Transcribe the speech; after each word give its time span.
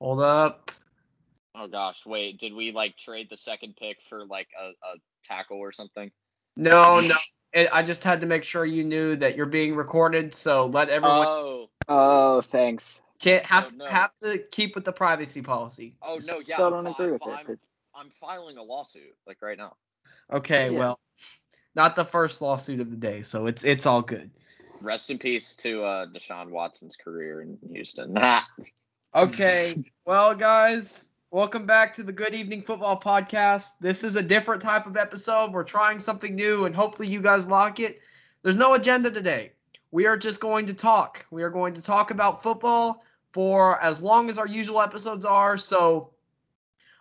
Hold 0.00 0.20
up. 0.20 0.70
Oh 1.54 1.66
gosh, 1.68 2.06
wait, 2.06 2.38
did 2.38 2.54
we 2.54 2.72
like 2.72 2.96
trade 2.96 3.28
the 3.28 3.36
second 3.36 3.76
pick 3.76 4.00
for 4.00 4.24
like 4.24 4.48
a, 4.60 4.68
a 4.68 4.96
tackle 5.24 5.58
or 5.58 5.72
something? 5.72 6.10
No, 6.56 7.00
no. 7.00 7.14
It, 7.52 7.68
I 7.72 7.82
just 7.82 8.04
had 8.04 8.20
to 8.20 8.26
make 8.26 8.44
sure 8.44 8.64
you 8.64 8.84
knew 8.84 9.16
that 9.16 9.36
you're 9.36 9.46
being 9.46 9.74
recorded, 9.74 10.32
so 10.32 10.66
let 10.66 10.88
everyone 10.88 11.26
Oh, 11.26 11.70
Oh, 11.88 12.40
thanks. 12.40 13.02
can't 13.18 13.44
have 13.44 13.66
oh, 13.66 13.68
to 13.70 13.76
no. 13.76 13.84
have 13.86 14.14
to 14.22 14.38
keep 14.52 14.74
with 14.74 14.84
the 14.84 14.92
privacy 14.92 15.42
policy. 15.42 15.94
oh 16.02 16.18
no, 16.26 16.34
yeah. 16.34 16.54
Still 16.54 16.66
I'm 16.66 16.84
don't 16.84 16.84
fi- 16.84 17.02
agree 17.02 17.12
with 17.12 17.22
I'm, 17.26 17.50
it. 17.50 17.60
I'm 17.94 18.10
filing 18.20 18.56
a 18.56 18.62
lawsuit 18.62 19.14
like 19.26 19.42
right 19.42 19.58
now. 19.58 19.74
Okay, 20.32 20.70
Yeah. 20.70 20.78
well, 20.78 21.00
not 21.74 21.96
the 21.96 22.04
first 22.04 22.40
lawsuit 22.40 22.80
of 22.80 22.90
the 22.90 22.96
day, 22.96 23.22
so 23.22 23.46
it's 23.46 23.64
it's 23.64 23.86
all 23.86 24.02
good. 24.02 24.30
Rest 24.80 25.10
in 25.10 25.18
peace 25.18 25.54
to 25.56 25.82
uh, 25.82 26.06
Deshaun 26.06 26.50
Watson's 26.50 26.96
career 26.96 27.42
in 27.42 27.58
Houston. 27.72 28.14
Okay, 29.12 29.82
well, 30.04 30.36
guys, 30.36 31.10
welcome 31.32 31.66
back 31.66 31.92
to 31.94 32.04
the 32.04 32.12
Good 32.12 32.32
Evening 32.32 32.62
Football 32.62 33.00
Podcast. 33.00 33.70
This 33.80 34.04
is 34.04 34.14
a 34.14 34.22
different 34.22 34.62
type 34.62 34.86
of 34.86 34.96
episode. 34.96 35.52
We're 35.52 35.64
trying 35.64 35.98
something 35.98 36.36
new, 36.36 36.64
and 36.66 36.76
hopefully, 36.76 37.08
you 37.08 37.20
guys 37.20 37.48
like 37.48 37.80
it. 37.80 37.98
There's 38.44 38.56
no 38.56 38.74
agenda 38.74 39.10
today. 39.10 39.50
We 39.90 40.06
are 40.06 40.16
just 40.16 40.40
going 40.40 40.66
to 40.66 40.74
talk. 40.74 41.26
We 41.32 41.42
are 41.42 41.50
going 41.50 41.74
to 41.74 41.82
talk 41.82 42.12
about 42.12 42.40
football 42.40 43.02
for 43.32 43.82
as 43.82 44.00
long 44.00 44.28
as 44.28 44.38
our 44.38 44.46
usual 44.46 44.80
episodes 44.80 45.24
are. 45.24 45.58
So, 45.58 46.12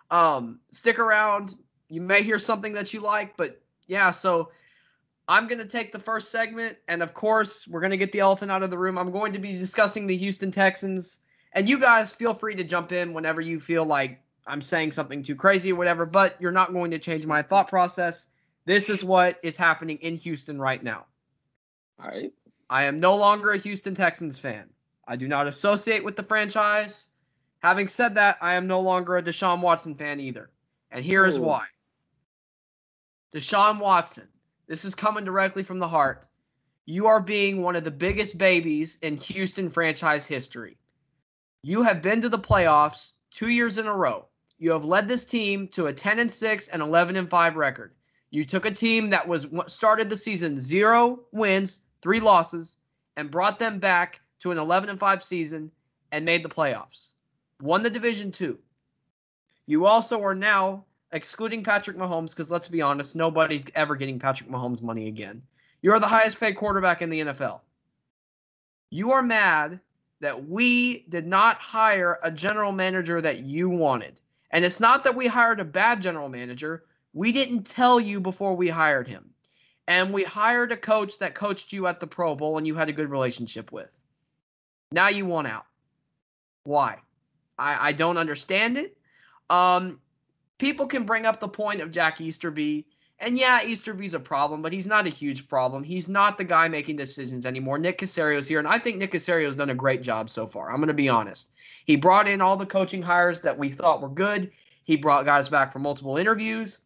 um, 0.10 0.62
stick 0.72 0.98
around. 0.98 1.54
You 1.90 2.02
may 2.02 2.24
hear 2.24 2.40
something 2.40 2.74
that 2.74 2.92
you 2.92 3.02
like, 3.02 3.38
but 3.38 3.62
yeah. 3.86 4.10
So, 4.10 4.50
I'm 5.28 5.46
going 5.46 5.62
to 5.62 5.68
take 5.68 5.92
the 5.92 6.00
first 6.00 6.32
segment, 6.32 6.76
and 6.88 7.04
of 7.04 7.14
course, 7.14 7.68
we're 7.68 7.82
going 7.82 7.92
to 7.92 7.98
get 7.98 8.12
the 8.12 8.22
elephant 8.22 8.50
out 8.50 8.64
of 8.64 8.72
the 8.72 8.80
room. 8.80 8.98
I'm 8.98 9.12
going 9.12 9.34
to 9.34 9.40
be 9.40 9.60
discussing 9.60 10.08
the 10.08 10.18
Houston 10.18 10.50
Texans. 10.50 11.20
And 11.54 11.68
you 11.68 11.80
guys 11.80 12.12
feel 12.12 12.34
free 12.34 12.56
to 12.56 12.64
jump 12.64 12.92
in 12.92 13.14
whenever 13.14 13.42
you 13.42 13.60
feel 13.60 13.86
like 13.86 14.22
I'm 14.46 14.62
saying 14.62 14.92
something 14.92 15.24
too 15.24 15.36
crazy 15.36 15.72
or 15.72 15.76
whatever, 15.76 16.06
but 16.06 16.36
you're 16.40 16.52
not 16.52 16.74
going 16.74 16.92
to 16.92 17.00
change 17.00 17.26
my 17.26 17.42
thought 17.42 17.68
process. 17.68 18.28
This 18.66 18.90
is 18.90 19.04
what 19.04 19.40
is 19.44 19.58
happening 19.58 19.98
in 20.02 20.16
Houston 20.16 20.60
right 20.60 20.82
now. 20.84 21.06
All 22.02 22.08
right. 22.08 22.32
I 22.70 22.84
am 22.84 23.00
no 23.00 23.16
longer 23.16 23.52
a 23.52 23.58
Houston 23.58 23.96
Texans 23.96 24.38
fan. 24.38 24.70
I 25.08 25.16
do 25.16 25.28
not 25.28 25.48
associate 25.48 26.04
with 26.04 26.16
the 26.16 26.24
franchise. 26.24 27.08
Having 27.60 27.88
said 27.88 28.16
that, 28.16 28.38
I 28.42 28.54
am 28.54 28.68
no 28.68 28.80
longer 28.82 29.18
a 29.18 29.24
Deshaun 29.24 29.62
Watson 29.62 29.96
fan 29.96 30.20
either. 30.20 30.50
And 30.92 31.04
here 31.04 31.26
is 31.26 31.38
Ooh. 31.38 31.42
why. 31.42 31.66
Deshaun 33.34 33.80
Watson, 33.80 34.28
this 34.68 34.86
is 34.86 34.96
coming 34.96 35.26
directly 35.26 35.64
from 35.64 35.80
the 35.80 35.88
heart. 35.88 36.26
You 36.86 37.08
are 37.08 37.22
being 37.22 37.62
one 37.62 37.76
of 37.76 37.84
the 37.84 37.92
biggest 37.92 38.38
babies 38.38 38.98
in 39.02 39.18
Houston 39.18 39.70
franchise 39.70 40.26
history. 40.26 40.78
You 41.62 41.84
have 41.84 42.02
been 42.02 42.22
to 42.22 42.30
the 42.30 42.40
playoffs 42.40 43.12
two 43.32 43.50
years 43.50 43.78
in 43.78 43.86
a 43.86 43.96
row. 43.96 44.26
You 44.60 44.72
have 44.72 44.86
led 44.86 45.08
this 45.08 45.26
team 45.26 45.68
to 45.70 45.88
a 45.88 45.94
10 45.94 46.20
and 46.20 46.32
6 46.32 46.68
and 46.70 46.82
11 46.82 47.16
and 47.16 47.30
5 47.30 47.56
record. 47.56 47.94
You 48.30 48.46
took 48.46 48.66
a 48.66 48.72
team 48.72 49.10
that 49.10 49.28
was 49.28 49.48
started 49.68 50.10
the 50.10 50.18
season 50.18 50.60
zero 50.60 51.22
wins, 51.32 51.82
three 52.02 52.20
losses, 52.20 52.78
and 53.18 53.32
brought 53.32 53.60
them 53.60 53.80
back 53.80 54.22
to 54.40 54.52
an 54.52 54.58
11 54.58 54.90
and 54.90 55.00
5 55.00 55.24
season 55.24 55.72
and 56.12 56.26
made 56.26 56.44
the 56.44 56.50
playoffs. 56.50 57.14
Won 57.62 57.84
the 57.84 57.90
division 57.90 58.32
two. 58.32 58.60
You 59.66 59.86
also 59.86 60.22
are 60.24 60.36
now 60.36 60.86
excluding 61.12 61.64
Patrick 61.64 61.98
Mahomes 61.98 62.30
because 62.30 62.52
let's 62.52 62.68
be 62.68 62.82
honest, 62.82 63.16
nobody's 63.16 63.66
ever 63.76 63.96
getting 63.96 64.20
Patrick 64.20 64.50
Mahomes 64.50 64.82
money 64.82 65.08
again. 65.08 65.42
You 65.82 65.92
are 65.94 66.00
the 66.00 66.08
highest 66.08 66.40
paid 66.40 66.56
quarterback 66.56 67.02
in 67.02 67.10
the 67.10 67.22
NFL. 67.22 67.62
You 68.90 69.12
are 69.12 69.22
mad 69.22 69.80
that 70.22 70.48
we 70.48 71.06
did 71.10 71.26
not 71.26 71.58
hire 71.58 72.20
a 72.24 72.32
general 72.32 72.72
manager 72.72 73.22
that 73.22 73.40
you 73.40 73.70
wanted. 73.70 74.20
And 74.52 74.66
it's 74.66 74.80
not 74.80 75.04
that 75.04 75.16
we 75.16 75.28
hired 75.28 75.60
a 75.60 75.66
bad 75.66 76.02
general 76.02 76.30
manager. 76.30 76.84
We 77.14 77.32
didn't 77.32 77.64
tell 77.64 78.00
you 78.00 78.20
before 78.20 78.56
we 78.56 78.68
hired 78.68 79.08
him. 79.08 79.30
And 79.88 80.14
we 80.14 80.24
hired 80.24 80.72
a 80.72 80.78
coach 80.78 81.20
that 81.20 81.34
coached 81.34 81.74
you 81.74 81.88
at 81.88 82.00
the 82.00 82.08
Pro 82.08 82.36
Bowl 82.36 82.58
and 82.58 82.68
you 82.68 82.76
had 82.76 82.90
a 82.90 82.94
good 82.94 83.10
relationship 83.10 83.72
with. 83.72 83.90
Now 84.92 85.08
you 85.08 85.26
want 85.26 85.48
out. 85.48 85.66
Why? 86.64 87.00
I, 87.58 87.90
I 87.90 87.92
don't 87.94 88.18
understand 88.18 88.78
it. 88.78 88.98
Um, 89.50 90.00
people 90.58 90.88
can 90.88 91.06
bring 91.06 91.26
up 91.26 91.40
the 91.40 91.48
point 91.48 91.82
of 91.82 91.92
Jack 91.92 92.22
Easterby. 92.22 92.86
And 93.22 93.38
yeah, 93.38 93.64
Easterby's 93.64 94.14
a 94.14 94.20
problem, 94.20 94.62
but 94.62 94.72
he's 94.72 94.88
not 94.88 95.06
a 95.06 95.10
huge 95.10 95.50
problem. 95.50 95.84
He's 95.84 96.08
not 96.08 96.38
the 96.38 96.46
guy 96.46 96.70
making 96.70 96.96
decisions 96.96 97.46
anymore. 97.46 97.78
Nick 97.78 97.98
Caserio's 97.98 98.48
here, 98.48 98.60
and 98.60 98.68
I 98.68 98.80
think 98.80 98.98
Nick 98.98 99.12
Caserio's 99.12 99.58
done 99.58 99.70
a 99.70 99.76
great 99.76 100.02
job 100.02 100.30
so 100.30 100.48
far. 100.48 100.70
I'm 100.70 100.78
going 100.78 100.88
to 100.88 100.94
be 100.94 101.10
honest. 101.10 101.52
He 101.86 101.98
brought 101.98 102.30
in 102.30 102.40
all 102.40 102.56
the 102.56 102.66
coaching 102.66 103.02
hires 103.02 103.42
that 103.42 103.58
we 103.58 103.70
thought 103.70 104.02
were 104.02 104.10
good. 104.10 104.52
He 104.86 104.96
brought 104.96 105.26
guys 105.26 105.50
back 105.50 105.74
for 105.74 105.80
multiple 105.80 106.16
interviews. 106.16 106.80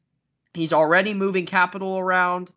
He's 0.56 0.74
already 0.74 1.14
moving 1.14 1.46
capital 1.46 2.00
around. 2.00 2.52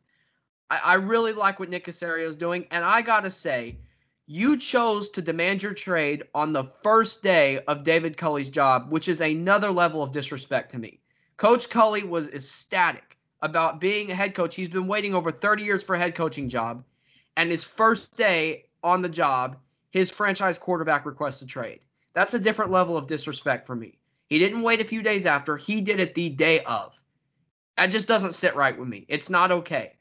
I, 0.71 0.81
I 0.85 0.95
really 0.95 1.35
like 1.35 1.61
what 1.61 1.69
Nick 1.69 1.85
Caserio's 1.85 2.37
doing, 2.37 2.67
and 2.71 2.83
I 2.83 3.03
got 3.03 3.25
to 3.25 3.31
say, 3.31 3.77
you 4.27 4.57
chose 4.57 5.11
to 5.11 5.23
demand 5.23 5.63
your 5.63 5.75
trade 5.75 6.25
on 6.35 6.53
the 6.53 6.65
first 6.65 7.23
day 7.23 7.61
of 7.69 7.85
David 7.85 8.17
Culley's 8.17 8.51
job, 8.51 8.91
which 8.91 9.07
is 9.07 9.21
another 9.21 9.71
level 9.71 10.03
of 10.03 10.13
disrespect 10.13 10.73
to 10.73 10.79
me. 10.79 10.99
Coach 11.37 11.69
Culley 11.69 12.03
was 12.03 12.29
ecstatic 12.31 13.16
about 13.47 13.81
being 13.81 14.11
a 14.11 14.15
head 14.15 14.35
coach. 14.35 14.55
He's 14.55 14.69
been 14.69 14.87
waiting 14.87 15.15
over 15.15 15.31
30 15.31 15.63
years 15.63 15.83
for 15.83 15.95
a 15.95 15.99
head 15.99 16.15
coaching 16.15 16.49
job. 16.49 16.85
And 17.37 17.51
his 17.51 17.65
first 17.65 18.17
day 18.17 18.67
on 18.83 19.01
the 19.01 19.09
job, 19.09 19.57
his 19.91 20.11
franchise 20.11 20.59
quarterback 20.59 21.07
requests 21.07 21.41
a 21.43 21.47
trade. 21.47 21.81
That's 22.13 22.35
a 22.35 22.39
different 22.39 22.73
level 22.73 22.97
of 22.97 23.07
disrespect 23.07 23.67
for 23.67 23.77
me. 23.77 23.99
He 24.29 24.39
didn't 24.39 24.63
wait 24.63 24.81
a 24.81 24.85
few 24.85 25.03
days 25.03 25.25
after, 25.25 25.57
he 25.57 25.81
did 25.81 26.01
it 26.01 26.15
the 26.15 26.29
day 26.29 26.61
of. 26.61 26.93
That 27.77 27.87
just 27.87 28.09
doesn't 28.09 28.33
sit 28.33 28.57
right 28.57 28.77
with 28.79 28.89
me. 28.89 29.07
It's 29.09 29.31
not 29.31 29.53
okay. 29.53 29.93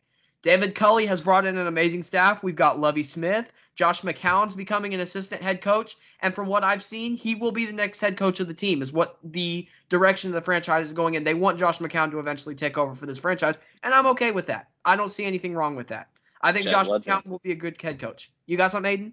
David 0.42 0.76
Culley 0.76 1.06
has 1.06 1.22
brought 1.22 1.46
in 1.46 1.58
an 1.58 1.68
amazing 1.68 2.04
staff. 2.04 2.44
We've 2.44 2.56
got 2.56 2.80
Lovie 2.80 3.04
Smith. 3.04 3.52
Josh 3.76 4.02
McCown's 4.02 4.54
becoming 4.54 4.94
an 4.94 5.02
assistant 5.02 5.42
head 5.44 5.62
coach. 5.62 5.96
And 6.22 6.34
from 6.34 6.48
what 6.48 6.64
I've 6.64 6.82
seen, 6.82 7.16
he 7.16 7.36
will 7.36 7.52
be 7.52 7.66
the 7.66 7.74
next 7.74 8.00
head 8.00 8.18
coach 8.18 8.40
of 8.40 8.48
the 8.48 8.54
team, 8.54 8.82
is 8.82 8.92
what 8.92 9.18
the 9.24 9.68
direction 9.90 10.30
of 10.30 10.34
the 10.34 10.42
franchise 10.42 10.88
is 10.88 10.94
going 10.94 11.16
in. 11.16 11.24
They 11.24 11.34
want 11.34 11.60
Josh 11.60 11.80
McCown 11.80 12.12
to 12.12 12.20
eventually 12.20 12.56
take 12.56 12.78
over 12.78 12.96
for 12.96 13.06
this 13.06 13.18
franchise. 13.18 13.60
And 13.84 13.94
I'm 13.94 14.08
okay 14.08 14.32
with 14.32 14.48
that. 14.48 14.70
I 14.86 14.96
don't 14.96 15.10
see 15.10 15.26
anything 15.26 15.54
wrong 15.54 15.76
with 15.76 15.88
that. 15.88 16.10
I 16.42 16.52
think 16.52 16.66
Jet 16.66 16.72
Josh 16.72 16.88
legend. 16.88 17.24
McCown 17.24 17.30
will 17.30 17.40
be 17.40 17.52
a 17.52 17.56
good 17.56 17.82
head 17.82 18.00
coach. 18.00 18.32
You 18.46 18.58
got 18.58 18.72
something, 18.72 18.98
Aiden? 18.98 19.12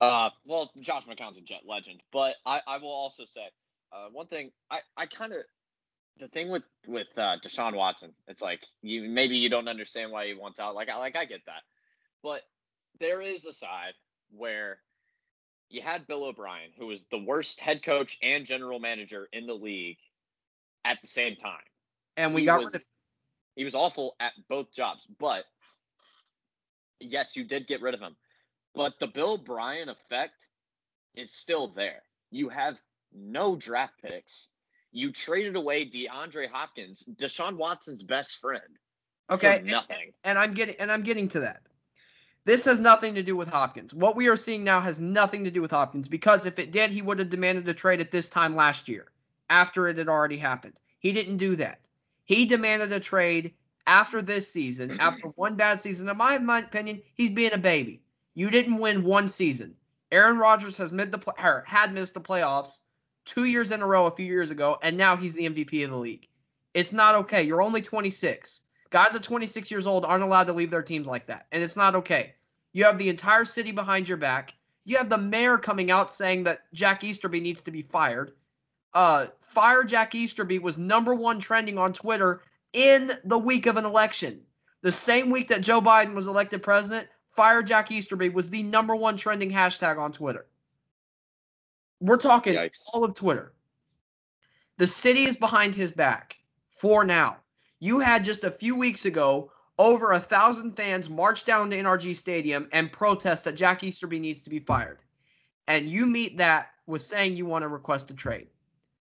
Uh, 0.00 0.30
well, 0.44 0.70
Josh 0.80 1.04
McCown's 1.06 1.38
a 1.38 1.42
Jet 1.42 1.62
legend, 1.66 2.02
but 2.12 2.34
I, 2.44 2.60
I 2.66 2.78
will 2.78 2.90
also 2.90 3.24
say 3.24 3.48
uh, 3.92 4.08
one 4.12 4.26
thing. 4.26 4.50
I, 4.70 4.80
I 4.96 5.06
kind 5.06 5.32
of 5.32 5.38
the 6.18 6.28
thing 6.28 6.50
with 6.50 6.64
with 6.86 7.06
uh, 7.16 7.36
Deshaun 7.44 7.74
Watson. 7.74 8.12
It's 8.28 8.42
like 8.42 8.66
you 8.82 9.08
maybe 9.08 9.36
you 9.36 9.48
don't 9.48 9.68
understand 9.68 10.12
why 10.12 10.26
he 10.26 10.34
wants 10.34 10.60
out. 10.60 10.74
Like 10.74 10.88
I 10.88 10.96
like 10.96 11.16
I 11.16 11.24
get 11.24 11.46
that, 11.46 11.62
but 12.22 12.42
there 13.02 13.20
is 13.20 13.44
a 13.44 13.52
side 13.52 13.94
where 14.30 14.78
you 15.68 15.82
had 15.82 16.06
Bill 16.06 16.24
O'Brien, 16.24 16.70
who 16.78 16.86
was 16.86 17.04
the 17.10 17.18
worst 17.18 17.60
head 17.60 17.82
coach 17.82 18.18
and 18.22 18.46
general 18.46 18.78
manager 18.78 19.28
in 19.32 19.46
the 19.46 19.54
league 19.54 19.98
at 20.84 21.00
the 21.02 21.08
same 21.08 21.36
time. 21.36 21.62
And 22.16 22.34
we 22.34 22.42
He 22.42 22.46
got 22.46 22.60
was- 22.60 22.72
rid 22.72 22.82
of 22.82 22.88
He 23.56 23.64
was 23.64 23.74
awful 23.74 24.16
at 24.18 24.32
both 24.48 24.72
jobs, 24.72 25.06
but 25.18 25.44
yes, 27.00 27.36
you 27.36 27.44
did 27.44 27.66
get 27.66 27.82
rid 27.82 27.92
of 27.92 28.00
him. 28.00 28.16
But 28.74 28.98
the 28.98 29.06
Bill 29.08 29.32
O'Brien 29.32 29.90
effect 29.90 30.46
is 31.14 31.34
still 31.34 31.68
there. 31.68 32.02
You 32.30 32.48
have 32.48 32.80
no 33.12 33.56
draft 33.56 34.00
picks. 34.00 34.48
You 34.90 35.12
traded 35.12 35.56
away 35.56 35.84
DeAndre 35.86 36.48
Hopkins, 36.48 37.02
Deshaun 37.16 37.56
Watson's 37.58 38.02
best 38.02 38.36
friend, 38.38 38.78
okay. 39.30 39.48
for 39.48 39.54
and- 39.60 39.66
nothing. 39.66 40.14
and 40.24 40.38
I'm 40.38 40.54
getting 40.54 40.76
and 40.76 40.90
I'm 40.90 41.02
getting 41.02 41.28
to 41.28 41.40
that. 41.40 41.62
This 42.44 42.64
has 42.64 42.80
nothing 42.80 43.14
to 43.14 43.22
do 43.22 43.36
with 43.36 43.48
Hopkins. 43.48 43.94
What 43.94 44.16
we 44.16 44.28
are 44.28 44.36
seeing 44.36 44.64
now 44.64 44.80
has 44.80 45.00
nothing 45.00 45.44
to 45.44 45.50
do 45.50 45.62
with 45.62 45.70
Hopkins 45.70 46.08
because 46.08 46.44
if 46.44 46.58
it 46.58 46.72
did, 46.72 46.90
he 46.90 47.02
would 47.02 47.20
have 47.20 47.28
demanded 47.28 47.68
a 47.68 47.74
trade 47.74 48.00
at 48.00 48.10
this 48.10 48.28
time 48.28 48.56
last 48.56 48.88
year 48.88 49.06
after 49.48 49.86
it 49.86 49.98
had 49.98 50.08
already 50.08 50.38
happened. 50.38 50.80
He 50.98 51.12
didn't 51.12 51.36
do 51.36 51.56
that. 51.56 51.80
He 52.24 52.46
demanded 52.46 52.92
a 52.92 53.00
trade 53.00 53.54
after 53.86 54.22
this 54.22 54.50
season, 54.50 54.90
mm-hmm. 54.90 55.00
after 55.00 55.28
one 55.28 55.56
bad 55.56 55.80
season. 55.80 56.08
In 56.08 56.16
my, 56.16 56.38
my 56.38 56.60
opinion, 56.60 57.02
he's 57.14 57.30
being 57.30 57.52
a 57.52 57.58
baby. 57.58 58.02
You 58.34 58.50
didn't 58.50 58.78
win 58.78 59.04
one 59.04 59.28
season. 59.28 59.76
Aaron 60.10 60.38
Rodgers 60.38 60.76
has 60.78 60.92
mid 60.92 61.12
the 61.12 61.62
had 61.66 61.92
missed 61.92 62.14
the 62.14 62.20
playoffs 62.20 62.80
two 63.24 63.44
years 63.44 63.70
in 63.72 63.82
a 63.82 63.86
row 63.86 64.06
a 64.06 64.10
few 64.10 64.26
years 64.26 64.50
ago, 64.50 64.78
and 64.82 64.96
now 64.96 65.16
he's 65.16 65.34
the 65.34 65.48
MVP 65.48 65.84
of 65.84 65.90
the 65.90 65.96
league. 65.96 66.28
It's 66.74 66.92
not 66.92 67.14
okay. 67.14 67.42
You're 67.42 67.62
only 67.62 67.82
26. 67.82 68.62
Guys 68.92 69.14
at 69.14 69.22
26 69.22 69.70
years 69.70 69.86
old 69.86 70.04
aren't 70.04 70.22
allowed 70.22 70.48
to 70.48 70.52
leave 70.52 70.70
their 70.70 70.82
teams 70.82 71.06
like 71.06 71.26
that, 71.26 71.46
and 71.50 71.62
it's 71.62 71.76
not 71.76 71.94
okay. 71.96 72.34
You 72.74 72.84
have 72.84 72.98
the 72.98 73.08
entire 73.08 73.46
city 73.46 73.72
behind 73.72 74.06
your 74.06 74.18
back. 74.18 74.54
You 74.84 74.98
have 74.98 75.08
the 75.08 75.16
mayor 75.16 75.56
coming 75.56 75.90
out 75.90 76.10
saying 76.10 76.44
that 76.44 76.60
Jack 76.74 77.02
Easterby 77.02 77.40
needs 77.40 77.62
to 77.62 77.70
be 77.70 77.80
fired. 77.80 78.32
Uh, 78.92 79.28
fire 79.40 79.82
Jack 79.82 80.14
Easterby 80.14 80.58
was 80.58 80.76
number 80.76 81.14
one 81.14 81.40
trending 81.40 81.78
on 81.78 81.94
Twitter 81.94 82.42
in 82.74 83.10
the 83.24 83.38
week 83.38 83.64
of 83.64 83.78
an 83.78 83.86
election. 83.86 84.42
The 84.82 84.92
same 84.92 85.30
week 85.30 85.48
that 85.48 85.62
Joe 85.62 85.80
Biden 85.80 86.12
was 86.12 86.26
elected 86.26 86.62
president, 86.62 87.08
fire 87.30 87.62
Jack 87.62 87.90
Easterby 87.90 88.28
was 88.28 88.50
the 88.50 88.62
number 88.62 88.94
one 88.94 89.16
trending 89.16 89.50
hashtag 89.50 89.98
on 89.98 90.12
Twitter. 90.12 90.44
We're 91.98 92.18
talking 92.18 92.56
Yikes. 92.56 92.80
all 92.92 93.04
of 93.04 93.14
Twitter. 93.14 93.54
The 94.76 94.86
city 94.86 95.24
is 95.24 95.38
behind 95.38 95.74
his 95.74 95.90
back 95.90 96.36
for 96.76 97.04
now. 97.04 97.38
You 97.82 97.98
had 97.98 98.24
just 98.24 98.44
a 98.44 98.50
few 98.52 98.76
weeks 98.76 99.06
ago 99.06 99.50
over 99.76 100.12
a 100.12 100.20
thousand 100.20 100.76
fans 100.76 101.10
march 101.10 101.44
down 101.44 101.68
to 101.70 101.76
NRG 101.76 102.14
Stadium 102.14 102.68
and 102.70 102.92
protest 102.92 103.44
that 103.44 103.56
Jack 103.56 103.82
Easterby 103.82 104.20
needs 104.20 104.42
to 104.42 104.50
be 104.50 104.60
fired. 104.60 105.02
And 105.66 105.88
you 105.88 106.06
meet 106.06 106.38
that 106.38 106.70
with 106.86 107.02
saying 107.02 107.34
you 107.34 107.44
want 107.44 107.62
to 107.62 107.68
request 107.68 108.08
a 108.10 108.14
trade. 108.14 108.46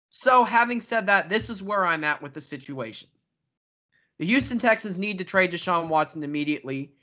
So, 0.09 0.43
having 0.43 0.81
said 0.81 1.05
that, 1.05 1.29
this 1.29 1.51
is 1.51 1.61
where 1.61 1.85
I'm 1.85 2.03
at 2.03 2.23
with 2.23 2.33
the 2.33 2.41
situation. 2.41 3.09
The 4.17 4.25
Houston 4.25 4.57
Texans 4.57 4.97
need 4.97 5.19
to 5.19 5.23
trade 5.23 5.51
Deshaun 5.51 5.87
Watson 5.87 6.23
immediately, 6.23 6.93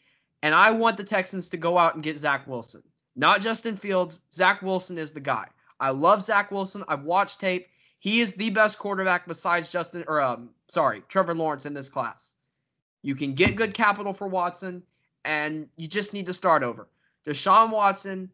and 0.42 0.56
I 0.56 0.72
want 0.72 0.96
the 0.96 1.04
Texans 1.04 1.50
to 1.50 1.56
go 1.56 1.78
out 1.78 1.94
and 1.94 2.02
get 2.02 2.18
Zach 2.18 2.48
Wilson. 2.48 2.82
Not 3.14 3.42
Justin 3.42 3.76
Fields. 3.76 4.18
Zach 4.32 4.60
Wilson 4.60 4.98
is 4.98 5.12
the 5.12 5.20
guy. 5.20 5.46
I 5.78 5.90
love 5.90 6.24
Zach 6.24 6.50
Wilson. 6.50 6.82
I've 6.88 7.04
watched 7.04 7.38
tape. 7.38 7.68
He 8.00 8.20
is 8.20 8.32
the 8.32 8.48
best 8.50 8.78
quarterback 8.78 9.28
besides 9.28 9.70
Justin 9.70 10.04
or 10.08 10.20
um 10.20 10.50
sorry, 10.68 11.02
Trevor 11.08 11.34
Lawrence 11.34 11.66
in 11.66 11.74
this 11.74 11.88
class. 11.88 12.34
You 13.02 13.14
can 13.14 13.34
get 13.34 13.56
good 13.56 13.74
capital 13.74 14.12
for 14.12 14.26
Watson, 14.26 14.82
and 15.24 15.68
you 15.76 15.86
just 15.86 16.12
need 16.12 16.26
to 16.26 16.32
start 16.32 16.62
over. 16.62 16.88
Deshaun 17.26 17.70
Watson, 17.70 18.30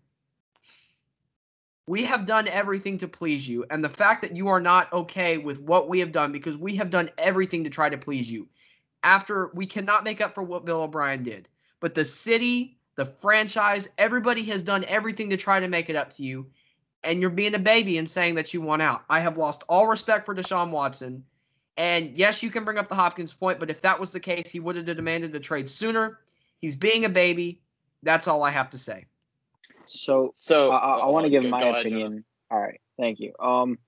we 1.89 2.05
have 2.05 2.27
done 2.27 2.49
everything 2.49 2.99
to 2.99 3.09
please 3.09 3.47
you, 3.47 3.65
and 3.69 3.85
the 3.85 3.89
fact 3.89 4.23
that 4.23 4.37
you 4.37 4.49
are 4.49 4.61
not 4.61 4.93
okay 4.93 5.39
with 5.39 5.61
what 5.61 5.89
we 5.89 6.01
have 6.01 6.13
done 6.13 6.33
because 6.33 6.57
we 6.57 6.77
have 6.77 6.91
done 6.91 7.11
everything 7.19 7.65
to 7.65 7.71
try 7.71 7.89
to 7.91 7.99
please 7.99 8.31
you. 8.31 8.49
After 9.03 9.51
we 9.55 9.67
cannot 9.67 10.05
make 10.05 10.21
up 10.21 10.35
for 10.35 10.43
what 10.43 10.65
Bill 10.65 10.83
O'Brien 10.83 11.25
did, 11.25 11.49
but 11.81 11.95
the 11.95 12.05
city, 12.05 12.79
the 12.95 13.07
franchise, 13.07 13.89
everybody 13.99 14.45
has 14.45 14.63
done 14.63 14.85
everything 14.87 15.31
to 15.31 15.37
try 15.37 15.59
to 15.59 15.69
make 15.69 15.91
it 15.91 15.97
up 15.97 16.13
to 16.15 16.25
you, 16.25 16.47
and 17.07 17.21
you're 17.21 17.31
being 17.31 17.55
a 17.55 17.59
baby 17.59 17.99
and 17.99 18.09
saying 18.09 18.35
that 18.35 18.53
you 18.53 18.61
want 18.61 18.83
out. 18.83 19.05
I 19.09 19.21
have 19.21 19.37
lost 19.37 19.63
all 19.69 19.87
respect 19.87 20.27
for 20.27 20.35
Deshaun 20.35 20.71
Watson. 20.71 21.25
And 21.79 22.17
yes, 22.17 22.43
you 22.43 22.51
can 22.51 22.65
bring 22.65 22.79
up 22.79 22.89
the 22.89 22.95
Hopkins 22.95 23.33
point, 23.33 23.61
but 23.61 23.71
if 23.71 23.83
that 23.83 24.01
was 24.01 24.13
the 24.13 24.21
case, 24.21 24.49
he 24.49 24.61
would 24.61 24.77
have 24.77 24.85
demanded 24.87 25.35
a 25.35 25.41
trade 25.41 25.71
sooner. 25.71 26.19
He's 26.59 26.75
being 26.75 27.05
a 27.05 27.09
baby. 27.09 27.61
That's 28.03 28.29
all 28.29 28.43
I 28.43 28.51
have 28.51 28.71
to 28.71 28.79
say. 28.79 29.07
So, 29.87 30.35
So 30.37 30.71
I, 30.71 30.77
I, 30.77 30.99
I 30.99 31.07
want 31.07 31.25
to 31.25 31.31
give 31.31 31.43
go- 31.43 31.51
my 31.51 31.61
go 31.61 31.71
ahead, 31.71 31.87
opinion. 31.87 32.25
All 32.51 32.61
right, 32.61 32.81
thank 32.99 33.21
you. 33.21 33.35
Um, 33.39 33.79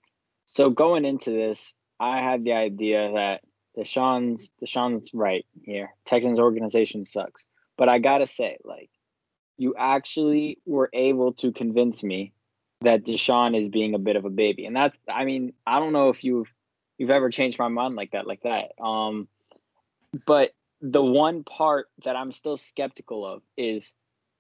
so 0.44 0.71
going 0.71 1.05
into 1.05 1.31
this, 1.31 1.75
I 1.99 2.23
had 2.23 2.44
the 2.44 2.53
idea 2.53 3.12
that 3.14 3.41
Deshaun's 3.76 4.50
Deshaun's 4.62 5.12
right 5.14 5.47
here. 5.62 5.94
Texans 6.05 6.38
organization 6.38 7.05
sucks, 7.05 7.47
but 7.76 7.88
I 7.88 7.99
gotta 7.99 8.26
say, 8.26 8.59
like, 8.64 8.91
you 9.56 9.75
actually 9.76 10.59
were 10.67 10.91
able 10.93 11.32
to 11.35 11.53
convince 11.53 12.03
me 12.03 12.32
that 12.80 13.04
Deshaun 13.04 13.58
is 13.58 13.69
being 13.69 13.94
a 13.94 13.98
bit 13.98 14.16
of 14.16 14.25
a 14.25 14.30
baby, 14.30 14.64
and 14.66 14.75
that's, 14.76 14.98
I 15.08 15.25
mean, 15.25 15.52
I 15.66 15.78
don't 15.80 15.92
know 15.92 16.10
if 16.10 16.22
you've 16.25 16.52
you've 16.96 17.10
ever 17.10 17.30
changed 17.30 17.58
my 17.58 17.69
mind 17.69 17.96
like 17.96 18.12
that, 18.12 18.26
like 18.26 18.42
that. 18.42 18.72
Um, 18.82 19.28
but 20.26 20.50
the 20.80 21.02
one 21.02 21.44
part 21.44 21.86
that 22.04 22.16
I'm 22.16 22.32
still 22.32 22.56
skeptical 22.56 23.26
of 23.26 23.42
is 23.56 23.94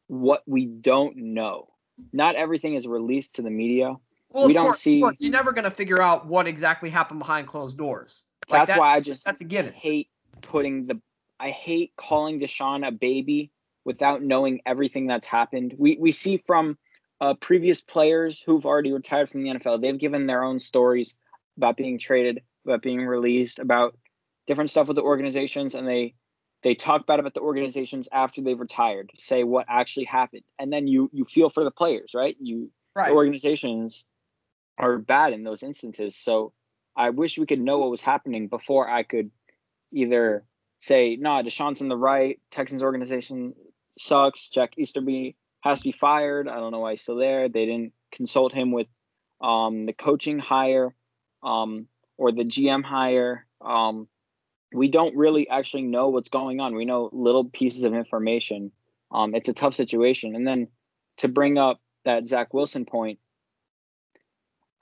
what 0.06 0.42
we 0.46 0.66
don't 0.66 1.16
know. 1.16 1.68
Not 2.12 2.36
everything 2.36 2.74
is 2.74 2.86
released 2.86 3.34
to 3.34 3.42
the 3.42 3.50
media. 3.50 3.94
Well, 4.30 4.46
We 4.46 4.52
of 4.52 4.56
don't 4.56 4.66
course, 4.66 4.80
see- 4.80 4.98
you're 5.18 5.32
never 5.32 5.52
going 5.52 5.64
to 5.64 5.70
figure 5.70 6.00
out 6.00 6.26
what 6.26 6.46
exactly 6.46 6.90
happened 6.90 7.18
behind 7.18 7.46
closed 7.48 7.76
doors. 7.78 8.24
Like 8.48 8.60
That's 8.60 8.72
that- 8.72 8.78
why 8.80 8.94
I 8.94 9.00
just 9.00 9.24
that's 9.24 9.40
a 9.40 9.44
given. 9.44 9.72
hate 9.72 10.08
putting 10.42 10.86
the 10.86 11.00
I 11.40 11.50
hate 11.50 11.92
calling 11.96 12.40
Deshaun 12.40 12.86
a 12.86 12.90
baby 12.90 13.50
without 13.84 14.22
knowing 14.22 14.60
everything 14.66 15.06
that's 15.06 15.26
happened. 15.26 15.74
We 15.78 15.96
we 16.00 16.12
see 16.12 16.38
from 16.46 16.76
uh, 17.20 17.34
previous 17.34 17.80
players 17.80 18.40
who've 18.40 18.66
already 18.66 18.92
retired 18.92 19.28
from 19.28 19.42
the 19.42 19.50
NFL. 19.50 19.80
They've 19.82 19.98
given 19.98 20.26
their 20.26 20.44
own 20.44 20.60
stories 20.60 21.14
about 21.56 21.76
being 21.76 21.98
traded, 21.98 22.42
about 22.64 22.82
being 22.82 23.04
released, 23.04 23.58
about 23.58 23.96
different 24.46 24.70
stuff 24.70 24.88
with 24.88 24.96
the 24.96 25.02
organizations, 25.02 25.74
and 25.74 25.86
they 25.86 26.14
they 26.62 26.74
talk 26.74 27.06
bad 27.06 27.20
about 27.20 27.34
the 27.34 27.40
organizations 27.40 28.08
after 28.10 28.40
they've 28.40 28.58
retired, 28.58 29.10
say 29.14 29.44
what 29.44 29.66
actually 29.68 30.06
happened, 30.06 30.42
and 30.58 30.72
then 30.72 30.86
you 30.86 31.10
you 31.12 31.24
feel 31.24 31.50
for 31.50 31.64
the 31.64 31.70
players, 31.70 32.12
right? 32.14 32.36
You 32.40 32.70
Right. 32.94 33.10
the 33.10 33.14
organizations 33.14 34.06
are 34.76 34.98
bad 34.98 35.32
in 35.32 35.44
those 35.44 35.62
instances. 35.62 36.16
So 36.16 36.52
I 36.96 37.10
wish 37.10 37.38
we 37.38 37.46
could 37.46 37.60
know 37.60 37.78
what 37.78 37.90
was 37.90 38.00
happening 38.00 38.48
before 38.48 38.88
I 38.88 39.04
could 39.04 39.30
either 39.92 40.44
say, 40.80 41.16
nah, 41.16 41.42
Deshaun's 41.42 41.80
in 41.80 41.88
the 41.88 41.96
right, 41.96 42.40
Texans 42.50 42.82
organization 42.82 43.54
sucks, 43.98 44.48
Jack 44.48 44.72
Easterby 44.76 45.36
has 45.60 45.80
to 45.80 45.84
be 45.84 45.92
fired. 45.92 46.48
I 46.48 46.56
don't 46.56 46.72
know 46.72 46.80
why 46.80 46.92
he's 46.92 47.02
still 47.02 47.16
there. 47.16 47.48
They 47.48 47.66
didn't 47.66 47.92
consult 48.12 48.52
him 48.52 48.72
with 48.72 48.86
um, 49.40 49.86
the 49.86 49.92
coaching 49.92 50.38
hire 50.38 50.94
um, 51.42 51.86
or 52.16 52.32
the 52.32 52.44
GM 52.44 52.84
hire. 52.84 53.46
Um, 53.60 54.08
we 54.72 54.88
don't 54.88 55.16
really 55.16 55.48
actually 55.48 55.82
know 55.82 56.08
what's 56.08 56.28
going 56.28 56.60
on. 56.60 56.74
We 56.74 56.84
know 56.84 57.10
little 57.12 57.44
pieces 57.44 57.84
of 57.84 57.94
information. 57.94 58.72
Um, 59.10 59.34
it's 59.34 59.48
a 59.48 59.54
tough 59.54 59.74
situation. 59.74 60.34
And 60.34 60.46
then 60.46 60.68
to 61.18 61.28
bring 61.28 61.58
up 61.58 61.80
that 62.04 62.26
Zach 62.26 62.52
Wilson 62.52 62.84
point, 62.84 63.18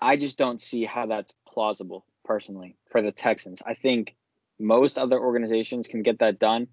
I 0.01 0.17
just 0.17 0.37
don't 0.37 0.61
see 0.61 0.85
how 0.85 1.07
that's 1.07 1.33
plausible 1.47 2.05
personally 2.25 2.77
for 2.91 3.01
the 3.01 3.13
Texans. 3.13 3.63
I 3.65 3.75
think 3.75 4.17
most 4.59 4.99
other 4.99 5.19
organizations 5.19 5.89
can 5.89 6.03
get 6.03 6.19
that 6.19 6.39
done. 6.39 6.69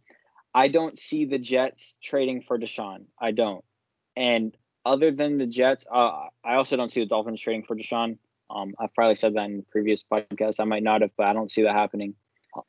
I 0.54 0.68
don't 0.68 0.98
see 0.98 1.26
the 1.26 1.40
Jets 1.40 1.96
trading 2.02 2.42
for 2.42 2.60
Deshaun. 2.60 3.06
I 3.20 3.32
don't. 3.32 3.64
And 4.16 4.56
other 4.86 5.12
than 5.12 5.38
the 5.38 5.48
Jets, 5.48 5.86
uh, 5.92 6.28
I 6.44 6.56
also 6.56 6.76
don't 6.76 6.92
see 6.92 7.02
the 7.02 7.08
Dolphins 7.08 7.42
trading 7.42 7.64
for 7.64 7.76
Deshaun. 7.76 8.18
Um, 8.50 8.74
I've 8.80 8.94
probably 8.94 9.16
said 9.16 9.36
that 9.36 9.46
in 9.46 9.58
the 9.58 9.64
previous 9.64 10.04
podcast. 10.04 10.60
I 10.60 10.66
might 10.66 10.84
not 10.84 11.02
have, 11.02 11.12
but 11.18 11.28
I 11.28 11.34
don't 11.34 11.50
see 11.50 11.64
that 11.64 11.74
happening. 11.74 12.16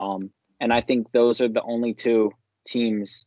Um, 0.00 0.30
and 0.60 0.72
I 0.72 0.80
think 0.80 1.12
those 1.12 1.40
are 1.40 1.48
the 1.48 1.62
only 1.62 1.94
two 1.94 2.32
teams. 2.66 3.26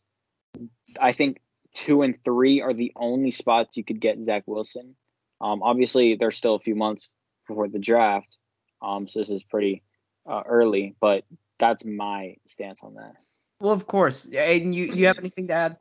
I 0.99 1.11
think 1.11 1.39
two 1.73 2.01
and 2.01 2.17
three 2.23 2.61
are 2.61 2.73
the 2.73 2.91
only 2.95 3.31
spots 3.31 3.77
you 3.77 3.83
could 3.83 3.99
get 3.99 4.23
Zach 4.23 4.43
Wilson. 4.47 4.95
Um, 5.39 5.61
obviously, 5.61 6.15
there's 6.15 6.35
still 6.35 6.55
a 6.55 6.59
few 6.59 6.75
months 6.75 7.11
before 7.47 7.67
the 7.67 7.79
draft, 7.79 8.37
um, 8.81 9.07
so 9.07 9.19
this 9.19 9.29
is 9.29 9.43
pretty 9.43 9.83
uh, 10.27 10.41
early. 10.47 10.95
But 10.99 11.25
that's 11.59 11.85
my 11.85 12.37
stance 12.47 12.81
on 12.81 12.95
that. 12.95 13.13
Well, 13.59 13.73
of 13.73 13.85
course. 13.85 14.27
Aiden, 14.27 14.73
you, 14.73 14.93
you 14.93 15.07
have 15.07 15.19
anything 15.19 15.47
to 15.47 15.53
add? 15.53 15.77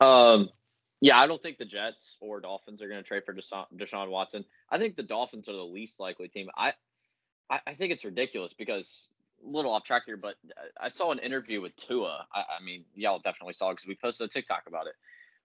Um, 0.00 0.48
yeah, 1.00 1.18
I 1.18 1.26
don't 1.26 1.42
think 1.42 1.58
the 1.58 1.64
Jets 1.64 2.16
or 2.20 2.40
Dolphins 2.40 2.82
are 2.82 2.88
going 2.88 3.02
to 3.02 3.06
trade 3.06 3.24
for 3.24 3.34
Deshaun, 3.34 3.66
Deshaun 3.76 4.10
Watson. 4.10 4.44
I 4.70 4.78
think 4.78 4.96
the 4.96 5.02
Dolphins 5.02 5.48
are 5.48 5.54
the 5.56 5.64
least 5.64 6.00
likely 6.00 6.28
team. 6.28 6.48
I, 6.56 6.72
I, 7.50 7.60
I 7.68 7.74
think 7.74 7.92
it's 7.92 8.04
ridiculous 8.04 8.52
because 8.54 9.08
a 9.44 9.48
little 9.48 9.72
off 9.72 9.84
track 9.84 10.04
here, 10.06 10.16
but 10.16 10.34
uh, 10.56 10.62
I 10.80 10.88
saw 10.88 11.12
an 11.12 11.20
interview 11.20 11.60
with 11.60 11.76
Tua. 11.76 12.26
I, 12.34 12.40
I 12.60 12.64
mean, 12.64 12.84
y'all 12.94 13.20
definitely 13.20 13.54
saw 13.54 13.70
it 13.70 13.74
because 13.74 13.86
we 13.88 13.96
posted 13.96 14.26
a 14.26 14.30
TikTok 14.30 14.64
about 14.66 14.86
it. 14.86 14.94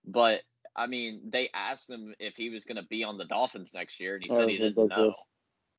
But 0.06 0.42
I 0.76 0.88
mean, 0.88 1.22
they 1.32 1.50
asked 1.54 1.90
him 1.90 2.16
if 2.20 2.36
he 2.36 2.50
was 2.50 2.66
going 2.66 2.78
to 2.78 2.88
be 2.88 3.04
on 3.04 3.18
the 3.18 3.26
Dolphins 3.26 3.74
next 3.76 4.00
year, 4.00 4.16
and 4.16 4.24
he 4.24 4.30
That 4.30 4.36
said 4.38 4.50
he 4.50 4.58
didn't 4.58 4.88
know. 4.88 4.96
ridiculous. 4.96 5.28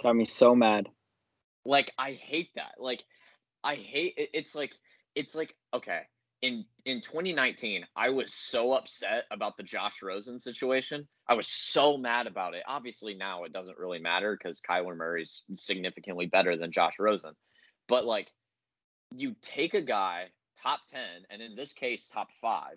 Got 0.02 0.16
me 0.16 0.24
so 0.26 0.54
mad. 0.54 0.88
Like 1.64 1.92
I 1.98 2.12
hate 2.12 2.50
that. 2.56 2.74
Like 2.78 3.04
I 3.64 3.76
hate 3.76 4.14
it, 4.18 4.30
it's 4.34 4.54
like 4.54 4.74
it's 5.14 5.34
like 5.34 5.54
okay. 5.74 6.02
In 6.42 6.64
in 6.84 7.00
2019, 7.00 7.86
I 7.96 8.10
was 8.10 8.34
so 8.34 8.74
upset 8.74 9.24
about 9.30 9.56
the 9.56 9.62
Josh 9.62 10.02
Rosen 10.02 10.38
situation. 10.38 11.08
I 11.26 11.34
was 11.34 11.48
so 11.48 11.96
mad 11.96 12.26
about 12.26 12.54
it. 12.54 12.62
Obviously 12.66 13.14
now 13.14 13.44
it 13.44 13.52
doesn't 13.52 13.78
really 13.78 13.98
matter 13.98 14.36
because 14.36 14.60
Kyler 14.60 14.96
Murray's 14.96 15.44
significantly 15.54 16.26
better 16.26 16.56
than 16.56 16.72
Josh 16.72 16.98
Rosen. 16.98 17.32
But 17.88 18.04
like 18.04 18.30
you 19.14 19.36
take 19.42 19.74
a 19.74 19.80
guy 19.82 20.26
top 20.62 20.80
10 20.90 21.00
and 21.30 21.42
in 21.42 21.54
this 21.56 21.72
case 21.72 22.08
top 22.08 22.28
5 22.40 22.76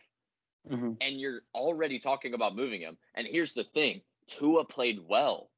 hmm 0.68 0.94
and 1.02 1.20
you're 1.20 1.42
already 1.54 2.00
talking 2.00 2.34
about 2.34 2.56
moving 2.56 2.82
him. 2.82 2.98
And 3.16 3.28
here's 3.28 3.54
the 3.54 3.64
thing, 3.64 4.02
Tua 4.28 4.66
played 4.66 5.00
well. 5.08 5.50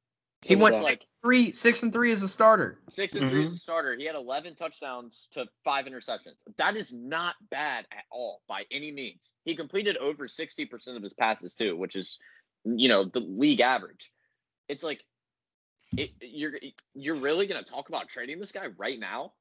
He 0.42 0.56
went 0.56 0.74
six, 0.74 0.84
like 0.84 1.06
three, 1.22 1.52
six 1.52 1.82
and 1.82 1.92
three 1.92 2.12
as 2.12 2.22
a 2.22 2.28
starter. 2.28 2.78
Six 2.88 3.14
and 3.14 3.28
three 3.28 3.42
as 3.42 3.52
a 3.52 3.56
starter. 3.56 3.94
He 3.96 4.06
had 4.06 4.14
11 4.14 4.54
touchdowns 4.54 5.28
to 5.32 5.46
five 5.64 5.84
interceptions. 5.84 6.42
That 6.56 6.76
is 6.76 6.92
not 6.92 7.34
bad 7.50 7.86
at 7.92 8.04
all 8.10 8.40
by 8.48 8.64
any 8.70 8.90
means. 8.90 9.32
He 9.44 9.54
completed 9.54 9.98
over 9.98 10.26
60% 10.26 10.96
of 10.96 11.02
his 11.02 11.12
passes 11.12 11.54
too, 11.54 11.76
which 11.76 11.94
is, 11.94 12.18
you 12.64 12.88
know, 12.88 13.04
the 13.04 13.20
league 13.20 13.60
average. 13.60 14.10
It's 14.68 14.82
like, 14.82 15.04
it, 15.96 16.10
you're 16.20 16.52
you're 16.94 17.16
really 17.16 17.46
gonna 17.46 17.64
talk 17.64 17.88
about 17.88 18.08
trading 18.08 18.38
this 18.38 18.52
guy 18.52 18.68
right 18.78 18.98
now? 18.98 19.32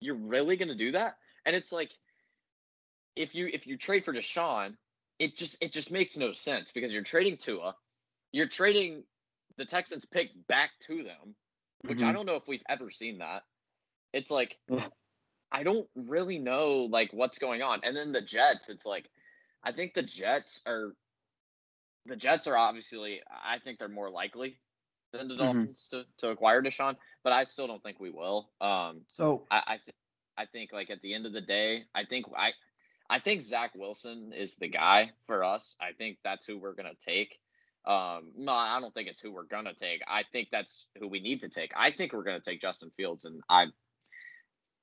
You're 0.00 0.16
really 0.16 0.56
gonna 0.56 0.74
do 0.74 0.92
that? 0.92 1.18
And 1.44 1.54
it's 1.54 1.70
like, 1.70 1.92
if 3.14 3.34
you 3.34 3.48
if 3.52 3.66
you 3.66 3.76
trade 3.76 4.04
for 4.04 4.12
Deshaun, 4.12 4.74
it 5.18 5.36
just 5.36 5.56
it 5.60 5.70
just 5.70 5.90
makes 5.90 6.16
no 6.16 6.32
sense 6.32 6.72
because 6.72 6.94
you're 6.94 7.02
trading 7.02 7.36
Tua, 7.36 7.76
you're 8.32 8.48
trading 8.48 9.04
the 9.56 9.64
Texans 9.66 10.04
pick 10.06 10.30
back 10.48 10.70
to 10.82 11.02
them 11.04 11.36
which 11.86 12.02
I 12.02 12.12
Mhm. 12.12 12.12
don't 12.12 12.26
know 12.26 12.36
if 12.36 12.48
we've 12.48 12.62
ever 12.68 12.90
seen 12.90 13.18
that. 13.18 13.42
It's 14.12 14.30
like 14.30 14.58
I 15.52 15.62
don't 15.64 15.88
really 15.94 16.38
know 16.38 16.84
like 16.90 17.12
what's 17.12 17.38
going 17.38 17.62
on. 17.62 17.80
And 17.84 17.96
then 17.96 18.12
the 18.12 18.22
Jets, 18.22 18.68
it's 18.68 18.86
like 18.86 19.10
I 19.64 19.72
think 19.72 19.94
the 19.94 20.02
Jets 20.02 20.62
are 20.66 20.94
the 22.06 22.16
Jets 22.16 22.46
are 22.48 22.56
obviously 22.56 23.22
I 23.30 23.58
think 23.58 23.78
they're 23.78 23.88
more 23.88 24.10
likely 24.10 24.60
than 25.12 25.28
the 25.28 25.36
Mhm. 25.38 25.38
Dolphins 25.38 25.88
to, 25.90 26.06
to 26.18 26.30
acquire 26.30 26.62
Deshaun, 26.62 26.96
but 27.24 27.32
I 27.32 27.44
still 27.44 27.66
don't 27.68 27.82
think 27.82 28.00
we 28.00 28.10
will. 28.10 28.50
Um, 28.60 29.06
So 29.06 29.48
I 29.50 29.78
I, 30.38 30.42
I 30.42 30.46
think 30.46 30.72
like 30.72 30.90
at 30.90 31.02
the 31.02 31.14
end 31.14 31.26
of 31.26 31.32
the 31.32 31.42
day, 31.42 31.84
I 31.94 32.04
think 32.04 32.26
I 32.36 32.52
I 33.10 33.20
think 33.20 33.42
Zach 33.42 33.74
Wilson 33.74 34.32
is 34.32 34.56
the 34.56 34.68
guy 34.68 35.12
for 35.26 35.44
us. 35.44 35.76
I 35.80 35.92
think 35.92 36.18
that's 36.24 36.46
who 36.46 36.58
we're 36.58 36.74
gonna 36.74 36.94
take. 36.96 37.38
Um, 37.84 38.30
no, 38.36 38.52
I 38.52 38.78
don't 38.80 38.94
think 38.94 39.08
it's 39.08 39.20
who 39.20 39.32
we're 39.32 39.44
gonna 39.44 39.74
take. 39.74 40.02
I 40.06 40.22
think 40.32 40.48
that's 40.52 40.86
who 40.98 41.08
we 41.08 41.20
need 41.20 41.40
to 41.40 41.48
take. 41.48 41.72
I 41.76 41.90
think 41.90 42.12
we're 42.12 42.22
gonna 42.22 42.40
take 42.40 42.60
Justin 42.60 42.90
Fields, 42.96 43.24
and 43.24 43.42
I 43.48 43.66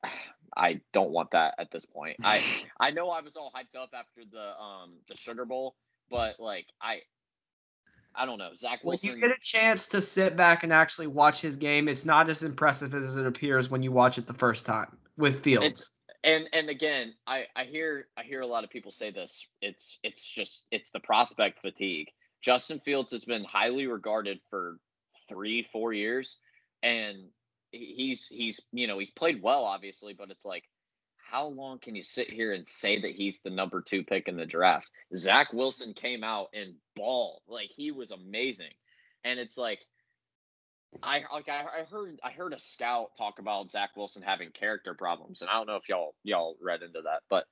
I 0.58 0.82
don't 0.94 1.12
want 1.12 1.32
that 1.32 1.56
at 1.60 1.72
this 1.72 1.86
point. 1.86 2.18
I 2.24 2.42
I 2.80 2.92
know 2.92 3.10
I 3.10 3.22
was 3.22 3.36
all 3.36 3.52
hyped 3.56 3.80
up 3.80 3.92
after 3.94 4.22
the 4.30 4.62
um 4.62 4.94
the 5.08 5.16
Sugar 5.16 5.46
Bowl, 5.46 5.76
but 6.10 6.40
like 6.40 6.68
I 6.82 7.02
I 8.14 8.26
don't 8.26 8.38
know 8.38 8.52
Zach 8.56 8.80
when 8.84 8.98
you 9.02 9.18
get 9.18 9.32
a 9.32 9.40
chance 9.40 9.88
to 9.90 10.02
sit 10.02 10.36
back 10.36 10.64
and 10.64 10.74
actually 10.74 11.08
watch 11.08 11.40
his 11.40 11.56
game, 11.56 11.88
it's 11.88 12.06
not 12.06 12.30
as 12.30 12.44
impressive 12.44 12.94
as 12.94 13.16
it 13.16 13.26
appears 13.26 13.70
when 13.70 13.82
you 13.84 13.92
watch 13.92 14.18
it 14.18 14.28
the 14.28 14.34
first 14.34 14.66
time 14.66 14.98
with 15.16 15.42
Fields. 15.42 15.66
It's 15.66 15.96
and 16.24 16.50
and 16.52 16.70
again, 16.70 17.14
I 17.26 17.46
I 17.56 17.64
hear 17.64 18.08
I 18.18 18.24
hear 18.24 18.42
a 18.42 18.48
lot 18.48 18.64
of 18.64 18.70
people 18.70 18.92
say 18.92 19.12
this. 19.12 19.48
It's 19.62 20.00
it's 20.04 20.24
just 20.24 20.66
it's 20.72 20.92
the 20.92 21.00
prospect 21.00 21.62
fatigue. 21.62 22.10
Justin 22.42 22.80
Fields 22.80 23.12
has 23.12 23.26
been 23.26 23.44
highly 23.44 23.88
regarded 23.88 24.40
for 24.50 24.78
three 25.28 25.68
four 25.72 25.94
years, 25.94 26.38
and 26.82 27.18
he's 27.72 28.28
he's 28.28 28.60
you 28.72 28.88
know 28.88 29.00
he's 29.00 29.12
played 29.12 29.42
well 29.42 29.66
obviously, 29.66 30.14
but 30.14 30.32
it's 30.32 30.46
like 30.46 30.64
how 31.18 31.48
long 31.48 31.78
can 31.78 31.96
you 31.96 32.02
sit 32.04 32.30
here 32.30 32.54
and 32.54 32.68
say 32.68 33.02
that 33.02 33.12
he's 33.12 33.42
the 33.42 33.52
number 33.52 33.82
two 33.82 34.04
pick 34.04 34.28
in 34.28 34.36
the 34.36 34.46
draft? 34.46 34.90
Zach 35.16 35.54
Wilson 35.54 35.94
came 35.94 36.24
out 36.24 36.48
and 36.54 36.74
balled 36.96 37.42
like 37.48 37.70
he 37.70 37.92
was 37.92 38.12
amazing, 38.12 38.72
and 39.24 39.40
it's 39.40 39.58
like 39.58 39.80
I 41.04 41.22
like 41.32 41.50
I, 41.50 41.82
I 41.82 41.84
heard 41.84 42.20
I 42.24 42.32
heard 42.32 42.54
a 42.54 42.60
scout 42.60 43.10
talk 43.18 43.40
about 43.40 43.72
Zach 43.72 43.92
Wilson 43.96 44.24
having 44.24 44.52
character 44.52 44.94
problems, 44.94 45.42
and 45.42 45.50
I 45.50 45.54
don't 45.54 45.68
know 45.68 45.76
if 45.76 45.88
y'all 45.88 46.16
y'all 46.24 46.56
read 46.62 46.82
into 46.82 47.02
that, 47.04 47.22
but 47.30 47.46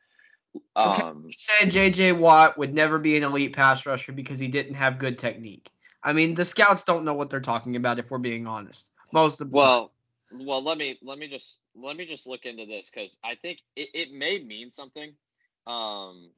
Okay. 0.76 1.02
um, 1.02 1.24
He 1.26 1.34
said 1.34 1.72
J.J. 1.72 2.14
Watt 2.14 2.58
would 2.58 2.74
never 2.74 3.00
be 3.00 3.18
an 3.18 3.24
elite 3.24 3.56
pass 3.56 3.86
rusher 3.86 4.12
because 4.12 4.40
he 4.40 4.48
didn't 4.48 4.76
have 4.76 4.98
good 4.98 5.18
technique. 5.18 5.72
I 6.04 6.14
mean, 6.14 6.36
the 6.36 6.46
scouts 6.46 6.84
don't 6.84 7.04
know 7.04 7.14
what 7.14 7.30
they're 7.30 7.40
talking 7.40 7.76
about 7.76 8.00
if 8.00 8.10
we're 8.10 8.18
being 8.18 8.48
honest. 8.48 8.92
Most 9.12 9.42
of 9.42 9.52
the 9.52 9.58
time. 9.58 9.66
well, 9.66 9.92
well 10.46 10.64
let 10.64 10.78
me 10.78 10.98
let 11.02 11.18
me 11.18 11.28
just 11.28 11.60
let 11.76 11.96
me 11.96 12.06
just 12.06 12.28
look 12.28 12.46
into 12.46 12.66
this 12.66 12.90
because 12.90 13.18
I 13.24 13.36
think 13.36 13.62
it, 13.76 13.90
it 13.94 14.14
may 14.14 14.40
mean 14.44 14.72
something. 14.72 15.14
Um, 15.66 16.30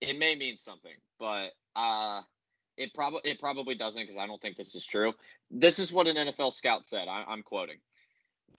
it 0.00 0.18
may 0.18 0.34
mean 0.34 0.56
something, 0.56 0.94
but 1.18 1.50
uh, 1.76 2.20
it 2.76 2.94
probably 2.94 3.20
it 3.24 3.38
probably 3.38 3.74
doesn't 3.74 4.02
because 4.02 4.16
I 4.16 4.26
don't 4.26 4.40
think 4.40 4.56
this 4.56 4.74
is 4.74 4.84
true. 4.84 5.12
This 5.50 5.78
is 5.78 5.92
what 5.92 6.06
an 6.06 6.16
NFL 6.16 6.52
scout 6.52 6.86
said. 6.86 7.08
I, 7.08 7.24
I'm 7.28 7.42
quoting. 7.42 7.76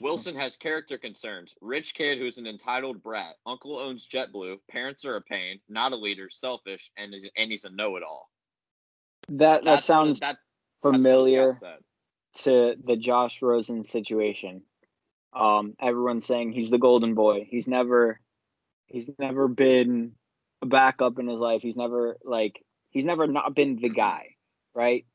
Wilson 0.02 0.36
has 0.36 0.58
character 0.58 0.98
concerns. 0.98 1.56
Rich 1.62 1.94
kid 1.94 2.18
who's 2.18 2.38
an 2.38 2.48
entitled 2.48 3.04
brat. 3.04 3.36
Uncle 3.46 3.78
owns 3.78 4.08
JetBlue. 4.08 4.58
Parents 4.70 5.06
are 5.06 5.16
a 5.16 5.22
pain. 5.22 5.60
Not 5.70 5.94
a 5.94 5.96
leader. 5.96 6.30
Selfish. 6.30 6.92
And 6.98 7.14
is, 7.14 7.30
and 7.38 7.52
he's 7.52 7.64
a 7.64 7.70
know-it-all. 7.70 8.30
That 9.30 9.38
that 9.38 9.64
That's 9.64 9.86
sounds 9.86 10.20
that, 10.22 10.38
what 10.82 10.96
familiar 10.96 11.56
to 12.34 12.76
the 12.84 12.98
Josh 12.98 13.42
Rosen 13.42 13.84
situation. 13.84 14.64
Um, 15.34 15.76
everyone's 15.80 16.26
saying 16.26 16.52
he's 16.52 16.72
the 16.72 16.78
golden 16.78 17.14
boy. 17.14 17.48
He's 17.50 17.68
never 17.68 18.20
he's 18.88 19.10
never 19.20 19.48
been 19.48 20.14
a 20.62 20.66
backup 20.66 21.20
in 21.20 21.28
his 21.28 21.40
life. 21.40 21.62
He's 21.62 21.78
never 21.78 22.18
like 22.24 22.64
he's 22.90 23.06
never 23.06 23.28
not 23.28 23.56
been 23.56 23.78
the 23.78 23.90
guy, 23.90 24.36
right? 24.74 25.06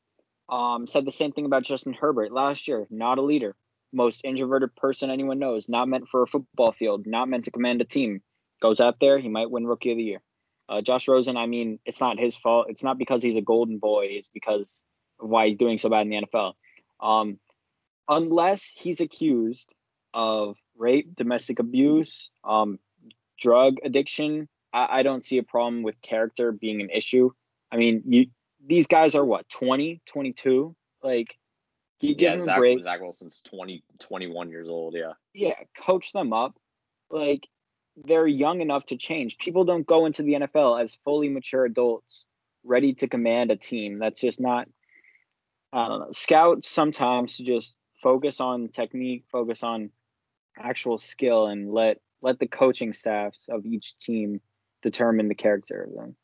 Um, 0.49 0.87
said 0.87 1.05
the 1.05 1.11
same 1.11 1.33
thing 1.33 1.45
about 1.45 1.63
Justin 1.63 1.93
Herbert 1.93 2.31
last 2.31 2.67
year. 2.67 2.87
Not 2.89 3.19
a 3.19 3.21
leader, 3.21 3.55
most 3.93 4.21
introverted 4.23 4.75
person 4.75 5.09
anyone 5.09 5.39
knows. 5.39 5.69
Not 5.69 5.87
meant 5.87 6.07
for 6.09 6.23
a 6.23 6.27
football 6.27 6.71
field. 6.71 7.05
Not 7.05 7.29
meant 7.29 7.45
to 7.45 7.51
command 7.51 7.81
a 7.81 7.85
team. 7.85 8.21
Goes 8.59 8.79
out 8.79 8.99
there, 8.99 9.19
he 9.19 9.29
might 9.29 9.51
win 9.51 9.67
Rookie 9.67 9.91
of 9.91 9.97
the 9.97 10.03
Year. 10.03 10.21
Uh, 10.69 10.81
Josh 10.81 11.07
Rosen, 11.07 11.37
I 11.37 11.45
mean, 11.45 11.79
it's 11.85 12.01
not 12.01 12.19
his 12.19 12.35
fault. 12.35 12.67
It's 12.69 12.83
not 12.83 12.97
because 12.97 13.23
he's 13.23 13.37
a 13.37 13.41
golden 13.41 13.77
boy. 13.77 14.07
It's 14.11 14.27
because 14.27 14.83
of 15.19 15.29
why 15.29 15.47
he's 15.47 15.57
doing 15.57 15.77
so 15.77 15.89
bad 15.89 16.01
in 16.01 16.09
the 16.09 16.21
NFL. 16.23 16.53
Um, 16.99 17.39
unless 18.09 18.65
he's 18.75 18.99
accused 18.99 19.73
of 20.13 20.57
rape, 20.77 21.15
domestic 21.15 21.59
abuse, 21.59 22.31
um, 22.43 22.79
drug 23.39 23.77
addiction, 23.83 24.49
I, 24.73 24.99
I 24.99 25.03
don't 25.03 25.23
see 25.23 25.37
a 25.37 25.43
problem 25.43 25.83
with 25.83 26.01
character 26.01 26.51
being 26.51 26.81
an 26.81 26.89
issue. 26.89 27.31
I 27.71 27.77
mean, 27.77 28.03
you 28.05 28.25
these 28.65 28.87
guys 28.87 29.15
are 29.15 29.23
what 29.23 29.47
20, 29.49 30.01
22, 30.05 30.75
like 31.03 31.37
you 32.01 32.15
give 32.15 32.21
Yeah, 32.21 32.31
them 32.31 32.41
a 32.41 32.45
Zach, 32.45 32.57
break. 32.57 32.83
Zach 32.83 33.01
Wilson's 33.01 33.41
20, 33.45 33.83
21 33.99 34.49
years 34.49 34.67
old. 34.67 34.95
Yeah. 34.95 35.13
Yeah, 35.33 35.55
coach 35.79 36.11
them 36.13 36.33
up. 36.33 36.55
Like 37.09 37.47
they're 38.05 38.27
young 38.27 38.61
enough 38.61 38.85
to 38.87 38.97
change. 38.97 39.37
People 39.37 39.65
don't 39.65 39.85
go 39.85 40.05
into 40.05 40.23
the 40.23 40.33
NFL 40.33 40.81
as 40.81 40.95
fully 40.95 41.29
mature 41.29 41.65
adults 41.65 42.25
ready 42.63 42.93
to 42.95 43.07
command 43.07 43.51
a 43.51 43.55
team. 43.55 43.99
That's 43.99 44.19
just 44.19 44.39
not. 44.39 44.67
I 45.73 45.87
don't 45.87 45.99
know. 45.99 46.07
Scouts 46.11 46.69
sometimes 46.69 47.37
just 47.37 47.75
focus 47.93 48.39
on 48.39 48.69
technique, 48.69 49.25
focus 49.31 49.63
on 49.63 49.89
actual 50.57 50.97
skill, 50.97 51.47
and 51.47 51.71
let 51.71 51.99
let 52.21 52.39
the 52.39 52.47
coaching 52.47 52.93
staffs 52.93 53.47
of 53.49 53.65
each 53.65 53.97
team 53.97 54.41
determine 54.81 55.27
the 55.27 55.35
character 55.35 55.83
of 55.83 55.93
them. 55.93 56.15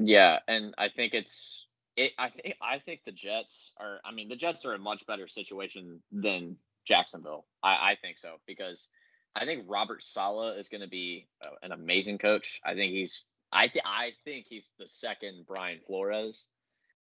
Yeah, 0.00 0.38
and 0.46 0.74
I 0.78 0.88
think 0.88 1.14
it's 1.14 1.66
it. 1.98 2.12
I 2.18 2.30
think 2.30 2.56
I 2.62 2.78
think 2.78 3.00
the 3.04 3.12
Jets 3.12 3.72
are. 3.78 3.98
I 4.04 4.12
mean, 4.12 4.28
the 4.28 4.36
Jets 4.36 4.64
are 4.64 4.74
in 4.74 4.80
a 4.80 4.84
much 4.84 5.06
better 5.06 5.28
situation 5.28 6.00
than 6.12 6.56
Jacksonville. 6.86 7.46
I, 7.62 7.92
I 7.92 7.96
think 8.00 8.18
so 8.18 8.36
because 8.46 8.88
I 9.34 9.44
think 9.44 9.64
Robert 9.66 10.02
Saleh 10.02 10.58
is 10.58 10.68
going 10.68 10.80
to 10.80 10.88
be 10.88 11.28
uh, 11.44 11.50
an 11.62 11.72
amazing 11.72 12.18
coach. 12.18 12.60
I 12.64 12.74
think 12.74 12.92
he's. 12.92 13.24
I 13.52 13.68
th- 13.68 13.84
I 13.84 14.12
think 14.24 14.46
he's 14.48 14.70
the 14.78 14.86
second 14.86 15.44
Brian 15.46 15.80
Flores. 15.86 16.46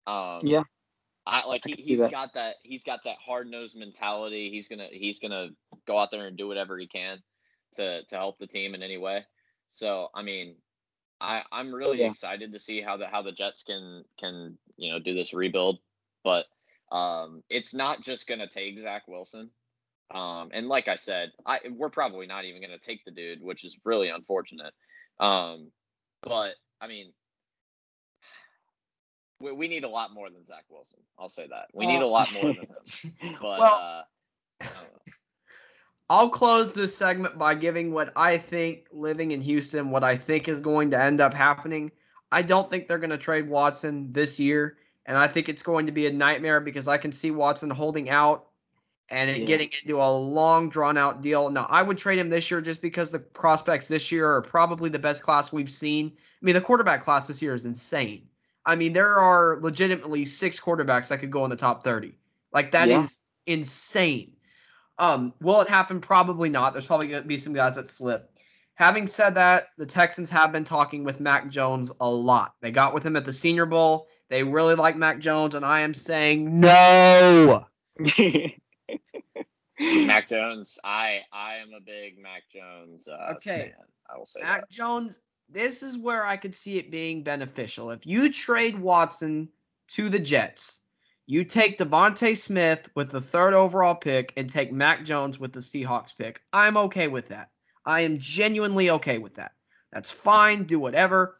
Um, 0.07 0.39
Yeah. 0.43 0.63
I 1.25 1.45
like 1.45 1.61
he, 1.65 1.73
he's 1.73 1.99
that. 1.99 2.11
got 2.11 2.33
that 2.33 2.55
he's 2.63 2.83
got 2.83 3.01
that 3.03 3.17
hard 3.23 3.49
nosed 3.51 3.75
mentality. 3.77 4.49
He's 4.49 4.67
gonna 4.67 4.87
he's 4.89 5.19
gonna 5.19 5.49
go 5.85 5.97
out 5.99 6.09
there 6.11 6.25
and 6.25 6.37
do 6.37 6.47
whatever 6.47 6.77
he 6.77 6.87
can 6.87 7.21
to 7.75 8.03
to 8.05 8.15
help 8.15 8.39
the 8.39 8.47
team 8.47 8.73
in 8.73 8.81
any 8.81 8.97
way. 8.97 9.25
So 9.69 10.07
I 10.15 10.23
mean, 10.23 10.55
I 11.21 11.43
I'm 11.51 11.73
really 11.73 11.99
Yeah. 11.99 12.09
excited 12.09 12.53
to 12.53 12.59
see 12.59 12.81
how 12.81 12.97
the 12.97 13.07
how 13.07 13.21
the 13.21 13.31
Jets 13.31 13.63
can 13.63 14.03
can 14.19 14.57
you 14.77 14.91
know 14.91 14.99
do 14.99 15.13
this 15.13 15.33
rebuild, 15.33 15.79
but 16.23 16.45
um 16.91 17.43
it's 17.49 17.73
not 17.73 18.01
just 18.01 18.27
gonna 18.27 18.47
take 18.47 18.79
Zach 18.79 19.07
Wilson. 19.07 19.51
Um 20.11 20.49
and 20.53 20.67
like 20.67 20.87
I 20.87 20.95
said, 20.95 21.31
I 21.45 21.59
we're 21.71 21.89
probably 21.89 22.25
not 22.25 22.45
even 22.45 22.61
gonna 22.61 22.79
take 22.79 23.03
the 23.05 23.11
dude, 23.11 23.41
which 23.41 23.63
is 23.63 23.79
really 23.83 24.09
unfortunate. 24.09 24.73
Um 25.19 25.71
but 26.21 26.55
I 26.81 26.87
mean 26.87 27.11
we, 29.41 29.51
we 29.51 29.67
need 29.67 29.83
a 29.83 29.89
lot 29.89 30.13
more 30.13 30.29
than 30.29 30.45
Zach 30.45 30.65
Wilson. 30.69 30.99
I'll 31.17 31.29
say 31.29 31.47
that. 31.47 31.67
We 31.73 31.85
need 31.85 32.01
Uh, 32.01 32.05
a 32.05 32.07
lot 32.07 32.31
more 32.33 32.45
than 32.53 32.65
him. 32.67 33.37
But 33.41 33.59
Well- 33.59 33.73
uh 33.73 33.77
I 33.81 33.83
don't 33.83 34.01
know. 34.01 34.03
I'll 36.09 36.29
close 36.29 36.71
this 36.71 36.95
segment 36.95 37.37
by 37.37 37.53
giving 37.53 37.93
what 37.93 38.11
I 38.15 38.37
think, 38.37 38.87
living 38.91 39.31
in 39.31 39.41
Houston, 39.41 39.91
what 39.91 40.03
I 40.03 40.15
think 40.15 40.47
is 40.47 40.59
going 40.61 40.91
to 40.91 41.01
end 41.01 41.21
up 41.21 41.33
happening. 41.33 41.91
I 42.31 42.41
don't 42.41 42.69
think 42.69 42.87
they're 42.87 42.97
going 42.97 43.09
to 43.11 43.17
trade 43.17 43.47
Watson 43.47 44.11
this 44.11 44.39
year, 44.39 44.77
and 45.05 45.17
I 45.17 45.27
think 45.27 45.49
it's 45.49 45.63
going 45.63 45.85
to 45.85 45.91
be 45.91 46.07
a 46.07 46.11
nightmare 46.11 46.61
because 46.61 46.87
I 46.87 46.97
can 46.97 47.11
see 47.11 47.31
Watson 47.31 47.69
holding 47.69 48.09
out 48.09 48.47
and 49.09 49.29
it 49.29 49.39
Yeah. 49.39 49.45
getting 49.45 49.69
into 49.81 50.01
a 50.01 50.11
long, 50.11 50.69
drawn 50.69 50.97
out 50.97 51.21
deal. 51.21 51.49
Now, 51.49 51.65
I 51.69 51.81
would 51.81 51.97
trade 51.97 52.19
him 52.19 52.29
this 52.29 52.49
year 52.51 52.61
just 52.61 52.81
because 52.81 53.11
the 53.11 53.19
prospects 53.19 53.87
this 53.87 54.11
year 54.11 54.31
are 54.31 54.41
probably 54.41 54.89
the 54.89 54.99
best 54.99 55.23
class 55.23 55.51
we've 55.51 55.71
seen. 55.71 56.11
I 56.15 56.45
mean, 56.45 56.53
the 56.55 56.61
quarterback 56.61 57.01
class 57.03 57.27
this 57.27 57.41
year 57.41 57.53
is 57.55 57.65
insane. 57.65 58.27
I 58.65 58.75
mean, 58.75 58.93
there 58.93 59.17
are 59.17 59.59
legitimately 59.61 60.25
six 60.25 60.59
quarterbacks 60.59 61.07
that 61.09 61.19
could 61.19 61.31
go 61.31 61.43
in 61.43 61.49
the 61.49 61.55
top 61.55 61.83
30. 61.83 62.13
Like, 62.51 62.71
that 62.71 62.89
is 62.89 63.25
Yeah. 63.45 63.55
insane. 63.55 64.33
Um, 64.99 65.33
will 65.41 65.61
it 65.61 65.69
happen? 65.69 66.01
Probably 66.01 66.49
not. 66.49 66.73
There's 66.73 66.85
probably 66.85 67.07
going 67.07 67.21
to 67.21 67.27
be 67.27 67.37
some 67.37 67.53
guys 67.53 67.75
that 67.75 67.87
slip. 67.87 68.29
Having 68.75 69.07
said 69.07 69.35
that, 69.35 69.63
the 69.77 69.85
Texans 69.85 70.29
have 70.29 70.51
been 70.51 70.63
talking 70.63 71.03
with 71.03 71.19
Mac 71.19 71.49
Jones 71.49 71.91
a 71.99 72.09
lot. 72.09 72.53
They 72.61 72.71
got 72.71 72.93
with 72.93 73.03
him 73.03 73.15
at 73.15 73.25
the 73.25 73.33
Senior 73.33 73.65
Bowl. 73.65 74.07
They 74.29 74.43
really 74.43 74.75
like 74.75 74.95
Mac 74.95 75.19
Jones, 75.19 75.55
and 75.55 75.65
I 75.65 75.81
am 75.81 75.93
saying 75.93 76.59
no. 76.59 77.65
Mac 79.79 80.27
Jones, 80.27 80.77
I 80.83 81.21
I 81.31 81.55
am 81.55 81.73
a 81.75 81.81
big 81.81 82.19
Mac 82.21 82.43
Jones 82.53 83.07
uh 83.07 83.33
Okay. 83.35 83.73
fan. 83.75 83.85
I 84.13 84.17
will 84.17 84.25
say 84.25 84.41
Mac 84.41 84.69
Jones, 84.69 85.19
this 85.49 85.81
is 85.83 85.97
where 85.97 86.25
I 86.25 86.37
could 86.37 86.53
see 86.53 86.77
it 86.77 86.91
being 86.91 87.23
beneficial. 87.23 87.91
If 87.91 88.05
you 88.05 88.31
trade 88.31 88.77
Watson 88.79 89.49
to 89.89 90.09
the 90.09 90.19
Jets, 90.19 90.81
you 91.29 91.43
take 91.43 91.77
DeVonta 91.77 92.35
Smith 92.35 92.89
with 92.95 93.11
the 93.11 93.21
third 93.21 93.53
overall 93.53 93.93
pick 93.93 94.33
and 94.35 94.49
take 94.49 94.71
Mac 94.71 95.05
Jones 95.05 95.39
with 95.39 95.53
the 95.53 95.59
Seahawks 95.59 96.17
pick. 96.17 96.41
I'm 96.51 96.75
okay 96.75 97.07
with 97.07 97.27
that. 97.27 97.51
I 97.85 98.01
am 98.01 98.17
genuinely 98.17 98.89
okay 98.89 99.19
with 99.19 99.35
that. 99.35 99.51
That's 99.93 100.09
fine. 100.09 100.63
Do 100.63 100.79
whatever. 100.79 101.37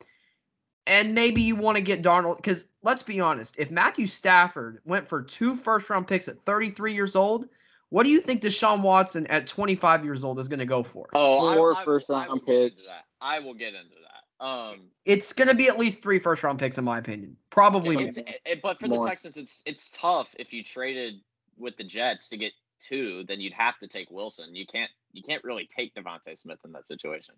and 0.86 1.16
maybe 1.16 1.42
you 1.42 1.56
want 1.56 1.78
to 1.78 1.82
get 1.82 2.04
Darnold 2.04 2.38
because 2.38 2.68
let's 2.84 3.02
be 3.02 3.20
honest, 3.20 3.58
if 3.58 3.72
Matthew 3.72 4.06
Stafford 4.06 4.80
went 4.86 5.08
for 5.08 5.24
two 5.24 5.56
first 5.56 5.90
round 5.90 6.08
picks 6.08 6.28
at 6.28 6.38
33 6.40 6.94
years 6.94 7.16
old, 7.16 7.48
what 7.90 8.04
do 8.04 8.10
you 8.10 8.22
think 8.22 8.42
Deshaun 8.42 8.84
Watson 8.84 9.26
at 9.26 9.48
25 9.48 10.06
years 10.06 10.24
old 10.24 10.40
is 10.40 10.48
going 10.48 10.60
to 10.60 10.66
go 10.66 10.84
for? 10.84 11.10
Oh, 11.14 11.56
Four 11.56 11.76
I, 11.76 11.82
I, 11.82 11.86
first 11.86 12.12
I 12.12 12.28
round 12.28 12.30
will 12.30 12.40
get 12.40 12.56
into 12.56 12.70
picks. 12.76 12.88
I 13.22 13.40
will 13.40 13.56
get 13.56 13.74
into 13.74 13.96
that. 14.04 14.09
Um, 14.40 14.74
It's 15.06 15.34
going 15.34 15.50
to 15.50 15.56
be 15.56 15.68
at 15.68 15.78
least 15.78 16.02
three 16.02 16.20
first 16.20 16.44
round 16.44 16.60
picks 16.60 16.78
in 16.78 16.84
my 16.86 16.98
opinion, 16.98 17.36
probably 17.50 17.98
more. 17.98 18.06
it's, 18.08 18.18
it, 18.18 18.62
but 18.62 18.80
for 18.80 18.88
More. 18.88 19.04
the 19.04 19.10
Texans, 19.10 19.38
it's 19.38 19.62
it's 19.66 19.92
tough 19.92 20.34
if 20.40 20.54
you 20.54 20.64
traded 20.64 21.16
with 21.58 21.76
the 21.78 21.84
Jets 21.84 22.30
to 22.30 22.38
get 22.38 22.54
two, 22.80 23.26
then 23.28 23.42
you'd 23.42 23.54
have 23.54 23.78
to 23.80 23.88
take 23.88 24.10
Wilson. 24.12 24.56
You 24.56 24.66
can't 24.66 24.90
you 25.12 25.22
can't 25.24 25.44
really 25.44 25.66
take 25.66 25.94
DeVonta 25.96 26.38
Smith 26.38 26.60
in 26.64 26.72
that 26.72 26.86
situation. 26.86 27.36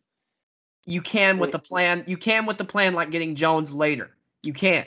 You 0.86 1.02
can 1.02 1.40
with 1.40 1.52
the 1.52 1.60
plan. 1.60 2.04
You 2.08 2.18
can 2.18 2.46
with 2.46 2.58
the 2.58 2.66
plan 2.66 2.94
like 2.94 3.10
getting 3.12 3.36
Jones 3.36 3.72
later. 3.72 4.12
You 4.44 4.54
can. 4.54 4.86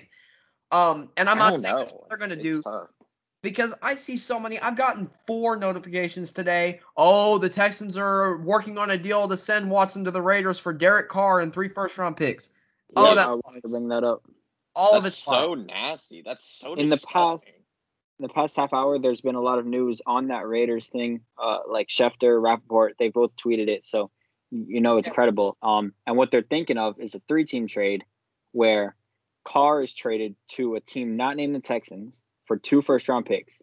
Um, 0.72 1.10
and 1.16 1.28
I'm 1.28 1.38
not 1.38 1.54
saying 1.56 1.72
know. 1.72 1.78
that's 1.78 1.92
what 1.92 2.08
they're 2.08 2.18
going 2.18 2.30
to 2.30 2.38
It's- 2.38 2.54
do. 2.54 2.62
tough. 2.62 2.88
Because 3.44 3.74
I 3.82 3.94
see 3.94 4.16
so 4.16 4.40
many. 4.40 4.58
I've 4.58 4.74
gotten 4.74 5.06
four 5.06 5.56
notifications 5.56 6.32
today. 6.32 6.80
Oh, 6.96 7.36
the 7.36 7.50
Texans 7.50 7.94
are 7.98 8.38
working 8.38 8.78
on 8.78 8.88
a 8.90 8.96
deal 8.96 9.28
to 9.28 9.36
send 9.36 9.70
Watson 9.70 10.02
to 10.06 10.10
the 10.10 10.22
Raiders 10.22 10.58
for 10.58 10.72
Derek 10.72 11.10
Carr 11.10 11.40
and 11.40 11.52
three 11.52 11.68
first 11.68 11.98
round 11.98 12.16
picks. 12.16 12.48
Oh, 12.96 13.06
Yeah, 13.10 13.14
that's 13.14 13.28
I 13.28 13.34
wanted 13.34 13.62
to 13.62 13.68
bring 13.68 13.88
that 13.88 14.02
up. 14.02 14.22
All 14.74 14.94
of 14.96 15.02
That's 15.04 15.14
it's 15.16 15.22
so 15.24 15.54
fine. 15.54 15.66
nasty. 15.66 16.22
That's 16.24 16.42
so 16.42 16.72
In 16.72 16.86
the 16.86 16.96
past- 16.96 17.46
In 18.18 18.22
the 18.22 18.28
past 18.30 18.56
half 18.56 18.72
hour, 18.72 18.98
there's 18.98 19.20
been 19.20 19.34
a 19.34 19.40
lot 19.42 19.58
of 19.58 19.66
news 19.66 20.00
on 20.06 20.28
that 20.28 20.46
Raiders 20.46 20.88
thing. 20.88 21.20
Uh, 21.36 21.58
like 21.68 21.88
Schefter, 21.88 22.40
Rapoport, 22.42 22.94
they 22.98 23.10
both 23.10 23.36
tweeted 23.36 23.68
it, 23.68 23.84
so 23.84 24.10
you 24.50 24.80
know 24.80 24.96
it's 24.96 25.08
Yeah. 25.08 25.14
credible. 25.14 25.58
Um, 25.60 25.92
and 26.06 26.16
what 26.16 26.30
they're 26.30 26.40
thinking 26.42 26.78
of 26.78 26.98
is 26.98 27.14
a 27.14 27.20
three-team 27.28 27.66
trade 27.66 28.04
where 28.52 28.96
Carr 29.44 29.82
is 29.82 29.92
traded 29.92 30.34
to 30.52 30.76
a 30.76 30.80
team 30.80 31.16
not 31.16 31.36
named 31.36 31.54
the 31.56 31.60
Texans 31.60 32.22
for 32.46 32.56
two 32.56 32.82
first-round 32.82 33.26
picks. 33.26 33.62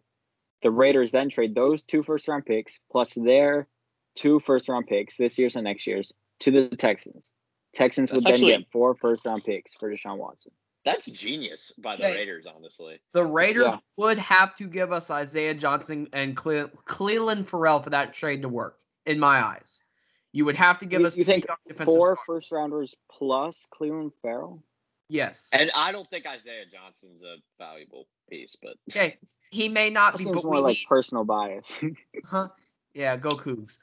The 0.62 0.70
Raiders 0.70 1.10
then 1.10 1.28
trade 1.28 1.54
those 1.54 1.82
two 1.82 2.02
first-round 2.02 2.46
picks 2.46 2.78
plus 2.90 3.14
their 3.14 3.68
two 4.14 4.38
first-round 4.40 4.86
picks 4.86 5.16
this 5.16 5.38
year's 5.38 5.56
and 5.56 5.64
next 5.64 5.86
year's 5.86 6.12
to 6.40 6.50
the 6.50 6.68
Texans. 6.76 7.30
Texans 7.74 8.10
would 8.12 8.18
That's 8.22 8.24
then 8.40 8.48
actually- 8.50 8.62
get 8.64 8.70
four 8.72 8.94
first-round 8.94 9.44
picks 9.44 9.74
for 9.74 9.90
Deshaun 9.90 10.18
Watson. 10.18 10.52
That's 10.84 11.06
genius 11.06 11.72
by 11.78 11.94
the 11.96 12.04
Okay. 12.06 12.16
Raiders, 12.16 12.44
honestly. 12.46 13.00
The 13.12 13.24
Raiders 13.24 13.66
Yeah. 13.66 13.78
would 13.98 14.18
have 14.18 14.54
to 14.56 14.64
give 14.66 14.90
us 14.92 15.10
Isaiah 15.10 15.54
Johnson 15.54 16.08
and 16.12 16.36
Cle- 16.36 16.68
Clelin 16.86 17.46
Ferrell 17.46 17.80
for 17.80 17.90
that 17.90 18.12
trade 18.14 18.42
to 18.42 18.48
work, 18.48 18.80
in 19.06 19.18
my 19.20 19.40
eyes. 19.44 19.84
You 20.32 20.44
would 20.44 20.56
have 20.56 20.78
to 20.78 20.86
give 20.86 21.00
You- 21.02 21.06
us 21.06 21.16
you 21.16 21.24
two 21.24 21.30
think 21.30 21.46
young 21.46 21.56
defensive 21.66 21.94
Four 21.94 22.06
starters. 22.16 22.24
first-rounders 22.26 22.94
plus 23.10 23.66
Clelin 23.72 24.12
Ferrell. 24.22 24.62
Yes. 25.08 25.50
And 25.52 25.70
I 25.74 25.92
don't 25.92 26.08
think 26.08 26.26
Isaiah 26.26 26.64
Johnson's 26.70 27.22
a 27.22 27.36
valuable 27.58 28.06
piece, 28.30 28.56
but 28.60 28.76
Okay. 28.90 29.18
He 29.50 29.68
may 29.68 29.90
not 29.90 30.12
That 30.12 30.18
be, 30.18 30.24
seems 30.24 30.36
but 30.36 30.44
more 30.44 30.54
we 30.54 30.60
like 30.60 30.76
need, 30.78 30.86
personal 30.88 31.24
bias. 31.24 31.78
huh? 32.24 32.48
Yeah, 32.94 33.16
go 33.16 33.30
Cougs. 33.30 33.78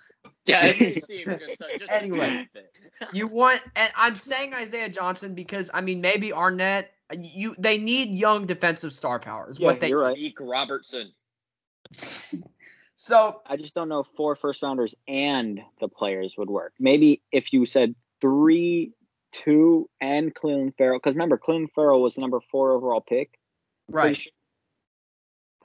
yeah, 0.45 0.65
it 0.65 0.79
may 0.79 0.99
seem 0.99 1.25
just 1.25 1.59
just 1.79 1.91
Anyway. 1.91 2.17
a 2.17 2.29
tad 2.29 2.47
bit. 2.53 2.73
You 3.13 3.27
want, 3.27 3.61
and 3.75 3.91
I'm 3.95 4.15
saying 4.15 4.53
Isaiah 4.53 4.89
Johnson 4.89 5.33
because 5.35 5.69
I 5.73 5.81
mean 5.81 6.01
maybe 6.01 6.29
Arnette. 6.29 6.85
You 7.17 7.55
they 7.57 7.77
need 7.79 8.13
young 8.13 8.45
defensive 8.45 8.93
star 8.93 9.19
power 9.19 9.49
is 9.49 9.59
yeah, 9.59 9.65
what 9.67 9.79
they. 9.79 9.89
you're 9.89 10.01
right. 10.01 10.15
Meek 10.17 10.39
Robertson. 10.39 11.11
So 13.01 13.41
I 13.45 13.55
just 13.55 13.73
don't 13.73 13.87
know 13.87 14.01
if 14.01 14.07
four 14.07 14.35
first 14.35 14.61
rounders 14.61 14.93
and 15.07 15.61
the 15.79 15.87
players 15.87 16.37
would 16.37 16.49
work. 16.49 16.73
Maybe 16.79 17.21
if 17.31 17.53
you 17.53 17.65
said 17.65 17.95
three, 18.19 18.91
two, 19.31 19.89
and 20.01 20.33
Clelin 20.33 20.73
Ferrell, 20.77 20.99
because 20.99 21.15
remember 21.15 21.37
Clelin 21.37 21.67
Ferrell 21.73 22.01
was 22.01 22.15
the 22.15 22.21
number 22.21 22.39
four 22.51 22.71
overall 22.71 23.01
pick. 23.01 23.39
Right, 23.87 24.15
sure. 24.15 24.31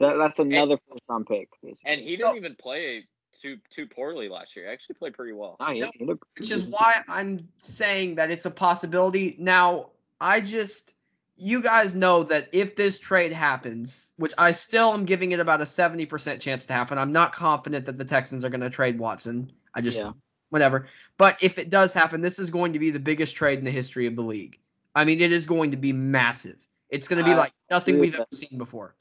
That, 0.00 0.16
that's 0.16 0.38
another 0.38 0.76
first 0.76 1.08
round 1.08 1.26
pick. 1.26 1.48
Basically. 1.62 1.92
And 1.92 2.00
he 2.00 2.16
didn't 2.16 2.36
even 2.36 2.56
play 2.56 3.04
too 3.40 3.58
too 3.70 3.86
poorly 3.86 4.28
last 4.28 4.56
year. 4.56 4.66
He 4.66 4.72
actually 4.72 4.96
played 4.96 5.14
pretty 5.14 5.32
well. 5.32 5.56
Yeah, 5.60 5.90
he 5.94 6.04
which 6.04 6.50
is 6.50 6.66
why 6.66 7.02
I'm 7.08 7.48
saying 7.58 8.16
that 8.16 8.30
it's 8.30 8.44
a 8.44 8.50
possibility. 8.50 9.36
Now 9.38 9.90
I 10.20 10.40
just, 10.40 10.94
you 11.36 11.62
guys 11.62 11.94
know 11.94 12.22
that 12.24 12.48
if 12.52 12.76
this 12.76 12.98
trade 12.98 13.32
happens, 13.32 14.12
which 14.16 14.32
I 14.38 14.52
still 14.52 14.92
am 14.92 15.04
giving 15.04 15.32
it 15.32 15.40
about 15.40 15.60
a 15.60 15.64
70% 15.64 16.40
chance 16.40 16.66
to 16.66 16.72
happen. 16.72 16.98
I'm 16.98 17.12
not 17.12 17.32
confident 17.32 17.86
that 17.86 17.98
the 17.98 18.04
Texans 18.04 18.44
are 18.44 18.48
going 18.48 18.60
to 18.60 18.70
trade 18.70 18.98
Watson. 18.98 19.52
I 19.74 19.80
just 19.80 19.98
Yeah. 19.98 20.12
Whatever. 20.54 20.86
But 21.18 21.42
if 21.42 21.58
it 21.58 21.68
does 21.68 21.92
happen, 21.92 22.20
this 22.20 22.38
is 22.38 22.48
going 22.48 22.74
to 22.74 22.78
be 22.78 22.92
the 22.92 23.00
biggest 23.00 23.34
trade 23.34 23.58
in 23.58 23.64
the 23.64 23.72
history 23.72 24.06
of 24.06 24.14
the 24.14 24.22
league. 24.22 24.60
I 24.94 25.04
mean, 25.04 25.20
it 25.20 25.32
is 25.32 25.46
going 25.46 25.72
to 25.72 25.76
be 25.76 25.92
massive. 25.92 26.64
It's 26.90 27.08
going 27.08 27.18
to 27.18 27.24
be 27.24 27.34
I 27.34 27.38
like 27.38 27.52
nothing 27.72 27.98
we've 27.98 28.14
ever 28.14 28.26
seen 28.30 28.56
before. 28.56 28.94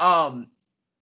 Um, 0.00 0.48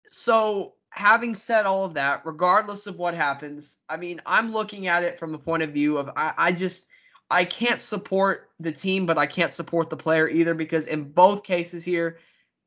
so 0.08 0.74
having 0.90 1.36
said 1.36 1.66
all 1.66 1.86
of 1.86 1.94
that, 1.94 2.26
regardless 2.26 2.86
of 2.86 2.98
what 2.98 3.14
happens, 3.14 3.78
I 3.88 3.96
mean, 3.96 4.20
I'm 4.26 4.52
looking 4.52 4.88
at 4.88 5.04
it 5.04 5.18
from 5.18 5.32
the 5.32 5.38
point 5.38 5.64
of 5.64 5.70
view 5.70 6.00
of 6.00 6.10
I, 6.18 6.34
I 6.38 6.52
just 6.52 6.90
I 7.32 7.46
can't 7.46 7.80
support 7.80 8.50
the 8.60 8.74
team, 8.74 9.06
but 9.06 9.18
I 9.18 9.26
can't 9.26 9.54
support 9.54 9.90
the 9.90 9.96
player 9.96 10.28
either 10.28 10.54
because 10.54 10.88
in 10.88 11.14
both 11.14 11.46
cases 11.46 11.86
here, 11.86 12.20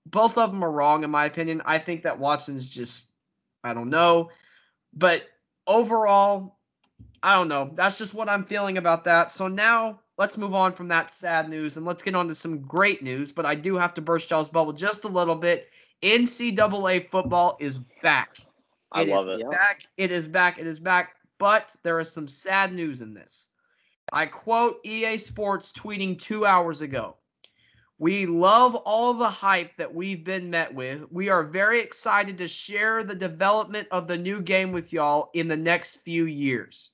both 0.06 0.38
of 0.38 0.52
them 0.52 0.64
are 0.64 0.72
wrong 0.72 1.04
in 1.04 1.10
my 1.10 1.26
opinion. 1.26 1.60
I 1.66 1.78
think 1.80 2.04
that 2.04 2.18
Watson's 2.18 2.66
just 2.66 3.12
I 3.62 3.74
don't 3.74 3.90
know, 3.90 4.30
but 4.94 5.28
overall, 5.66 6.57
I 7.22 7.34
don't 7.34 7.48
know. 7.48 7.70
That's 7.74 7.98
just 7.98 8.14
what 8.14 8.28
I'm 8.28 8.44
feeling 8.44 8.78
about 8.78 9.04
that. 9.04 9.30
So 9.30 9.48
now 9.48 10.00
let's 10.16 10.36
move 10.36 10.54
on 10.54 10.72
from 10.72 10.88
that 10.88 11.10
sad 11.10 11.48
news 11.48 11.76
and 11.76 11.86
let's 11.86 12.02
get 12.02 12.14
on 12.14 12.28
to 12.28 12.34
some 12.34 12.60
great 12.60 13.02
news. 13.02 13.32
But 13.32 13.46
I 13.46 13.54
do 13.54 13.76
have 13.76 13.94
to 13.94 14.02
burst 14.02 14.30
y'all's 14.30 14.48
bubble 14.48 14.72
just 14.72 15.04
a 15.04 15.08
little 15.08 15.34
bit. 15.34 15.68
NCAA 16.02 17.10
football 17.10 17.56
is 17.60 17.78
back. 18.02 18.36
I 18.92 19.02
It 19.02 19.08
is 19.08 19.14
love 19.14 19.28
it. 19.28 19.40
Yep. 19.40 19.50
Back. 19.50 19.86
It 19.96 20.12
is 20.12 20.28
back. 20.28 20.58
It 20.58 20.66
is 20.66 20.78
back. 20.78 21.16
But 21.38 21.74
there 21.82 21.98
is 22.00 22.10
some 22.10 22.28
sad 22.28 22.72
news 22.72 23.00
in 23.00 23.14
this. 23.14 23.48
I 24.12 24.26
quote 24.26 24.80
EA 24.84 25.18
Sports 25.18 25.72
tweeting 25.72 26.18
two 26.18 26.46
hours 26.46 26.80
ago. 26.80 27.16
We 27.98 28.26
love 28.26 28.76
all 28.76 29.12
the 29.14 29.28
hype 29.28 29.76
that 29.78 29.92
we've 29.92 30.22
been 30.22 30.50
met 30.50 30.72
with. 30.72 31.10
We 31.10 31.30
are 31.30 31.42
very 31.42 31.80
excited 31.80 32.38
to 32.38 32.48
share 32.48 33.02
the 33.02 33.14
development 33.14 33.88
of 33.90 34.06
the 34.06 34.16
new 34.16 34.40
game 34.40 34.70
with 34.70 34.92
y'all 34.92 35.30
in 35.34 35.48
the 35.48 35.56
next 35.56 35.96
few 35.96 36.24
years. 36.24 36.92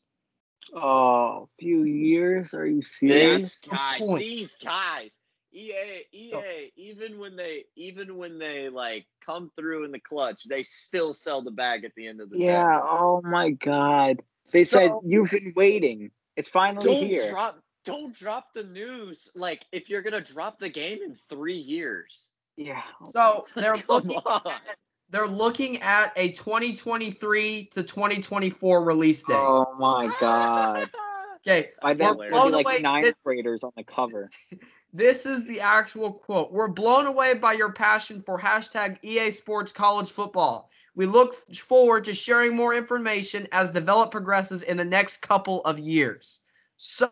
Oh, 0.75 1.49
few 1.59 1.83
years? 1.85 2.55
Are 2.55 2.67
you 2.67 2.77
These 2.77 2.91
serious? 2.99 3.59
guys, 3.61 4.01
point. 4.01 4.19
these 4.21 4.57
guys, 4.57 5.11
EA, 5.53 6.05
EA, 6.13 6.33
oh. 6.35 6.43
even 6.77 7.19
when 7.19 7.37
they, 7.37 7.65
even 7.77 8.17
when 8.17 8.39
they 8.39 8.69
like 8.69 9.07
come 9.25 9.51
through 9.57 9.85
in 9.85 9.93
the 9.93 10.01
clutch, 10.01 10.43
they 10.49 10.63
still 10.63 11.13
sell 11.15 11.43
the 11.43 11.51
bag 11.51 11.85
at 11.85 11.93
the 11.97 12.07
end 12.07 12.21
of 12.21 12.31
the 12.31 12.39
Yeah. 12.39 12.45
day. 12.45 12.53
Yeah. 12.53 12.81
Oh 12.83 13.21
my 13.25 13.51
God. 13.51 14.23
They 14.53 14.65
So- 14.65 14.79
said 14.79 14.93
you've 15.05 15.31
been 15.31 15.53
waiting. 15.57 16.11
It's 16.37 16.49
finally 16.49 16.85
Don't 16.87 17.07
here. 17.07 17.31
drop, 17.31 17.59
don't 17.85 18.15
drop 18.15 18.53
the 18.55 18.65
news. 18.65 19.31
Like 19.35 19.65
if 19.73 19.89
you're 19.91 20.03
gonna 20.03 20.21
drop 20.21 20.59
the 20.59 20.69
game 20.69 20.99
in 21.03 21.17
three 21.29 21.57
years. 21.59 22.31
yeah. 22.57 22.83
So 23.05 23.47
they're 23.55 23.77
looking 23.89 24.17
on. 24.17 24.43
at, 24.51 24.77
they're 25.11 25.29
looking 25.29 25.81
at 25.83 26.13
a 26.17 26.31
2023 26.33 27.67
to 27.73 27.83
2024 27.83 28.85
release 28.85 29.23
date. 29.25 29.35
Oh 29.37 29.75
my 29.79 30.15
God. 30.21 30.91
Okay, 31.47 31.73
By 31.83 31.93
then 31.93 32.17
we're 32.17 32.31
there'll 32.31 32.49
blown 32.49 32.53
be 32.53 32.65
like 32.65 32.67
away. 32.67 32.81
nine 32.81 33.03
This, 33.03 33.15
graders 33.23 33.65
on 33.65 33.73
the 33.77 33.85
cover. 33.85 34.31
this 34.95 35.27
is 35.27 35.47
the 35.47 35.61
actual 35.61 36.11
quote. 36.11 36.51
We're 36.51 36.69
blown 36.69 37.05
away 37.05 37.35
by 37.35 37.53
your 37.53 37.71
passion 37.71 38.23
for 38.23 38.41
hashtag 38.41 38.97
EA 39.03 39.31
Sports 39.31 39.71
College 39.71 40.11
Football. 40.11 40.71
We 40.95 41.05
look 41.05 41.35
forward 41.55 42.07
to 42.07 42.15
sharing 42.15 42.57
more 42.57 42.73
information 42.75 43.47
as 43.53 43.73
develop 43.73 44.11
progresses 44.11 44.63
in 44.63 44.79
the 44.79 44.87
next 44.87 45.19
couple 45.19 45.61
of 45.67 45.79
years. 45.79 46.41
So, 46.79 47.11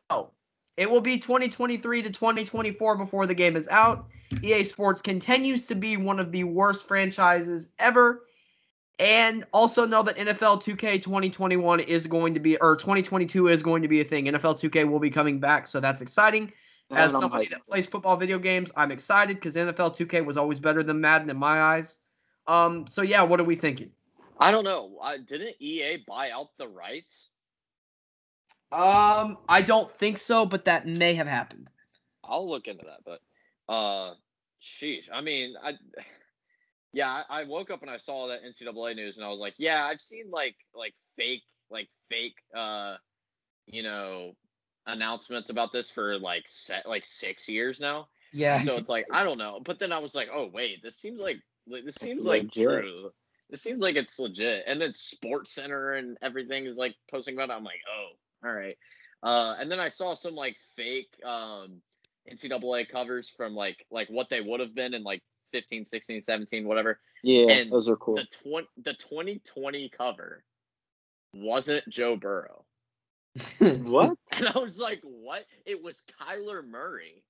it 0.76 0.90
will 0.90 1.00
be 1.00 1.18
2023 1.18 2.02
to 2.02 2.10
2024 2.10 2.96
before 2.96 3.26
the 3.26 3.34
game 3.34 3.56
is 3.56 3.68
out. 3.68 4.06
EA 4.42 4.64
Sports 4.64 5.02
continues 5.02 5.66
to 5.66 5.74
be 5.74 5.96
one 5.96 6.18
of 6.18 6.32
the 6.32 6.44
worst 6.44 6.86
franchises 6.86 7.72
ever. 7.78 8.24
And 8.98 9.44
also 9.52 9.86
know 9.86 10.02
that 10.02 10.16
NFL 10.16 10.62
2K 10.62 11.02
2021 11.02 11.80
is 11.80 12.06
going 12.06 12.34
to 12.34 12.40
be, 12.40 12.56
or 12.58 12.76
2022 12.76 13.48
is 13.48 13.62
going 13.62 13.82
to 13.82 13.88
be 13.88 14.00
a 14.00 14.04
thing. 14.04 14.26
NFL 14.26 14.60
2K 14.60 14.88
will 14.88 15.00
be 15.00 15.10
coming 15.10 15.40
back, 15.40 15.66
so 15.66 15.80
that's 15.80 16.00
exciting. 16.00 16.52
As 16.90 17.10
somebody 17.10 17.48
that 17.48 17.64
plays 17.66 17.86
football 17.86 18.16
video 18.16 18.38
games, 18.38 18.70
I'm 18.76 18.92
excited 18.92 19.36
because 19.36 19.56
NFL 19.56 19.96
2K 19.96 20.24
was 20.24 20.36
always 20.36 20.60
better 20.60 20.82
than 20.82 21.00
Madden 21.00 21.30
in 21.30 21.38
my 21.38 21.62
eyes. 21.62 22.00
Um, 22.46 22.86
so 22.86 23.00
yeah, 23.00 23.22
what 23.22 23.40
are 23.40 23.44
we 23.44 23.56
thinking? 23.56 23.90
I 24.38 24.50
don't 24.50 24.64
know. 24.64 24.98
I, 25.02 25.18
didn't 25.18 25.56
EA 25.58 26.04
buy 26.06 26.30
out 26.30 26.50
the 26.58 26.68
rights? 26.68 27.30
Um, 28.72 29.38
I 29.48 29.62
don't 29.62 29.90
think 29.90 30.18
so, 30.18 30.46
but 30.46 30.64
that 30.64 30.86
may 30.86 31.14
have 31.14 31.26
happened. 31.26 31.68
I'll 32.24 32.48
look 32.48 32.66
into 32.68 32.84
that, 32.84 33.00
but 33.04 33.20
uh, 33.72 34.14
sheesh. 34.62 35.08
I 35.12 35.20
mean, 35.20 35.54
I 35.62 35.74
yeah, 36.92 37.22
I, 37.28 37.40
I 37.40 37.44
woke 37.44 37.70
up 37.70 37.82
and 37.82 37.90
I 37.90 37.96
saw 37.98 38.28
that 38.28 38.40
NCAA 38.42 38.96
news, 38.96 39.16
and 39.16 39.26
I 39.26 39.28
was 39.28 39.40
like, 39.40 39.54
yeah, 39.58 39.84
I've 39.84 40.00
seen 40.00 40.30
like 40.30 40.56
like 40.74 40.94
fake 41.16 41.42
like 41.70 41.88
fake 42.10 42.36
uh, 42.56 42.96
you 43.66 43.82
know, 43.82 44.32
announcements 44.86 45.50
about 45.50 45.72
this 45.72 45.90
for 45.90 46.18
like 46.18 46.44
set 46.46 46.88
like 46.88 47.04
six 47.04 47.48
years 47.48 47.80
now. 47.80 48.08
Yeah. 48.32 48.62
So 48.62 48.76
it's 48.76 48.88
like 48.88 49.06
I 49.12 49.24
don't 49.24 49.38
know. 49.38 49.60
But 49.64 49.78
then 49.78 49.92
I 49.92 49.98
was 49.98 50.14
like, 50.14 50.28
oh 50.32 50.48
wait, 50.52 50.82
this 50.82 50.96
seems 50.96 51.20
like 51.20 51.38
like, 51.66 51.84
this 51.84 51.96
seems 51.96 52.18
It's 52.18 52.26
like 52.26 52.44
legit. 52.44 52.64
true. 52.64 53.10
This 53.50 53.62
seems 53.62 53.82
like 53.82 53.96
it's 53.96 54.18
legit. 54.18 54.64
And 54.66 54.80
then 54.80 54.94
Sports 54.94 55.54
Center 55.54 55.92
and 55.92 56.16
everything 56.22 56.66
is 56.66 56.76
like 56.76 56.94
posting 57.10 57.34
about 57.34 57.50
it. 57.50 57.52
I'm 57.52 57.64
like, 57.64 57.82
oh, 57.94 58.12
all 58.44 58.52
right. 58.52 58.76
Uh, 59.22 59.54
and 59.60 59.70
then 59.70 59.78
I 59.80 59.88
saw 59.88 60.14
some 60.14 60.34
like 60.34 60.56
fake 60.76 61.08
um 61.24 61.80
NCAA 62.30 62.88
covers 62.88 63.28
from 63.28 63.54
like 63.54 63.84
like 63.90 64.08
what 64.08 64.28
they 64.28 64.40
would 64.40 64.60
have 64.60 64.74
been 64.74 64.94
in 64.94 65.02
like 65.02 65.22
15, 65.52 65.84
16, 65.84 66.24
17, 66.24 66.66
whatever. 66.66 66.98
Yeah, 67.22 67.52
And 67.52 67.70
those 67.72 67.88
are 67.88 67.96
cool. 67.96 68.14
The 68.16 68.26
twenty 68.42 68.68
the 68.82 68.94
2020 68.94 69.88
cover 69.90 70.44
wasn't 71.34 71.88
Joe 71.88 72.16
Burrow. 72.16 72.64
what? 73.58 74.16
And 74.32 74.48
I 74.48 74.58
was 74.58 74.78
like, 74.78 75.00
what? 75.02 75.44
It 75.66 75.82
was 75.82 76.02
Kyler 76.20 76.66
Murray. 76.66 77.22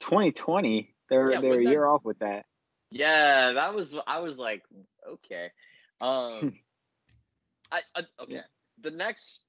2020. 0.00 0.94
They're 1.10 1.30
Yeah, 1.32 1.40
they're 1.40 1.60
a 1.60 1.64
that- 1.64 1.70
year 1.70 1.86
off 1.86 2.04
with 2.04 2.18
that. 2.20 2.46
Yeah, 2.90 3.52
that 3.52 3.74
was. 3.74 3.96
I 4.06 4.20
was 4.20 4.38
like, 4.38 4.62
okay. 5.08 5.50
Um, 6.00 6.54
I, 7.72 7.80
I 7.96 8.02
okay. 8.22 8.40
The 8.80 8.90
next 8.92 9.43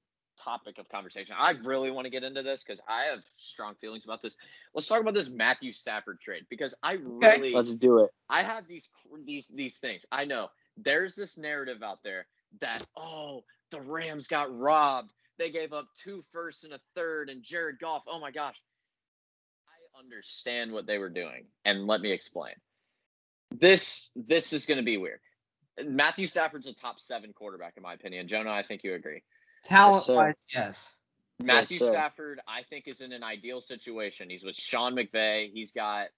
topic 0.46 0.78
of 0.78 0.88
conversation, 0.88 1.34
I 1.38 1.52
really 1.64 1.90
want 1.90 2.06
to 2.06 2.10
get 2.10 2.22
into 2.22 2.42
this 2.42 2.62
because 2.62 2.80
I 2.88 3.04
have 3.04 3.20
strong 3.36 3.74
feelings 3.74 4.04
about 4.04 4.22
this. 4.22 4.36
Let's 4.74 4.86
talk 4.86 5.00
about 5.00 5.14
this 5.14 5.28
Matthew 5.28 5.72
Stafford 5.72 6.20
trade 6.20 6.46
because 6.48 6.74
I 6.82 6.98
really, 7.02 7.52
Let's 7.52 7.74
do 7.74 7.98
it. 7.98 8.10
I 8.30 8.42
have 8.42 8.66
these 8.66 8.88
these 9.24 9.48
these 9.48 9.76
things. 9.78 10.06
I 10.10 10.24
know 10.24 10.48
there's 10.76 11.14
this 11.14 11.36
narrative 11.36 11.82
out 11.82 12.02
there 12.04 12.26
that 12.60 12.86
oh 12.96 13.42
the 13.70 13.80
Rams 13.80 14.26
got 14.26 14.56
robbed. 14.56 15.12
They 15.38 15.50
gave 15.50 15.72
up 15.72 15.88
two 16.02 16.22
firsts 16.32 16.64
and 16.64 16.72
a 16.72 16.80
third 16.94 17.28
and 17.28 17.42
Jared 17.42 17.78
Goff. 17.78 18.04
Oh 18.06 18.20
my 18.20 18.30
gosh. 18.30 18.56
I 19.68 19.98
understand 19.98 20.72
what 20.72 20.86
they 20.86 20.98
were 20.98 21.10
doing 21.10 21.44
and 21.64 21.86
let 21.86 22.00
me 22.00 22.12
explain. 22.12 22.54
This 23.50 24.08
this 24.14 24.52
is 24.52 24.66
going 24.66 24.78
to 24.78 24.84
be 24.84 24.96
weird. 24.96 25.20
Matthew 25.84 26.26
Stafford's 26.26 26.66
a 26.66 26.74
top 26.74 27.00
7 27.00 27.34
quarterback 27.34 27.74
in 27.76 27.82
my 27.82 27.92
opinion. 27.92 28.28
Jonah, 28.28 28.50
I 28.50 28.62
think 28.62 28.82
you 28.82 28.94
agree. 28.94 29.22
Talent 29.66 30.04
sir. 30.04 30.14
wise, 30.14 30.34
yes. 30.54 30.92
Matthew 31.42 31.78
sir. 31.78 31.92
Stafford, 31.92 32.40
I 32.48 32.62
think, 32.62 32.88
is 32.88 33.00
in 33.00 33.12
an 33.12 33.22
ideal 33.22 33.60
situation. 33.60 34.30
He's 34.30 34.44
with 34.44 34.56
Sean 34.56 34.94
McVay. 34.94 35.50
He's 35.52 35.72
got, 35.72 36.08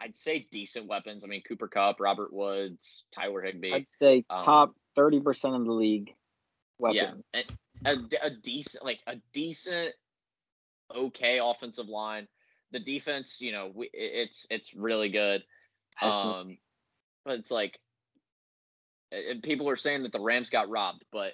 I'd 0.00 0.16
say, 0.16 0.46
decent 0.50 0.86
weapons. 0.86 1.24
I 1.24 1.26
mean, 1.26 1.42
Cooper 1.42 1.68
Kupp, 1.68 1.98
Robert 1.98 2.32
Woods, 2.32 3.04
Tyler 3.12 3.42
Higbee. 3.42 3.72
I'd 3.72 3.88
say 3.88 4.24
Um, 4.30 4.44
top 4.44 4.74
30% 4.96 5.56
of 5.56 5.64
the 5.64 5.72
league 5.72 6.14
weapons. 6.78 7.24
Yeah, 7.34 7.42
a, 7.84 7.92
a, 7.92 8.26
a 8.26 8.30
decent, 8.30 8.84
like 8.84 9.00
a 9.06 9.16
decent, 9.32 9.94
okay 10.94 11.40
offensive 11.42 11.88
line. 11.88 12.28
The 12.72 12.80
defense, 12.80 13.40
you 13.40 13.50
know, 13.50 13.72
we, 13.74 13.90
it's 13.92 14.46
it's 14.48 14.74
really 14.74 15.08
good. 15.08 15.42
Excellent. 16.00 16.50
Um, 16.50 16.58
but 17.24 17.40
it's 17.40 17.50
like, 17.50 17.78
and 19.10 19.42
people 19.42 19.68
are 19.68 19.76
saying 19.76 20.04
that 20.04 20.12
the 20.12 20.20
Rams 20.20 20.50
got 20.50 20.70
robbed, 20.70 21.04
but 21.10 21.32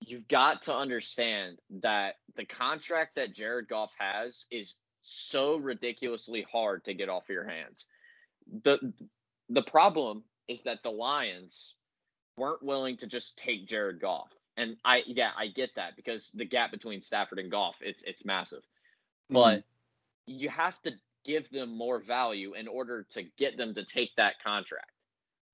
you've 0.00 0.28
got 0.28 0.62
to 0.62 0.74
understand 0.74 1.58
that 1.82 2.16
the 2.36 2.44
contract 2.44 3.16
that 3.16 3.34
Jared 3.34 3.68
Goff 3.68 3.94
has 3.98 4.46
is 4.50 4.74
so 5.02 5.56
ridiculously 5.56 6.46
hard 6.50 6.84
to 6.84 6.94
get 6.94 7.08
off 7.08 7.28
your 7.28 7.48
hands. 7.48 7.86
The 8.62 8.92
the 9.48 9.62
problem 9.62 10.24
is 10.48 10.62
that 10.62 10.82
the 10.82 10.90
Lions 10.90 11.74
weren't 12.36 12.62
willing 12.62 12.96
to 12.98 13.06
just 13.06 13.38
take 13.38 13.68
Jared 13.68 14.00
Goff. 14.00 14.32
And 14.56 14.76
I 14.84 15.02
yeah, 15.06 15.30
I 15.36 15.48
get 15.48 15.74
that 15.76 15.96
because 15.96 16.30
the 16.32 16.44
gap 16.44 16.70
between 16.70 17.02
Stafford 17.02 17.38
and 17.38 17.50
Goff, 17.50 17.76
it's 17.80 18.02
it's 18.02 18.24
massive. 18.24 18.62
Mm-hmm. 19.30 19.34
But 19.34 19.64
you 20.26 20.48
have 20.48 20.80
to 20.82 20.92
give 21.24 21.50
them 21.50 21.76
more 21.76 21.98
value 22.00 22.54
in 22.54 22.66
order 22.66 23.06
to 23.10 23.22
get 23.36 23.56
them 23.56 23.74
to 23.74 23.84
take 23.84 24.14
that 24.16 24.42
contract. 24.42 24.90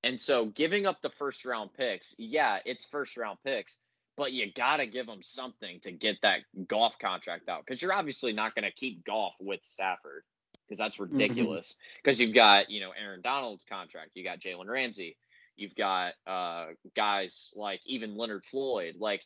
And 0.05 0.21
so 0.21 0.47
giving 0.47 0.87
up 0.87 1.03
the 1.03 1.11
first 1.11 1.45
round 1.45 1.75
picks, 1.75 2.15
yeah, 2.19 2.59
it's 2.65 2.85
first 2.85 3.17
round 3.17 3.39
picks, 3.45 3.77
but 4.16 4.33
you 4.33 4.50
got 4.52 4.79
to 4.79 4.87
give 4.87 5.07
them 5.07 5.22
something 5.22 5.81
to 5.81 5.92
get 5.92 6.16
that 6.22 6.40
Goff 6.66 6.98
contract 6.98 7.48
out 7.48 7.64
because 7.66 7.83
you're 7.83 7.92
obviously 7.92 8.33
not 8.33 8.55
going 8.55 8.64
to 8.64 8.70
keep 8.70 9.05
Goff 9.05 9.35
with 9.40 9.62
Stafford 9.62 10.22
because 10.66 10.79
that's 10.79 10.98
ridiculous. 10.98 11.76
Because 12.02 12.20
you've 12.20 12.35
got, 12.35 12.70
you 12.70 12.81
know, 12.81 12.92
Aaron 12.98 13.20
Donald's 13.20 13.64
contract, 13.64 14.11
you 14.14 14.24
got 14.24 14.40
Jalen 14.40 14.66
Ramsey, 14.66 15.16
you've 15.57 15.74
got 15.74 16.14
uh, 16.26 16.66
guys 16.94 17.52
like 17.55 17.81
even 17.87 18.16
Leonard 18.16 18.44
Floyd. 18.44 18.96
Like 18.98 19.22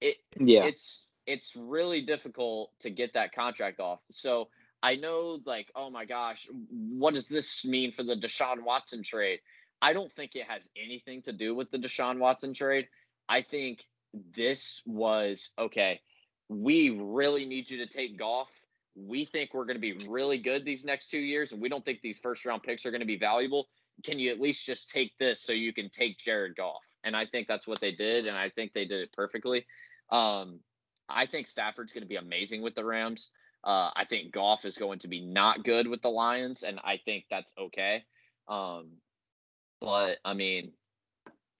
it, 0.00 0.16
yeah. 0.38 0.64
it's 0.64 1.08
it's 1.26 1.54
really 1.56 2.02
difficult 2.02 2.70
to 2.80 2.90
get 2.90 3.14
that 3.14 3.34
contract 3.34 3.80
off. 3.80 4.00
So 4.10 4.48
I 4.82 4.96
know 4.96 5.40
like, 5.44 5.70
oh 5.74 5.90
my 5.90 6.04
gosh, 6.04 6.48
what 6.70 7.14
does 7.14 7.28
this 7.28 7.64
mean 7.64 7.92
for 7.92 8.02
the 8.02 8.16
Deshaun 8.16 8.62
Watson 8.64 9.02
trade? 9.02 9.40
I 9.80 9.92
don't 9.92 10.12
think 10.12 10.34
it 10.34 10.46
has 10.48 10.68
anything 10.76 11.22
to 11.22 11.32
do 11.32 11.54
with 11.54 11.70
the 11.70 11.78
Deshaun 11.78 12.18
Watson 12.18 12.52
trade. 12.52 12.88
I 13.28 13.42
think 13.42 13.84
this 14.34 14.82
was 14.86 15.50
okay. 15.58 16.00
We 16.48 16.90
really 16.90 17.44
need 17.44 17.68
you 17.68 17.78
to 17.78 17.86
take 17.86 18.18
Goff. 18.18 18.48
We 18.96 19.24
think 19.24 19.54
we're 19.54 19.66
going 19.66 19.76
to 19.76 19.80
be 19.80 20.06
really 20.08 20.38
good 20.38 20.64
these 20.64 20.84
next 20.84 21.10
two 21.10 21.18
years, 21.18 21.52
and 21.52 21.60
we 21.60 21.68
don't 21.68 21.84
think 21.84 22.00
these 22.00 22.18
first 22.18 22.44
round 22.44 22.62
picks 22.62 22.84
are 22.86 22.90
going 22.90 23.00
to 23.00 23.06
be 23.06 23.18
valuable. 23.18 23.68
Can 24.04 24.18
you 24.18 24.30
at 24.30 24.40
least 24.40 24.64
just 24.64 24.90
take 24.90 25.16
this 25.18 25.42
so 25.42 25.52
you 25.52 25.72
can 25.72 25.90
take 25.90 26.18
Jared 26.18 26.56
Goff? 26.56 26.82
And 27.04 27.16
I 27.16 27.26
think 27.26 27.48
that's 27.48 27.66
what 27.66 27.80
they 27.80 27.92
did, 27.92 28.26
and 28.26 28.36
I 28.36 28.50
think 28.50 28.72
they 28.72 28.84
did 28.84 29.00
it 29.00 29.12
perfectly. 29.12 29.66
Um, 30.10 30.60
I 31.08 31.26
think 31.26 31.46
Stafford's 31.46 31.92
going 31.92 32.02
to 32.02 32.08
be 32.08 32.16
amazing 32.16 32.62
with 32.62 32.74
the 32.74 32.84
Rams. 32.84 33.30
Uh, 33.64 33.90
I 33.94 34.04
think 34.08 34.32
Goff 34.32 34.64
is 34.64 34.78
going 34.78 35.00
to 35.00 35.08
be 35.08 35.20
not 35.20 35.64
good 35.64 35.86
with 35.86 36.02
the 36.02 36.08
Lions, 36.08 36.62
and 36.62 36.80
I 36.84 36.98
think 37.04 37.24
that's 37.30 37.52
okay. 37.58 38.04
Um, 38.48 38.92
but 39.80 40.18
I 40.24 40.34
mean, 40.34 40.72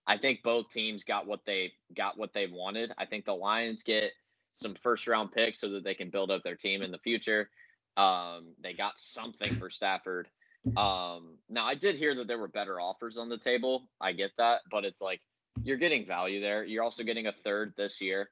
I 0.08 0.16
think 0.16 0.42
both 0.42 0.70
teams 0.70 1.04
got 1.04 1.26
what 1.26 1.44
they 1.44 1.72
got 1.94 2.16
what 2.16 2.32
they 2.32 2.46
wanted. 2.46 2.92
I 2.96 3.04
think 3.04 3.26
the 3.26 3.34
Lions 3.34 3.82
get 3.82 4.12
some 4.54 4.74
first 4.74 5.06
round 5.06 5.30
picks 5.30 5.60
so 5.60 5.68
that 5.70 5.84
they 5.84 5.94
can 5.94 6.08
build 6.08 6.30
up 6.30 6.42
their 6.42 6.56
team 6.56 6.82
in 6.82 6.90
the 6.90 6.98
future. 6.98 7.50
Um, 7.96 8.54
they 8.62 8.72
got 8.72 8.94
something 8.96 9.52
for 9.54 9.68
Stafford. 9.68 10.28
Um, 10.76 11.36
now 11.48 11.66
I 11.66 11.74
did 11.74 11.96
hear 11.96 12.14
that 12.14 12.26
there 12.26 12.38
were 12.38 12.48
better 12.48 12.80
offers 12.80 13.18
on 13.18 13.28
the 13.28 13.38
table. 13.38 13.88
I 14.00 14.12
get 14.12 14.32
that, 14.38 14.62
but 14.70 14.84
it's 14.84 15.00
like 15.00 15.20
you're 15.62 15.76
getting 15.76 16.06
value 16.06 16.40
there. 16.40 16.64
You're 16.64 16.84
also 16.84 17.04
getting 17.04 17.26
a 17.26 17.32
third 17.32 17.74
this 17.76 18.00
year, 18.00 18.30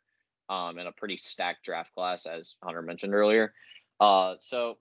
um, 0.48 0.78
in 0.78 0.86
a 0.86 0.92
pretty 0.92 1.16
stacked 1.16 1.64
draft 1.64 1.94
class, 1.94 2.26
as 2.26 2.56
Hunter 2.62 2.82
mentioned 2.82 3.14
earlier. 3.14 3.52
Uh, 4.00 4.34
so 4.40 4.78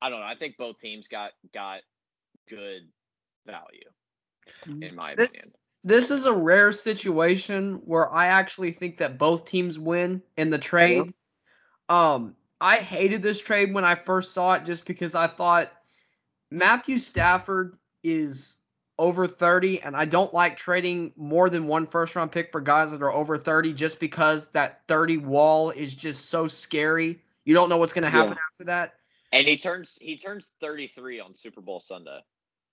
I 0.00 0.08
don't 0.08 0.20
know. 0.20 0.26
I 0.26 0.36
think 0.36 0.56
both 0.56 0.78
teams 0.78 1.08
got 1.08 1.32
got 1.52 1.80
good 2.48 2.88
value, 3.46 3.90
in 4.82 4.94
my 4.94 5.12
opinion. 5.12 5.44
This 5.84 6.10
is 6.10 6.26
a 6.26 6.32
rare 6.32 6.72
situation 6.72 7.74
where 7.84 8.12
I 8.12 8.26
actually 8.26 8.72
think 8.72 8.98
that 8.98 9.18
both 9.18 9.44
teams 9.44 9.78
win 9.78 10.22
in 10.36 10.50
the 10.50 10.58
trade. 10.58 11.12
Um, 11.88 12.34
I 12.60 12.76
hated 12.76 13.22
this 13.22 13.40
trade 13.40 13.72
when 13.72 13.84
I 13.84 13.94
first 13.94 14.32
saw 14.32 14.54
it 14.54 14.64
just 14.64 14.84
because 14.84 15.14
I 15.14 15.28
thought 15.28 15.72
Matthew 16.50 16.98
Stafford 16.98 17.78
is 18.02 18.56
over 18.98 19.28
30 19.28 19.80
and 19.82 19.96
I 19.96 20.04
don't 20.04 20.34
like 20.34 20.56
trading 20.56 21.12
more 21.16 21.48
than 21.48 21.68
one 21.68 21.86
first 21.86 22.16
round 22.16 22.32
pick 22.32 22.50
for 22.50 22.60
guys 22.60 22.90
that 22.90 23.02
are 23.02 23.12
over 23.12 23.36
30 23.36 23.72
just 23.72 24.00
because 24.00 24.48
that 24.50 24.82
30 24.88 25.18
wall 25.18 25.70
is 25.70 25.94
just 25.94 26.28
so 26.28 26.48
scary. 26.48 27.20
You 27.44 27.54
don't 27.54 27.68
know 27.68 27.76
what's 27.76 27.92
going 27.92 28.04
to 28.04 28.10
happen 28.10 28.36
Yeah. 28.36 28.42
after 28.52 28.64
that. 28.64 28.94
And 29.30 29.46
he 29.46 29.56
turns 29.56 29.98
he 30.00 30.16
turns 30.16 30.50
33 30.60 31.20
on 31.20 31.34
Super 31.34 31.60
Bowl 31.60 31.80
Sunday. 31.80 32.20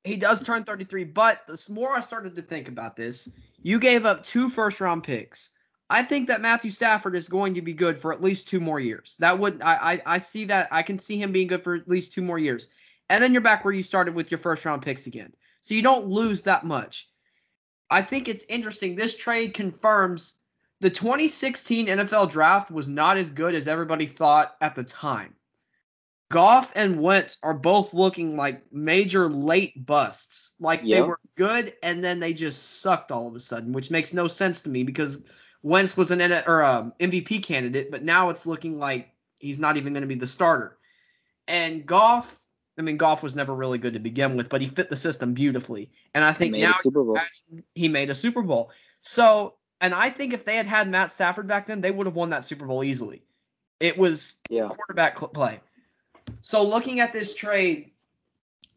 He 0.05 0.17
does 0.17 0.43
turn 0.43 0.63
33, 0.63 1.03
but 1.05 1.45
the 1.47 1.61
more 1.69 1.95
I 1.95 2.01
started 2.01 2.35
to 2.35 2.41
think 2.41 2.67
about 2.67 2.95
this, 2.95 3.27
you 3.63 3.79
gave 3.79 4.05
up 4.05 4.23
two 4.23 4.49
first 4.49 4.79
round 4.79 5.03
picks. 5.03 5.49
I 5.89 6.03
think 6.03 6.27
that 6.27 6.41
Matthew 6.41 6.71
Stafford 6.71 7.15
is 7.15 7.27
going 7.27 7.55
to 7.55 7.61
be 7.61 7.73
good 7.73 7.97
for 7.97 8.13
at 8.13 8.21
least 8.21 8.47
two 8.47 8.59
more 8.59 8.79
years. 8.79 9.17
That 9.19 9.37
would 9.39 9.61
I, 9.61 9.93
I 9.93 10.01
I 10.05 10.17
see 10.19 10.45
that 10.45 10.67
I 10.71 10.83
can 10.83 10.99
see 10.99 11.19
him 11.19 11.31
being 11.31 11.47
good 11.47 11.63
for 11.63 11.75
at 11.75 11.87
least 11.87 12.13
two 12.13 12.21
more 12.21 12.39
years. 12.39 12.69
And 13.09 13.21
then 13.21 13.33
you're 13.33 13.41
back 13.41 13.65
where 13.65 13.73
you 13.73 13.83
started 13.83 14.15
with 14.15 14.31
your 14.31 14.37
first 14.37 14.65
round 14.65 14.81
picks 14.81 15.07
again. 15.07 15.33
So 15.61 15.73
you 15.73 15.81
don't 15.81 16.07
lose 16.07 16.43
that 16.43 16.63
much. 16.63 17.09
I 17.89 18.01
think 18.01 18.27
it's 18.27 18.45
interesting. 18.45 18.95
This 18.95 19.15
trade 19.15 19.53
confirms 19.53 20.35
the 20.81 20.89
2016 20.89 21.87
NFL 21.87 22.29
draft 22.29 22.71
was 22.71 22.89
not 22.89 23.17
as 23.17 23.29
good 23.29 23.55
as 23.55 23.67
everybody 23.67 24.05
thought 24.05 24.55
at 24.61 24.75
the 24.75 24.83
time. 24.83 25.35
Goff 26.29 26.71
and 26.75 27.01
Wentz 27.01 27.37
are 27.43 27.53
both 27.53 27.93
looking 27.93 28.35
like 28.35 28.71
major 28.71 29.29
late 29.29 29.85
busts. 29.85 30.53
Like 30.59 30.83
they 30.87 31.01
were 31.01 31.19
good 31.35 31.73
and 31.83 32.03
then 32.03 32.19
they 32.19 32.33
just 32.33 32.81
sucked 32.81 33.11
all 33.11 33.27
of 33.27 33.35
a 33.35 33.39
sudden, 33.39 33.73
which 33.73 33.91
makes 33.91 34.13
no 34.13 34.27
sense 34.27 34.63
to 34.63 34.69
me 34.69 34.83
because 34.83 35.23
Wentz 35.61 35.95
was 35.95 36.11
an 36.11 36.21
or 36.47 36.63
um, 36.63 36.93
MVP 36.99 37.43
candidate, 37.43 37.91
but 37.91 38.03
now 38.03 38.29
it's 38.29 38.45
looking 38.45 38.79
like 38.79 39.13
he's 39.39 39.59
not 39.59 39.77
even 39.77 39.93
going 39.93 40.01
to 40.01 40.07
be 40.07 40.15
the 40.15 40.27
starter. 40.27 40.77
And 41.47 41.85
Goff, 41.85 42.39
I 42.77 42.81
mean, 42.81 42.97
Goff 42.97 43.21
was 43.21 43.35
never 43.35 43.53
really 43.53 43.77
good 43.77 43.93
to 43.93 43.99
begin 43.99 44.35
with, 44.35 44.49
but 44.49 44.61
he 44.61 44.67
fit 44.67 44.89
the 44.89 44.95
system 44.95 45.33
beautifully. 45.33 45.91
And 46.15 46.23
I 46.23 46.33
think 46.33 46.53
Made 46.53 46.61
now 46.61 46.73
a 47.15 47.19
he 47.75 47.87
made 47.87 48.09
a 48.09 48.15
Super 48.15 48.41
Bowl. 48.41 48.71
So, 49.01 49.55
and 49.79 49.93
I 49.93 50.09
think 50.09 50.33
if 50.33 50.43
they 50.43 50.55
had 50.55 50.65
had 50.65 50.89
Matt 50.89 51.13
Stafford 51.13 51.47
back 51.47 51.67
then, 51.67 51.81
they 51.81 51.91
would 51.91 52.07
have 52.07 52.15
won 52.15 52.31
that 52.31 52.45
Super 52.45 52.65
Bowl 52.65 52.83
easily. 52.83 53.21
It 53.79 53.97
was 53.97 54.39
Yeah. 54.49 54.69
quarterback 54.69 55.17
play. 55.17 55.61
So 56.45 56.61
looking 56.61 56.99
at 56.99 57.11
this 57.11 57.33
trade, 57.33 57.89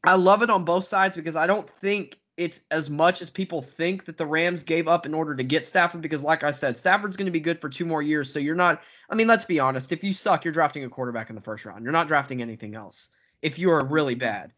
I 0.03 0.15
love 0.15 0.41
it 0.41 0.49
on 0.49 0.65
both 0.65 0.87
sides 0.87 1.19
because 1.19 1.37
I 1.37 1.47
don't 1.47 1.69
think 1.69 2.19
it's 2.39 2.63
as 2.71 2.89
much 2.89 3.21
as 3.21 3.29
people 3.29 3.61
think 3.61 4.07
that 4.07 4.17
the 4.17 4.25
Rams 4.25 4.63
gave 4.63 4.89
up 4.89 5.05
in 5.05 5.13
order 5.13 5.35
to 5.35 5.43
get 5.45 5.67
Stafford 5.67 6.01
because 6.01 6.23
like 6.23 6.43
I 6.45 6.53
said, 6.53 6.79
Stafford's 6.79 7.19
going 7.19 7.27
to 7.27 7.31
be 7.31 7.41
good 7.41 7.61
for 7.61 7.69
two 7.69 7.85
more 7.85 8.01
years. 8.01 8.33
So 8.33 8.39
you're 8.39 8.55
not 8.55 8.81
I 9.11 9.17
mean, 9.17 9.27
let's 9.27 9.45
be 9.45 9.61
honest, 9.61 9.93
if 9.93 10.03
you 10.03 10.15
suck, 10.15 10.47
you're 10.47 10.53
drafting 10.55 10.83
a 10.85 10.89
quarterback 10.89 11.29
in 11.29 11.37
the 11.37 11.43
first 11.43 11.67
round. 11.67 11.83
You're 11.83 11.93
not 11.93 12.09
drafting 12.09 12.41
anything 12.41 12.75
else 12.75 13.11
if 13.43 13.59
you 13.59 13.71
are 13.71 13.85
really 13.85 14.15
bad. 14.15 14.55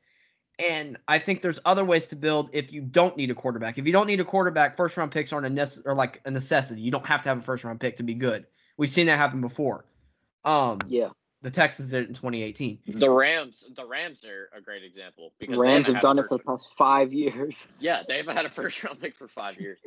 And 0.65 0.97
I 1.09 1.19
think 1.19 1.43
there's 1.43 1.59
other 1.65 1.85
ways 1.85 2.07
to 2.09 2.17
build 2.17 2.51
if 2.53 2.73
you 2.73 2.81
don't 2.81 3.17
need 3.17 3.33
a 3.33 3.35
quarterback. 3.35 3.77
If 3.77 3.89
you 3.89 3.93
don't 3.93 4.07
need 4.07 4.21
a 4.21 4.25
quarterback, 4.25 4.77
first 4.77 4.97
round 4.97 5.11
picks 5.11 5.33
aren't 5.33 5.47
a 5.47 5.51
nece- 5.51 5.83
or 5.85 5.97
like 5.97 6.21
a 6.27 6.31
necessity. 6.31 6.81
You 6.81 6.93
don't 6.93 7.07
have 7.07 7.23
to 7.23 7.31
have 7.31 7.39
a 7.39 7.43
first 7.43 7.65
round 7.65 7.81
pick 7.81 7.97
to 7.97 8.05
be 8.05 8.15
good. 8.15 8.47
We've 8.77 8.89
seen 8.89 9.07
that 9.07 9.19
happen 9.19 9.41
before. 9.41 9.85
Um, 10.45 10.79
Yeah. 10.87 11.09
The 11.43 11.51
Texans 11.51 11.89
did 11.89 12.05
it 12.05 12.09
in 12.09 12.15
2018. 12.15 12.79
The 12.87 13.11
Rams, 13.11 13.65
the 13.75 13.87
Rams 13.87 14.25
are 14.25 14.51
a 14.57 14.61
great 14.61 14.85
example 14.85 15.33
because 15.39 15.59
Rams 15.59 15.87
haven't 15.87 15.87
have 15.87 15.95
had 15.95 16.01
a 16.01 16.07
done 16.07 16.19
it 16.19 16.29
for 16.29 16.39
the 16.39 16.45
past 16.45 16.69
five 16.77 17.13
years. 17.13 17.57
Yeah, 17.81 18.03
they 18.07 18.19
haven't 18.19 18.37
had 18.37 18.45
a 18.45 18.51
first 18.51 18.83
round 18.85 19.01
pick 19.01 19.15
for 19.17 19.27
five 19.27 19.59
years. 19.59 19.79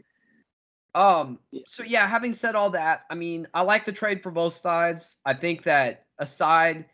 Um, 0.95 1.39
so 1.65 1.83
yeah, 1.83 2.07
having 2.07 2.33
said 2.33 2.55
all 2.55 2.71
that, 2.71 3.05
I 3.09 3.15
mean, 3.15 3.47
I 3.53 3.61
like 3.61 3.85
the 3.85 3.91
trade 3.91 4.23
for 4.23 4.31
both 4.31 4.53
sides. 4.53 5.17
I 5.25 5.33
think 5.33 5.63
that 5.63 6.05
aside, 6.17 6.85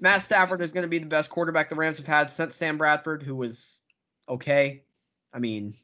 Matt 0.00 0.22
Stafford 0.22 0.60
is 0.62 0.72
going 0.72 0.82
to 0.82 0.88
be 0.88 0.98
the 0.98 1.06
best 1.06 1.30
quarterback 1.30 1.68
the 1.68 1.74
Rams 1.74 1.98
have 1.98 2.06
had 2.06 2.30
since 2.30 2.54
Sam 2.54 2.78
Bradford, 2.78 3.22
who 3.22 3.34
was 3.34 3.82
okay. 4.28 4.84
I 5.32 5.38
mean, 5.38 5.74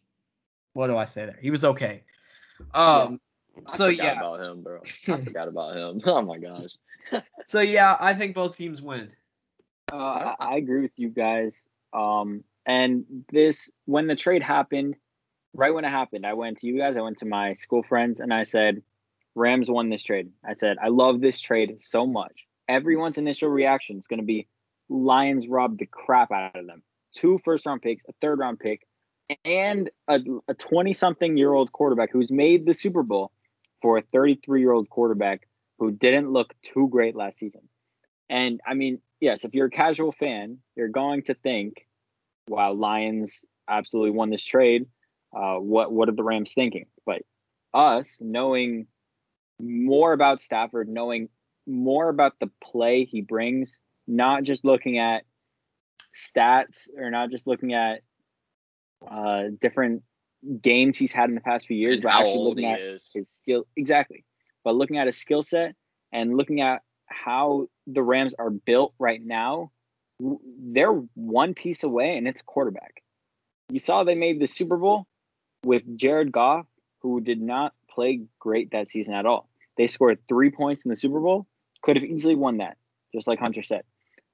what 0.75 0.89
do 0.89 0.97
I 0.97 1.05
say 1.05 1.27
there? 1.27 1.39
He 1.41 1.51
was 1.51 1.65
okay. 1.65 2.05
Um, 2.75 3.21
I 3.57 3.77
so 3.77 3.91
forgot 3.91 4.05
yeah, 4.05 4.19
about 4.19 4.41
him, 4.41 4.63
bro. 4.63 4.81
I 4.81 5.21
forgot 5.21 5.49
about 5.49 5.77
him. 5.77 6.01
Oh 6.07 6.23
my 6.23 6.39
gosh. 6.39 6.77
so 7.47 7.61
yeah, 7.61 7.97
I 8.01 8.15
think 8.15 8.35
both 8.35 8.57
teams 8.57 8.81
win. 8.81 9.11
Uh, 9.93 9.97
I, 9.97 10.35
I 10.39 10.57
agree 10.57 10.83
with 10.83 10.93
you 10.97 11.09
guys. 11.09 11.67
Um, 11.93 12.45
and 12.65 13.05
this 13.31 13.71
when 13.87 14.07
the 14.07 14.17
trade 14.17 14.43
happened, 14.43 14.97
right 15.55 15.75
when 15.75 15.85
it 15.85 15.91
happened, 15.91 16.27
I 16.27 16.35
went 16.35 16.59
to 16.59 16.67
you 16.67 16.79
guys. 16.79 16.97
I 16.97 17.01
went 17.01 17.19
to 17.19 17.27
my 17.27 17.53
school 17.53 17.83
friends, 17.83 18.21
and 18.21 18.33
I 18.33 18.45
said, 18.45 18.83
"Rams 19.35 19.69
won 19.69 19.91
this 19.91 20.03
trade." 20.03 20.31
I 20.47 20.55
said, 20.55 20.77
"I 20.83 20.89
love 20.89 21.21
this 21.21 21.41
trade 21.41 21.79
so 21.81 22.07
much." 22.07 22.47
Everyone's 22.69 23.19
initial 23.19 23.49
reaction 23.51 23.99
is 23.99 24.07
going 24.07 24.21
to 24.21 24.27
be, 24.27 24.47
"Lions 24.89 25.49
robbed 25.49 25.81
the 25.81 25.87
crap 25.87 26.31
out 26.31 26.57
of 26.57 26.67
them." 26.67 26.83
Two 27.13 27.39
first 27.45 27.67
round 27.67 27.83
picks, 27.83 28.05
a 28.09 28.13
third 28.21 28.39
round 28.39 28.61
pick, 28.61 28.87
and 29.45 29.91
a 30.09 30.21
20 30.59 30.93
something 30.93 31.37
year 31.37 31.53
old 31.53 31.73
quarterback 31.73 32.11
who's 32.11 32.31
made 32.31 32.65
the 32.65 32.75
Super 32.75 33.03
Bowl 33.03 33.33
for 33.83 33.99
a 33.99 34.03
33 34.03 34.61
year 34.61 34.73
old 34.73 34.89
quarterback 34.89 35.49
who 35.79 35.91
didn't 35.91 36.31
look 36.31 36.55
too 36.63 36.89
great 36.89 37.17
last 37.17 37.39
season. 37.39 37.63
And 38.31 38.61
I 38.67 38.75
mean, 38.75 39.01
yes, 39.21 39.45
if 39.45 39.53
you're 39.53 39.67
a 39.67 39.71
casual 39.71 40.13
fan, 40.13 40.59
you're 40.77 40.89
going 40.89 41.23
to 41.25 41.35
think, 41.35 41.87
wow, 42.49 42.73
Lions 42.73 43.45
absolutely 43.69 44.13
won 44.13 44.31
this 44.31 44.45
trade. 44.45 44.87
Uh, 45.35 45.57
what 45.57 45.93
what 45.93 46.09
are 46.09 46.13
the 46.13 46.23
Rams 46.23 46.53
thinking? 46.55 46.87
But 47.05 47.23
us 47.75 48.19
knowing 48.21 48.87
more 49.61 50.13
about 50.13 50.41
Stafford, 50.41 50.89
knowing 50.89 51.29
more 51.67 52.09
about 52.09 52.39
the 52.41 52.51
play 52.63 53.05
he 53.05 53.21
brings, 53.21 53.79
not 54.07 54.45
just 54.45 54.65
looking 54.65 54.99
at 54.99 55.25
stats 56.15 56.89
or 56.97 57.11
not 57.11 57.31
just 57.31 57.47
looking 57.47 57.73
at 57.73 58.03
uh, 59.11 59.45
different 59.61 60.03
games 60.61 60.99
he's 60.99 61.13
had 61.13 61.29
in 61.29 61.35
the 61.35 61.41
past 61.41 61.67
few 61.67 61.77
years, 61.77 61.95
And 61.95 62.03
but 62.05 62.13
actually 62.13 62.39
looking 62.39 62.65
he 62.65 62.73
at 62.73 62.81
is. 62.81 63.11
his 63.15 63.29
skill 63.29 63.67
exactly. 63.77 64.25
But 64.65 64.75
looking 64.75 64.99
at 64.99 65.07
his 65.07 65.17
skill 65.17 65.43
set 65.43 65.75
and 66.13 66.37
looking 66.37 66.61
at 66.61 66.83
how 67.07 67.69
the 67.87 68.03
Rams 68.03 68.35
are 68.39 68.51
built 68.51 68.95
right 68.99 69.25
now, 69.25 69.71
they're 70.21 71.03
one 71.15 71.55
piece 71.55 71.83
away, 71.83 72.17
and 72.17 72.29
it's 72.29 72.43
quarterback. 72.43 73.03
You 73.71 73.79
saw 73.79 74.05
they 74.05 74.15
made 74.15 74.41
the 74.41 74.47
Super 74.47 74.77
Bowl 74.77 75.07
with 75.65 75.83
Jared 75.97 76.33
Goff, 76.33 76.67
who 77.01 77.21
did 77.21 77.41
not 77.41 77.75
play 77.91 78.23
great 78.39 78.71
that 78.71 78.89
season 78.89 79.15
at 79.15 79.27
all. 79.27 79.49
They 79.77 79.87
scored 79.87 80.19
three 80.29 80.51
points 80.51 80.85
in 80.85 80.91
the 80.91 80.97
Super 80.97 81.21
Bowl, 81.21 81.47
could 81.83 81.97
have 81.97 82.05
easily 82.05 82.35
won 82.35 82.59
that, 82.59 82.77
just 83.15 83.27
like 83.27 83.39
Hunter 83.39 83.63
said. 83.63 83.83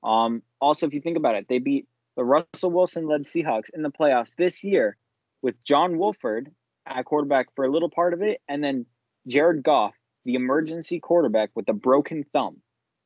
Um, 0.03 0.43
also, 0.61 0.87
if 0.87 0.95
you 0.95 1.01
think 1.01 1.17
about 1.17 1.35
it, 1.37 1.47
they 1.49 1.59
beat 1.59 1.87
the 2.17 2.25
Russell 2.25 2.71
Wilson 2.71 3.07
led 3.07 3.23
Seahawks 3.23 3.71
in 3.73 3.83
the 3.83 3.91
playoffs 3.91 4.35
this 4.37 4.65
year 4.65 4.97
with 5.43 5.63
John 5.65 5.99
Wolford 5.99 6.51
at 6.87 7.05
quarterback 7.05 7.49
for 7.55 7.65
a 7.65 7.71
little 7.71 7.91
part 7.91 8.15
of 8.15 8.23
it, 8.23 8.41
and 8.49 8.63
then 8.63 8.87
Jared 9.27 9.63
Goff, 9.63 9.95
the 10.25 10.35
emergency 10.35 11.01
quarterback 11.01 11.51
with 11.55 11.69
a 11.69 11.75
broken 11.75 12.25
thumb. 12.25 12.59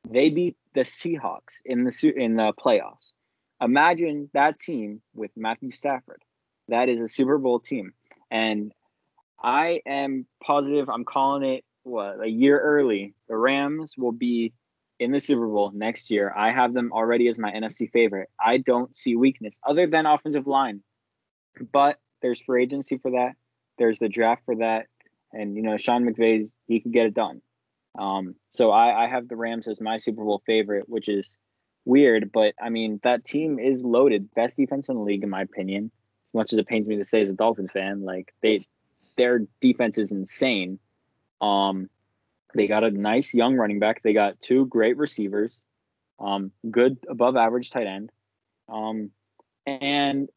They 0.09 0.29
beat 0.29 0.57
the 0.73 0.81
Seahawks 0.81 1.61
in 1.65 1.83
the 1.83 2.13
in 2.15 2.35
the 2.35 2.53
playoffs. 2.53 3.11
Imagine 3.61 4.29
that 4.33 4.59
team 4.59 5.01
with 5.13 5.31
Matthew 5.37 5.71
Stafford. 5.71 6.21
That 6.67 6.89
is 6.89 7.01
a 7.01 7.07
Super 7.07 7.37
Bowl 7.37 7.59
team, 7.59 7.93
and 8.31 8.73
I 9.41 9.81
am 9.85 10.25
positive. 10.43 10.89
I'm 10.89 11.05
calling 11.05 11.43
it 11.43 11.63
what 11.83 12.21
a 12.21 12.27
year 12.27 12.59
early. 12.59 13.13
The 13.27 13.37
Rams 13.37 13.95
will 13.97 14.11
be 14.11 14.53
in 14.99 15.11
the 15.11 15.19
Super 15.19 15.47
Bowl 15.47 15.71
next 15.73 16.09
year. 16.09 16.33
I 16.35 16.51
have 16.51 16.73
them 16.73 16.91
already 16.93 17.27
as 17.27 17.37
my 17.37 17.51
NFC 17.51 17.91
favorite. 17.91 18.29
I 18.39 18.57
don't 18.57 18.95
see 18.95 19.15
weakness 19.15 19.59
other 19.67 19.87
than 19.87 20.05
offensive 20.05 20.47
line, 20.47 20.81
but 21.71 21.99
there's 22.23 22.39
free 22.39 22.63
agency 22.63 22.97
for 22.97 23.11
that. 23.11 23.35
There's 23.77 23.99
the 23.99 24.09
draft 24.09 24.43
for 24.45 24.55
that, 24.55 24.87
and 25.31 25.55
you 25.55 25.61
know 25.61 25.77
Sean 25.77 26.03
McVay's 26.03 26.51
he 26.67 26.79
can 26.79 26.91
get 26.91 27.05
it 27.05 27.13
done. 27.13 27.41
Um, 27.99 28.35
so 28.49 28.71
I, 28.71 29.03
I 29.03 29.07
have 29.07 29.27
the 29.27 29.35
Rams 29.35 29.67
as 29.67 29.79
my 29.79 29.97
Super 29.97 30.23
Bowl 30.23 30.41
favorite, 30.47 30.89
which 30.89 31.07
is 31.07 31.35
weird, 31.85 32.31
but 32.31 32.55
I 32.59 32.69
mean 32.69 32.99
that 33.03 33.23
team 33.23 33.59
is 33.59 33.83
loaded, 33.83 34.33
best 34.33 34.57
defense 34.57 34.89
in 34.89 34.95
the 34.95 35.03
league 35.03 35.23
in 35.23 35.29
my 35.29 35.41
opinion. 35.41 35.91
As 36.29 36.33
much 36.33 36.53
as 36.53 36.59
it 36.59 36.67
pains 36.67 36.87
me 36.87 36.95
to 36.95 37.05
say 37.05 37.21
as 37.21 37.29
a 37.29 37.33
Dolphins 37.33 37.71
fan, 37.71 38.03
like 38.03 38.33
they 38.41 38.65
their 39.17 39.41
defense 39.61 39.99
is 39.99 40.11
insane. 40.11 40.79
Um, 41.41 41.89
they 42.55 42.67
got 42.67 42.83
a 42.83 42.91
nice 42.91 43.33
young 43.33 43.55
running 43.55 43.79
back. 43.79 44.01
They 44.01 44.13
got 44.13 44.39
two 44.39 44.65
great 44.67 44.97
receivers, 44.97 45.61
um, 46.19 46.51
good 46.69 46.97
above 47.09 47.35
average 47.35 47.69
tight 47.69 47.87
end. 47.87 48.11
Um, 48.69 49.11
and 49.65 50.29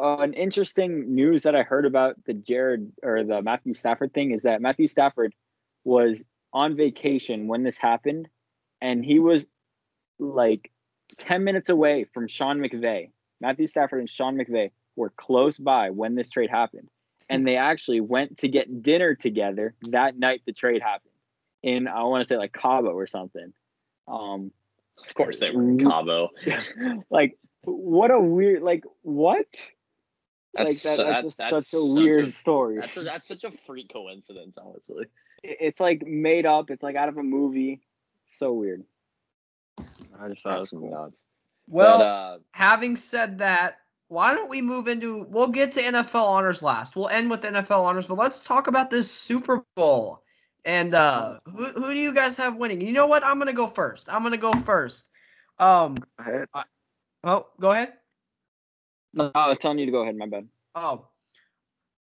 uh, 0.00 0.18
an 0.18 0.32
interesting 0.34 1.14
news 1.14 1.44
that 1.44 1.54
I 1.54 1.62
heard 1.62 1.86
about 1.86 2.16
the 2.24 2.34
Jared 2.34 2.92
or 3.02 3.22
the 3.24 3.42
Matthew 3.42 3.74
Stafford 3.74 4.12
thing 4.12 4.32
is 4.32 4.42
that 4.42 4.60
Matthew 4.60 4.86
Stafford 4.86 5.34
was 5.84 6.24
on 6.52 6.76
vacation 6.76 7.46
when 7.46 7.62
this 7.62 7.78
happened, 7.78 8.28
and 8.80 9.04
he 9.04 9.18
was 9.18 9.46
like 10.18 10.70
10 11.18 11.44
minutes 11.44 11.68
away 11.68 12.04
from 12.12 12.28
Sean 12.28 12.58
McVay. 12.58 13.10
Matthew 13.40 13.66
Stafford 13.66 14.00
and 14.00 14.10
Sean 14.10 14.36
McVay 14.36 14.70
were 14.96 15.10
close 15.10 15.58
by 15.58 15.90
when 15.90 16.14
this 16.14 16.30
trade 16.30 16.50
happened. 16.50 16.88
And 17.28 17.46
they 17.46 17.56
actually 17.56 18.00
went 18.00 18.38
to 18.38 18.48
get 18.48 18.82
dinner 18.82 19.14
together 19.14 19.74
that 19.90 20.18
night 20.18 20.42
the 20.46 20.52
trade 20.52 20.82
happened 20.82 21.10
in, 21.62 21.88
I 21.88 22.02
want 22.04 22.22
to 22.22 22.28
say 22.28 22.36
like 22.36 22.52
Cabo 22.52 22.90
or 22.90 23.06
something. 23.06 23.52
Um, 24.06 24.52
Of 25.06 25.14
course 25.14 25.38
they 25.38 25.50
were 25.50 25.62
in 25.62 25.78
Cabo. 25.78 26.30
like, 27.10 27.38
what 27.64 28.10
a 28.10 28.20
weird, 28.20 28.62
like, 28.62 28.84
what? 29.02 29.46
Like 30.56 30.68
That's 30.68 30.82
that, 30.84 30.96
so- 30.96 31.04
that's 31.04 31.16
that- 31.18 31.24
just 31.24 31.36
that's 31.38 31.50
such 31.50 31.78
a 31.80 31.82
such 31.82 31.96
weird 31.96 32.28
a- 32.28 32.30
story. 32.30 32.78
That's 32.78 32.96
a, 32.96 33.02
that's 33.02 33.26
such 33.28 33.44
a 33.44 33.50
freak 33.50 33.92
coincidence, 33.92 34.56
honestly. 34.58 35.06
It- 35.42 35.58
it's 35.60 35.80
like 35.80 36.06
made 36.06 36.46
up. 36.46 36.70
It's 36.70 36.82
like 36.82 36.96
out 36.96 37.08
of 37.08 37.18
a 37.18 37.22
movie. 37.22 37.80
So 38.26 38.52
weird. 38.52 38.84
I 39.78 40.28
just 40.28 40.42
thought 40.42 40.56
it 40.56 40.58
was 40.60 40.70
That's 40.70 40.80
cool. 40.80 40.90
nuts. 40.90 41.20
Well, 41.68 41.98
but, 41.98 42.04
uh, 42.06 42.38
having 42.52 42.96
said 42.96 43.38
that, 43.38 43.78
why 44.08 44.34
don't 44.34 44.48
we 44.50 44.62
move 44.62 44.86
into? 44.86 45.24
We'll 45.28 45.48
get 45.48 45.72
to 45.72 45.80
NFL 45.80 46.24
honors 46.26 46.62
last. 46.62 46.94
We'll 46.94 47.08
end 47.08 47.30
with 47.30 47.42
NFL 47.42 47.80
honors, 47.84 48.06
but 48.06 48.18
let's 48.18 48.40
talk 48.40 48.66
about 48.68 48.90
this 48.90 49.10
Super 49.10 49.64
Bowl. 49.74 50.22
And 50.64 50.94
uh, 50.94 51.40
who 51.46 51.66
who 51.72 51.92
do 51.92 51.98
you 51.98 52.14
guys 52.14 52.36
have 52.38 52.56
winning? 52.56 52.80
You 52.80 52.92
know 52.92 53.06
what? 53.06 53.24
I'm 53.24 53.38
gonna 53.38 53.52
go 53.52 53.66
first. 53.66 54.08
I'm 54.12 54.22
gonna 54.22 54.36
go 54.36 54.52
first. 54.52 55.10
Um. 55.58 55.96
Oh, 57.24 57.46
go 57.60 57.70
ahead. 57.72 57.94
No, 59.14 59.30
I 59.34 59.48
was 59.48 59.58
telling 59.58 59.78
you 59.78 59.86
to 59.86 59.92
go 59.92 60.02
ahead. 60.02 60.16
My 60.16 60.26
bad. 60.26 60.48
Oh, 60.74 61.06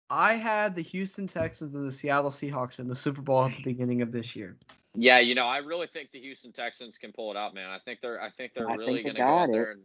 I 0.10 0.34
had 0.34 0.76
the 0.76 0.82
Houston 0.82 1.28
Texans 1.28 1.76
and 1.76 1.88
the 1.88 1.92
Seattle 1.92 2.30
Seahawks 2.30 2.80
in 2.80 2.88
the 2.88 2.96
Super 2.96 3.22
Bowl 3.22 3.46
at 3.46 3.56
the 3.56 3.64
beginning 3.64 4.02
of 4.02 4.12
this 4.12 4.36
year. 4.36 4.58
yeah, 4.96 5.20
you 5.20 5.36
know, 5.36 5.48
I 5.48 5.58
really 5.58 5.88
think 5.88 6.12
the 6.12 6.20
Houston 6.20 6.52
Texans 6.52 6.98
can 6.98 7.12
pull 7.12 7.32
it 7.32 7.38
out, 7.38 7.54
man. 7.54 7.70
I 7.70 7.80
think 7.80 8.00
they're 8.02 8.22
I 8.22 8.30
think 8.30 8.54
they're 8.54 8.70
I 8.70 8.76
really 8.76 9.04
think 9.04 9.16
they 9.16 9.20
gonna 9.20 9.32
go 9.32 9.38
out 9.38 9.46
got 9.48 9.52
there 9.54 9.72
and 9.72 9.82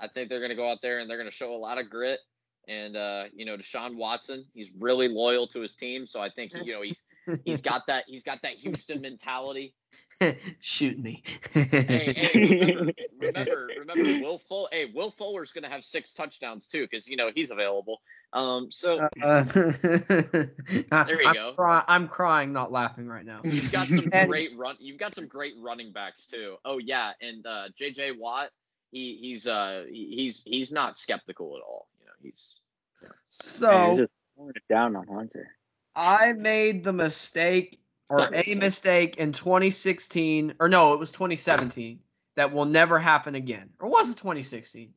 I 0.00 0.08
think 0.08 0.28
they're 0.28 0.40
gonna 0.40 0.56
go 0.56 0.70
out 0.70 0.78
there 0.82 1.00
and 1.00 1.10
they're 1.10 1.18
gonna 1.18 1.30
show 1.30 1.54
a 1.54 1.56
lot 1.56 1.78
of 1.78 1.90
grit. 1.90 2.20
And 2.66 2.96
uh, 2.96 3.24
you 3.32 3.46
know, 3.46 3.56
Deshaun 3.56 3.96
Watson, 3.96 4.44
he's 4.52 4.70
really 4.78 5.08
loyal 5.08 5.46
to 5.48 5.60
his 5.60 5.74
team, 5.74 6.06
so 6.06 6.20
I 6.20 6.28
think 6.28 6.52
you 6.64 6.74
know 6.74 6.82
he's 6.82 7.02
he's 7.44 7.60
got 7.62 7.86
that 7.86 8.04
he's 8.06 8.22
got 8.22 8.42
that 8.42 8.54
Houston 8.54 9.00
mentality. 9.00 9.74
Shoot 10.60 10.98
me. 10.98 11.22
hey, 11.52 12.12
hey, 12.12 12.40
remember, 12.42 12.92
remember, 13.20 13.68
remember, 13.78 14.24
Will 14.26 14.38
Full. 14.38 14.68
Hey, 14.72 14.86
Will 14.92 15.10
Fuller's 15.12 15.52
gonna 15.52 15.68
have 15.68 15.84
six 15.84 16.12
touchdowns 16.12 16.66
too, 16.66 16.82
because 16.82 17.06
you 17.06 17.16
know 17.16 17.30
he's 17.34 17.50
available. 17.50 18.00
Um, 18.32 18.70
so 18.70 19.08
Uh, 19.22 19.44
There 19.52 20.50
you 20.70 20.84
I'm 20.90 21.34
go. 21.34 21.52
Cry- 21.56 21.84
I'm 21.86 22.08
crying, 22.08 22.52
not 22.52 22.72
laughing 22.72 23.06
right 23.06 23.24
now. 23.24 23.40
you've 23.44 23.70
got 23.70 23.88
some 23.88 24.08
And- 24.12 24.28
great 24.28 24.56
run. 24.56 24.76
You've 24.80 24.98
got 24.98 25.14
some 25.14 25.26
great 25.26 25.54
running 25.60 25.92
backs 25.92 26.26
too. 26.26 26.56
Oh 26.64 26.78
yeah, 26.78 27.12
and 27.20 27.46
uh, 27.46 27.68
J.J. 27.76 28.12
Watt. 28.12 28.50
He 28.90 29.18
he's 29.20 29.46
uh 29.46 29.84
he- 29.88 30.14
he's 30.16 30.42
he's 30.42 30.72
not 30.72 30.96
skeptical 30.96 31.56
at 31.56 31.62
all. 31.62 31.88
You 32.00 32.06
know 32.06 32.12
he's 32.22 32.56
Man, 33.02 33.12
So 33.28 33.96
just 33.98 34.12
throwing 34.34 34.52
it 34.56 34.62
down 34.68 34.96
on 34.96 35.06
Hunter. 35.06 35.48
I 35.94 36.32
made 36.32 36.82
the 36.84 36.92
mistake 36.92 37.78
or 38.08 38.18
Not 38.18 38.28
a 38.28 38.36
mistake. 38.36 38.58
mistake 38.58 39.16
in 39.18 39.32
2016 39.32 40.54
or 40.60 40.68
no, 40.68 40.92
it 40.94 40.98
was 40.98 41.12
2017 41.12 42.00
that 42.36 42.52
will 42.52 42.64
never 42.64 42.98
happen 42.98 43.34
again. 43.34 43.70
Or 43.80 43.90
was 43.90 44.10
it 44.10 44.16
2016? 44.18 44.92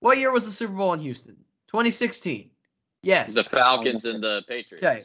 What 0.00 0.18
year 0.18 0.30
was 0.32 0.44
the 0.46 0.52
Super 0.52 0.74
Bowl 0.74 0.92
in 0.92 1.00
Houston? 1.00 1.36
2016. 1.68 2.50
Yes. 3.02 3.34
the 3.34 3.42
Falcons 3.42 4.04
and 4.04 4.22
the 4.22 4.42
Patriots. 4.48 4.84
Okay. 4.84 5.02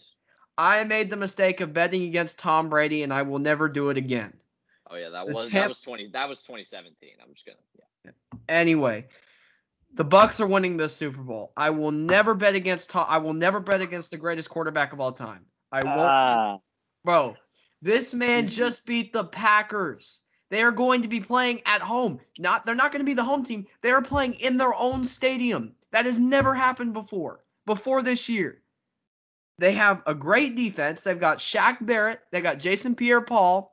I 0.57 0.83
made 0.83 1.09
the 1.09 1.15
mistake 1.17 1.61
of 1.61 1.73
betting 1.73 2.03
against 2.03 2.39
Tom 2.39 2.69
Brady 2.69 3.03
and 3.03 3.13
I 3.13 3.21
will 3.23 3.39
never 3.39 3.67
do 3.69 3.89
it 3.89 3.97
again. 3.97 4.33
Oh 4.91 4.95
yeah, 4.95 5.09
that 5.09 5.27
The 5.27 5.33
was 5.35 5.45
Tampa- 5.47 5.59
that 5.59 5.67
was 5.69 5.81
twenty 5.81 6.07
that 6.11 6.27
was 6.29 6.41
2017. 6.43 7.11
I'm 7.21 7.33
just 7.33 7.45
gonna 7.45 7.57
yeah. 8.05 8.11
Anyway, 8.47 9.07
the 9.93 10.03
Bucks 10.03 10.39
are 10.39 10.47
winning 10.47 10.77
this 10.77 10.95
Super 10.95 11.21
Bowl. 11.21 11.51
I 11.55 11.69
will 11.69 11.91
never 11.91 12.33
bet 12.33 12.55
against 12.55 12.89
Tom, 12.89 13.05
I 13.07 13.19
will 13.19 13.33
never 13.33 13.59
bet 13.59 13.81
against 13.81 14.11
the 14.11 14.17
greatest 14.17 14.49
quarterback 14.49 14.91
of 14.93 14.99
all 14.99 15.11
time. 15.11 15.45
I 15.71 15.83
won't 15.83 15.99
Ah, 15.99 16.57
Bro, 17.03 17.37
this 17.81 18.13
man 18.13 18.45
Mhm. 18.45 18.51
just 18.51 18.85
beat 18.85 19.13
the 19.13 19.23
Packers. 19.23 20.21
They 20.49 20.63
are 20.63 20.71
going 20.71 21.03
to 21.03 21.07
be 21.07 21.19
playing 21.19 21.61
at 21.65 21.81
home. 21.81 22.19
Not 22.37 22.65
they're 22.65 22.75
not 22.75 22.91
going 22.91 23.01
to 23.01 23.05
be 23.05 23.13
the 23.13 23.23
home 23.23 23.43
team. 23.43 23.67
They 23.81 23.91
are 23.91 24.01
playing 24.01 24.33
in 24.35 24.57
their 24.57 24.73
own 24.73 25.05
stadium. 25.05 25.75
That 25.91 26.05
has 26.05 26.17
never 26.17 26.53
happened 26.53 26.93
before. 26.93 27.43
Before 27.65 28.01
this 28.01 28.29
year. 28.29 28.61
They 29.59 29.73
have 29.73 30.01
a 30.07 30.15
great 30.15 30.55
defense. 30.55 31.03
They've 31.03 31.19
got 31.19 31.37
Shaq 31.39 31.85
Barrett. 31.85 32.21
They 32.31 32.41
got 32.41 32.59
Jason 32.59 32.95
Pierre-Paul. 32.95 33.71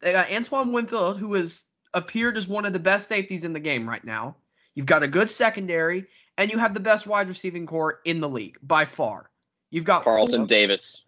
They 0.00 0.12
got 0.12 0.32
Antoine 0.32 0.72
Winfield, 0.72 1.18
who 1.18 1.34
has 1.34 1.64
appeared 1.92 2.36
as 2.36 2.48
one 2.48 2.64
of 2.64 2.72
the 2.72 2.78
best 2.78 3.06
safeties 3.08 3.44
in 3.44 3.52
the 3.52 3.60
game 3.60 3.88
right 3.88 4.02
now. 4.02 4.36
You've 4.74 4.86
got 4.86 5.02
a 5.02 5.08
good 5.08 5.28
secondary, 5.28 6.06
and 6.38 6.50
you 6.50 6.58
have 6.58 6.72
the 6.72 6.80
best 6.80 7.06
wide 7.06 7.28
receiving 7.28 7.66
core 7.66 8.00
in 8.04 8.20
the 8.20 8.28
league 8.28 8.58
by 8.62 8.84
far. 8.84 9.30
You've 9.70 9.84
got 9.84 10.04
Carlton 10.04 10.40
four- 10.40 10.46
Davis 10.46 11.04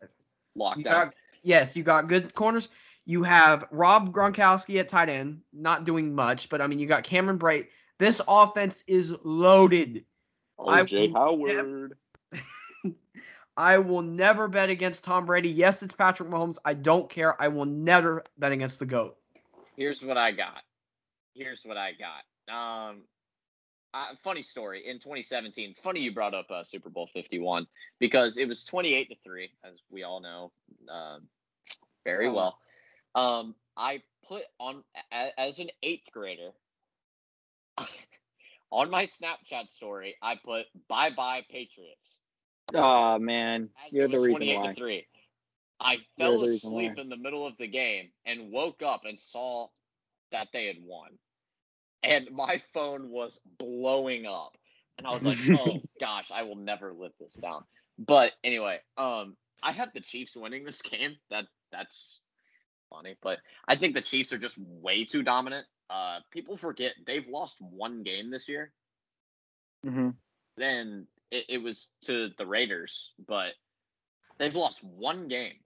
locked 0.55 0.79
you 0.79 0.85
down. 0.85 1.07
got, 1.07 1.15
yes, 1.43 1.77
you 1.77 1.83
got 1.83 2.09
good 2.09 2.35
corners. 2.35 2.69
You 3.07 3.23
have 3.23 3.65
Rob 3.71 4.13
Gronkowski 4.13 4.79
at 4.79 4.89
tight 4.89 5.09
end, 5.09 5.41
not 5.53 5.85
doing 5.85 6.15
much, 6.15 6.49
but 6.49 6.61
I 6.61 6.67
mean, 6.67 6.79
you 6.79 6.87
got 6.87 7.03
Cameron 7.03 7.39
Brate. 7.39 7.69
This 7.99 8.21
offense 8.27 8.85
is 8.87 9.17
loaded. 9.25 10.05
I 10.59 10.83
OJ 10.83 11.13
will 11.13 11.19
Howard. 11.19 11.97
I 13.57 13.79
will 13.79 14.03
never 14.03 14.49
bet 14.49 14.71
against 14.71 15.05
Tom 15.05 15.27
Brady. 15.27 15.51
Yes, 15.51 15.83
it's 15.83 15.95
Patrick 15.95 16.31
Mahomes. 16.31 16.57
I 16.65 16.75
don't 16.75 17.11
care. 17.11 17.41
I 17.41 17.49
will 17.49 17.67
never 17.67 18.25
bet 18.39 18.53
against 18.53 18.79
the 18.79 18.87
GOAT. 18.87 19.17
Here's 19.77 20.03
what 20.03 20.17
I 20.17 20.33
got. 20.33 20.63
Here's 21.35 21.65
what 21.65 21.77
I 21.77 21.93
got. 21.93 22.55
Um, 22.55 23.03
uh, 23.95 24.15
funny 24.23 24.43
story. 24.43 24.87
In 24.87 24.99
2017, 24.99 25.71
it's 25.71 25.81
funny 25.81 26.01
you 26.01 26.13
brought 26.13 26.35
up 26.35 26.51
uh, 26.51 26.65
Super 26.65 26.91
Bowl 26.91 27.09
51 27.13 27.67
because 27.99 28.39
it 28.39 28.47
was 28.49 28.65
28 28.65 29.09
to 29.09 29.17
three, 29.25 29.51
as 29.65 29.81
we 29.91 30.03
all 30.03 30.21
know, 30.21 30.53
um, 30.89 31.29
very 32.05 32.29
Oh. 32.29 32.33
well. 32.33 32.59
Um, 33.15 33.55
I 33.77 34.03
put 34.27 34.43
on 34.59 34.85
as 35.39 35.59
an 35.59 35.71
eighth 35.83 36.11
grader 36.13 36.51
on 38.71 38.91
my 38.91 39.07
Snapchat 39.07 39.69
story. 39.69 40.17
I 40.23 40.37
put 40.37 40.67
"Bye 40.89 41.11
bye 41.11 41.43
Patriots." 41.51 42.19
oh 42.75 43.19
man, 43.19 43.71
As 43.87 43.93
you're 43.93 44.09
the 44.09 44.21
reason 44.21 44.47
28 44.47 44.57
why. 44.57 44.67
to 44.69 44.75
three. 44.75 45.07
I 45.81 45.97
fell 46.19 46.43
asleep 46.43 46.93
why. 46.97 47.03
in 47.03 47.09
the 47.09 47.17
middle 47.17 47.47
of 47.47 47.57
the 47.57 47.67
game 47.67 48.13
and 48.27 48.53
woke 48.53 48.83
up 48.83 49.05
and 49.07 49.19
saw 49.19 49.69
that 50.31 50.49
they 50.53 50.67
had 50.67 50.77
won. 50.83 51.19
And 52.03 52.31
my 52.33 52.59
phone 52.73 53.11
was 53.11 53.41
blowing 53.59 54.27
up. 54.27 54.57
And 54.99 55.07
I 55.07 55.15
was 55.15 55.25
like, 55.25 55.39
oh 55.59 55.81
gosh, 56.01 56.31
I 56.31 56.43
will 56.43 56.57
never 56.57 56.93
live 56.93 57.13
this 57.19 57.35
down. 57.35 57.65
But 57.99 58.33
anyway, 58.43 58.79
um, 58.97 59.37
I 59.63 59.73
have 59.73 59.93
the 59.93 60.01
Chiefs 60.01 60.37
winning 60.37 60.65
this 60.65 60.83
game. 60.83 61.17
That 61.31 61.47
that's 61.73 62.21
funny, 62.91 63.17
but 63.23 63.39
I 63.69 63.77
think 63.77 63.95
the 63.95 64.01
Chiefs 64.01 64.33
are 64.33 64.39
just 64.39 64.59
way 64.59 65.05
too 65.05 65.23
dominant. 65.23 65.67
Uh, 65.89 66.21
people 66.31 66.57
forget 66.57 66.93
they've 67.07 67.27
lost 67.29 67.57
one 67.61 68.03
game 68.03 68.31
this 68.31 68.49
year. 68.49 68.73
Mm-hmm. 69.87 70.11
Then 70.57 71.07
it, 71.31 71.47
it 71.49 71.59
was 71.63 71.89
to 72.03 72.31
the 72.37 72.47
Raiders, 72.47 73.13
but 73.27 73.53
they've 74.39 74.55
lost 74.55 74.85
one 74.85 75.29
game. 75.29 75.57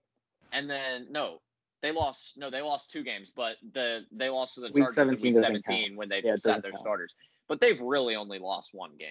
And 0.52 0.70
then 0.70 1.08
no, 1.10 1.40
they 1.84 1.92
lost 1.92 2.38
no, 2.38 2.50
they 2.50 2.62
lost 2.62 2.90
two 2.90 3.02
games, 3.04 3.30
but 3.36 3.56
the 3.74 4.00
they 4.10 4.30
lost 4.30 4.54
to 4.54 4.62
the 4.62 4.68
Week 4.68 4.86
Chargers 4.86 4.98
in 4.98 5.18
17 5.18 5.22
week 5.22 5.34
doesn't 5.34 5.66
17 5.66 5.96
when 5.96 6.08
they 6.08 6.22
Yeah, 6.24 6.36
sat 6.36 6.62
their 6.62 6.70
count. 6.70 6.80
starters. 6.80 7.14
But 7.46 7.60
they've 7.60 7.80
really 7.80 8.16
only 8.16 8.38
lost 8.38 8.70
one 8.72 8.92
game. 8.98 9.10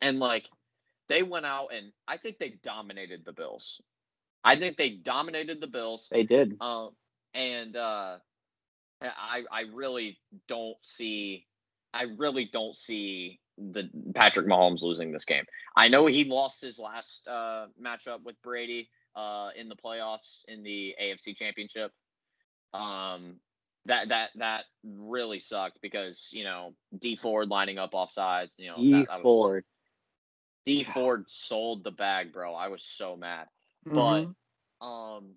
And 0.00 0.18
like 0.18 0.46
they 1.08 1.22
went 1.22 1.46
out 1.46 1.68
and 1.72 1.92
I 2.08 2.16
think 2.16 2.38
they 2.38 2.58
dominated 2.64 3.24
the 3.24 3.32
Bills. 3.32 3.80
I 4.42 4.56
think 4.56 4.76
they 4.76 4.90
dominated 4.90 5.60
the 5.60 5.68
Bills. 5.68 6.08
They 6.10 6.24
did. 6.24 6.56
Um, 6.60 6.90
and 7.34 7.76
uh, 7.76 8.16
I 9.00 9.44
I 9.52 9.60
really 9.72 10.18
don't 10.48 10.76
see 10.82 11.46
I 11.94 12.06
really 12.18 12.46
don't 12.52 12.74
see 12.74 13.38
the 13.58 13.88
Patrick 14.12 14.48
Mahomes 14.48 14.82
losing 14.82 15.12
this 15.12 15.24
game. 15.24 15.44
I 15.76 15.86
know 15.86 16.06
he 16.06 16.24
lost 16.24 16.62
his 16.62 16.80
last 16.80 17.28
uh, 17.28 17.66
matchup 17.80 18.24
with 18.24 18.42
Brady 18.42 18.88
uh, 19.14 19.50
in 19.56 19.68
the 19.68 19.76
playoffs 19.76 20.44
in 20.48 20.62
the 20.62 20.94
AFC 21.00 21.36
Championship. 21.36 21.92
Um, 22.74 23.36
that 23.86 24.10
that 24.10 24.30
that 24.36 24.64
really 24.84 25.40
sucked 25.40 25.80
because 25.82 26.28
you 26.32 26.44
know 26.44 26.74
Dee 26.96 27.16
Ford 27.16 27.48
lining 27.48 27.78
up 27.78 27.92
offsides. 27.92 28.50
You 28.56 28.70
know 28.70 28.76
D 28.76 28.92
that, 28.92 29.08
that 29.08 29.16
was 29.16 29.22
Ford. 29.22 29.64
Dee 30.64 30.84
Ford 30.84 31.24
sold 31.28 31.82
the 31.82 31.90
bag, 31.90 32.32
bro. 32.32 32.54
I 32.54 32.68
was 32.68 32.84
so 32.84 33.16
mad. 33.16 33.48
Mhm. 33.86 34.34
But 34.80 34.86
um, 34.86 35.36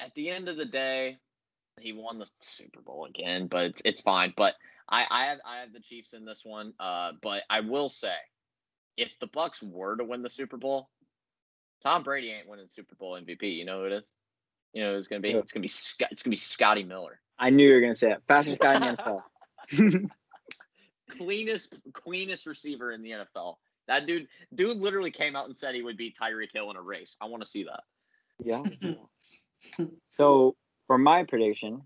at 0.00 0.14
the 0.14 0.28
end 0.30 0.48
of 0.48 0.56
the 0.56 0.66
day, 0.66 1.18
he 1.80 1.92
won 1.92 2.18
the 2.18 2.28
Super 2.40 2.82
Bowl 2.82 3.06
again, 3.06 3.46
but 3.46 3.64
it's 3.64 3.82
it's 3.84 4.00
fine. 4.02 4.34
But 4.36 4.54
I 4.88 5.06
I 5.10 5.24
have 5.26 5.38
I 5.44 5.60
have 5.60 5.72
the 5.72 5.80
Chiefs 5.80 6.12
in 6.12 6.24
this 6.24 6.44
one. 6.44 6.74
Uh, 6.78 7.12
but 7.22 7.42
I 7.48 7.60
will 7.60 7.88
say, 7.88 8.14
if 8.96 9.18
the 9.20 9.26
Bucks 9.26 9.62
were 9.62 9.96
to 9.96 10.04
win 10.04 10.22
the 10.22 10.28
Super 10.28 10.58
Bowl, 10.58 10.90
Tom 11.84 12.02
Brady 12.02 12.30
ain't 12.30 12.48
winning 12.48 12.66
Super 12.68 12.94
Bowl 12.94 13.12
MVP. 13.12 13.56
You 13.56 13.64
know 13.64 13.80
who 13.80 13.86
it 13.86 13.92
is? 13.92 14.04
You 14.72 14.82
know 14.82 14.92
who 14.92 14.98
it's 14.98 15.06
gonna 15.06 15.20
be? 15.20 15.32
Who? 15.32 15.38
It's 15.38 15.52
gonna 15.52 15.62
be 15.62 15.68
Scott, 15.68 16.08
it's 16.10 16.22
gonna 16.22 16.32
be 16.32 16.38
Scotty 16.38 16.82
Miller. 16.82 17.20
I 17.38 17.50
knew 17.50 17.66
you 17.68 17.74
were 17.74 17.80
gonna 17.80 17.94
say 17.94 18.12
it. 18.12 18.22
Fastest 18.26 18.60
guy 18.60 18.74
in 18.74 18.82
the 18.82 19.22
NFL. 19.70 20.10
Cleanest 21.18 21.74
cleanest 21.92 22.46
receiver 22.46 22.90
in 22.92 23.02
the 23.02 23.10
NFL. 23.10 23.56
That 23.86 24.06
dude 24.06 24.26
dude 24.54 24.78
literally 24.78 25.10
came 25.10 25.36
out 25.36 25.46
and 25.46 25.56
said 25.56 25.74
he 25.74 25.82
would 25.82 25.98
beat 25.98 26.16
Tyreek 26.20 26.52
Hill 26.52 26.70
in 26.70 26.76
a 26.76 26.82
race. 26.82 27.16
I 27.20 27.26
want 27.26 27.42
to 27.42 27.48
see 27.48 27.64
that. 27.64 27.82
yeah. 28.42 28.62
So 30.10 30.56
for 30.86 30.98
my 30.98 31.24
prediction, 31.24 31.80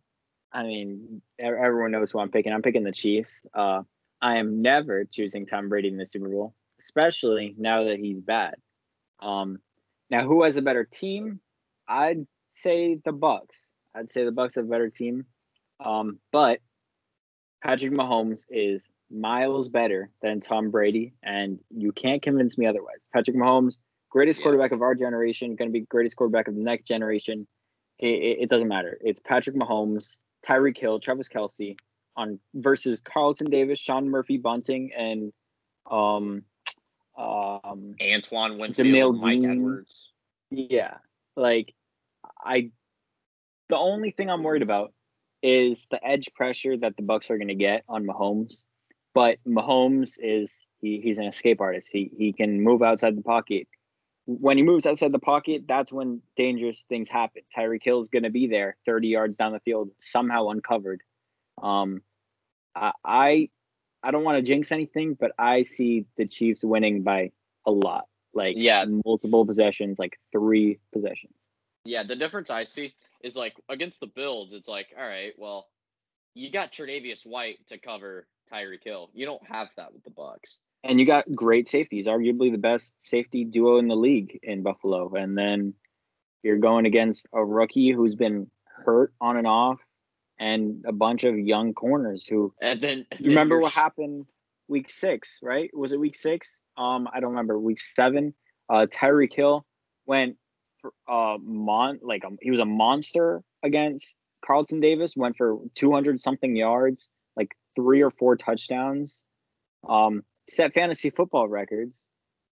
I 0.53 0.65
mean, 0.65 1.23
everyone 1.39 1.93
knows 1.93 2.11
who 2.11 2.19
I'm 2.19 2.31
picking. 2.31 2.53
I'm 2.53 2.63
picking 2.63 2.83
the 2.83 2.91
Chiefs. 2.91 3.47
Uh, 3.55 3.83
I 4.21 4.39
am 4.39 4.63
never 4.63 5.05
choosing 5.05 5.47
Tom 5.47 5.69
Brady 5.69 5.87
in 5.87 5.97
the 5.97 6.05
Super 6.05 6.29
Bowl, 6.29 6.55
especially 6.81 7.55
now 7.57 7.85
that 7.85 8.01
he's 8.01 8.21
bad. 8.21 8.57
Um, 9.21 9.61
now 10.11 10.27
who 10.27 10.43
has 10.45 10.57
a 10.57 10.63
better 10.63 10.85
team? 10.85 11.41
I'd 11.87 12.27
say 12.51 12.99
the 13.05 13.13
Bucks. 13.13 13.73
I'd 13.95 14.11
say 14.11 14.25
the 14.25 14.33
Bucks 14.33 14.55
have 14.57 14.65
a 14.65 14.69
better 14.69 14.91
team. 14.91 15.27
Um, 15.85 16.19
but 16.33 16.61
Patrick 17.63 17.93
Mahomes 17.93 18.47
is 18.51 18.87
miles 19.11 19.69
better 19.69 20.11
than 20.23 20.41
Tom 20.41 20.71
Brady, 20.71 21.15
and 21.23 21.59
you 21.71 21.93
can't 21.93 22.23
convince 22.23 22.59
me 22.59 22.67
otherwise. 22.67 23.09
Patrick 23.13 23.37
Mahomes, 23.37 23.79
greatest 24.11 24.41
Yeah. 24.41 24.45
quarterback 24.45 24.73
of 24.73 24.83
our 24.83 24.95
generation, 24.95 25.57
going 25.57 25.69
to 25.69 25.73
be 25.73 25.81
greatest 25.81 26.17
quarterback 26.17 26.49
of 26.49 26.55
the 26.55 26.63
next 26.63 26.85
generation. 26.87 27.47
It, 27.99 28.07
it, 28.07 28.39
it 28.43 28.51
doesn't 28.51 28.69
matter. 28.69 28.99
It's 29.01 29.21
Patrick 29.21 29.57
Mahomes, 29.57 30.19
Tyreek 30.47 30.79
Hill, 30.79 31.01
Travis 31.01 31.29
Kelce 31.29 31.77
on 32.17 32.39
versus 32.55 33.01
Carlton 33.01 33.51
Davis, 33.51 33.79
Sean 33.79 34.09
Murphy, 34.09 34.37
Bunting, 34.37 34.91
and 34.97 35.33
um 35.91 36.43
um 37.19 37.97
Antoine 38.01 38.59
Winfield, 38.59 39.21
Mike 39.23 39.41
Dean. 39.41 39.51
Edwards. 39.51 40.13
yeah, 40.51 40.99
like 41.37 41.75
I. 42.43 42.71
The 43.69 43.77
only 43.77 44.13
thing 44.13 44.31
I'm 44.31 44.43
worried 44.43 44.63
about 44.63 44.95
is 45.43 45.87
the 45.91 46.03
edge 46.05 46.31
pressure 46.35 46.77
that 46.79 46.97
the 46.97 47.03
Bucks 47.03 47.31
are 47.31 47.37
going 47.37 47.49
to 47.49 47.55
get 47.55 47.85
on 47.89 48.07
Mahomes. 48.07 48.63
But 49.15 49.39
Mahomes 49.47 50.19
is 50.21 50.69
he, 50.81 51.01
he's 51.03 51.19
an 51.19 51.27
escape 51.27 51.61
artist. 51.61 51.89
He 51.93 52.11
he 52.17 52.33
can 52.33 52.63
move 52.63 52.83
outside 52.83 53.17
the 53.17 53.23
pocket. 53.23 53.67
when 54.27 54.57
he 54.57 54.63
moves 54.63 54.87
outside 54.87 55.13
the 55.13 55.19
pocket, 55.19 55.65
that's 55.67 55.93
when 55.93 56.23
dangerous 56.37 56.85
things 56.89 57.09
happen. 57.09 57.43
Tyreek 57.57 57.83
Hill's 57.83 58.11
going 58.11 58.23
to 58.25 58.31
be 58.31 58.47
there 58.47 58.77
30 58.87 59.09
yards 59.09 59.37
down 59.37 59.53
the 59.53 59.61
field, 59.61 59.91
somehow 59.99 60.49
uncovered. 60.49 61.03
Um, 61.61 62.03
I 62.77 62.93
I 63.05 63.49
don't 64.11 64.25
want 64.25 64.37
to 64.37 64.43
jinx 64.43 64.73
anything, 64.73 65.15
but 65.15 65.33
I 65.39 65.63
see 65.63 66.07
the 66.17 66.27
Chiefs 66.27 66.65
winning 66.65 67.03
by 67.03 67.33
a 67.67 67.71
lot, 67.71 68.07
like 68.33 68.57
Yeah. 68.57 68.85
multiple 69.05 69.45
possessions, 69.45 69.99
like 69.99 70.19
three 70.33 70.79
possessions. 70.93 71.35
Yeah, 71.85 72.03
the 72.03 72.17
difference 72.17 72.51
I 72.51 72.65
see 72.65 72.95
is 73.23 73.37
like 73.37 73.55
against 73.69 74.01
the 74.01 74.07
Bills, 74.07 74.53
it's 74.53 74.69
like, 74.69 74.89
all 74.97 75.07
right, 75.07 75.33
well, 75.39 75.69
you 76.35 76.51
got 76.51 76.73
Tre'Davious 76.73 77.27
White 77.27 77.67
to 77.69 77.79
cover 77.79 78.29
Tyreek 78.51 78.85
Hill. 78.85 79.11
You 79.13 79.27
don't 79.27 79.45
have 79.47 79.69
that 79.77 79.93
with 79.93 80.05
the 80.05 80.11
Bucks. 80.11 80.61
And 80.85 81.01
you 81.01 81.07
got 81.07 81.25
great 81.35 81.67
safeties, 81.67 82.07
arguably 82.07 82.53
the 82.53 82.59
best 82.59 82.95
safety 83.01 83.45
duo 83.45 83.79
in 83.79 83.89
the 83.89 83.97
league 83.97 84.39
in 84.43 84.63
Buffalo. 84.63 85.13
And 85.15 85.37
then 85.37 85.75
you're 86.43 86.59
going 86.59 86.87
against 86.87 87.27
a 87.33 87.45
rookie 87.45 87.91
who's 87.91 88.15
been 88.15 88.49
hurt 88.65 89.13
on 89.21 89.37
and 89.37 89.47
off, 89.47 89.81
and 90.39 90.85
a 90.87 90.93
bunch 90.93 91.25
of 91.25 91.39
young 91.39 91.75
corners 91.75 92.27
who 92.27 92.55
And 92.61 92.81
then 92.81 93.07
and 93.11 93.21
then 93.21 93.29
remember 93.29 93.59
what 93.59 93.73
happened 93.73 94.27
week 94.69 94.91
six, 94.91 95.41
right? 95.43 95.71
Was 95.77 95.93
it 95.93 96.01
week 96.01 96.17
six? 96.17 96.59
Um, 96.77 97.09
I 97.13 97.21
don't 97.21 97.31
remember. 97.31 97.59
Week 97.59 97.81
seven, 97.81 98.35
uh, 98.69 98.87
Tyreek 98.91 99.35
Hill 99.35 99.67
went 100.07 100.37
for 100.81 100.93
uh 101.09 101.37
mon 101.43 101.99
like 102.03 102.25
um, 102.25 102.39
he 102.41 102.51
was 102.51 102.61
a 102.61 102.65
monster 102.65 103.43
against 103.63 104.17
Carlton 104.45 104.81
Davis. 104.81 105.15
Went 105.17 105.37
for 105.37 105.59
200 105.75 106.23
something 106.23 106.55
yards, 106.55 107.09
like 107.37 107.55
three 107.75 108.03
or 108.03 108.11
four 108.11 108.37
touchdowns. 108.37 109.21
Um, 109.89 110.23
set 110.49 110.75
fantasy 110.75 111.11
football 111.11 111.49
records. 111.49 112.01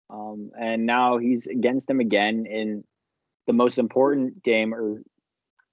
Um, 0.09 0.51
and 0.59 0.87
now 0.87 1.19
he's 1.19 1.47
against 1.47 1.89
them 1.89 2.01
again 2.01 2.47
in 2.47 2.85
the 3.47 3.53
most 3.53 3.79
important 3.79 4.43
game, 4.43 4.75
or 4.75 5.03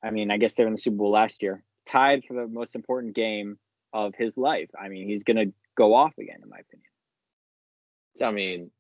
I 0.03 0.09
mean, 0.09 0.31
I 0.31 0.37
guess 0.37 0.55
they're 0.55 0.67
in 0.67 0.73
the 0.73 0.77
Super 0.77 0.97
Bowl 0.97 1.11
last 1.11 1.43
year, 1.43 1.63
tied 1.85 2.23
for 2.25 2.33
the 2.33 2.47
most 2.47 2.75
important 2.75 3.15
game 3.15 3.57
of 3.91 4.15
his 4.15 4.37
life. 4.37 4.69
I 4.79 4.89
mean, 4.89 5.07
he's 5.07 5.23
gonna 5.23 5.47
go 5.75 5.93
off 5.93 6.17
again, 6.17 6.39
in 6.41 6.49
my 6.49 6.57
opinion. 6.57 6.89
So, 8.15 8.27
I 8.27 8.31
mean, 8.31 8.71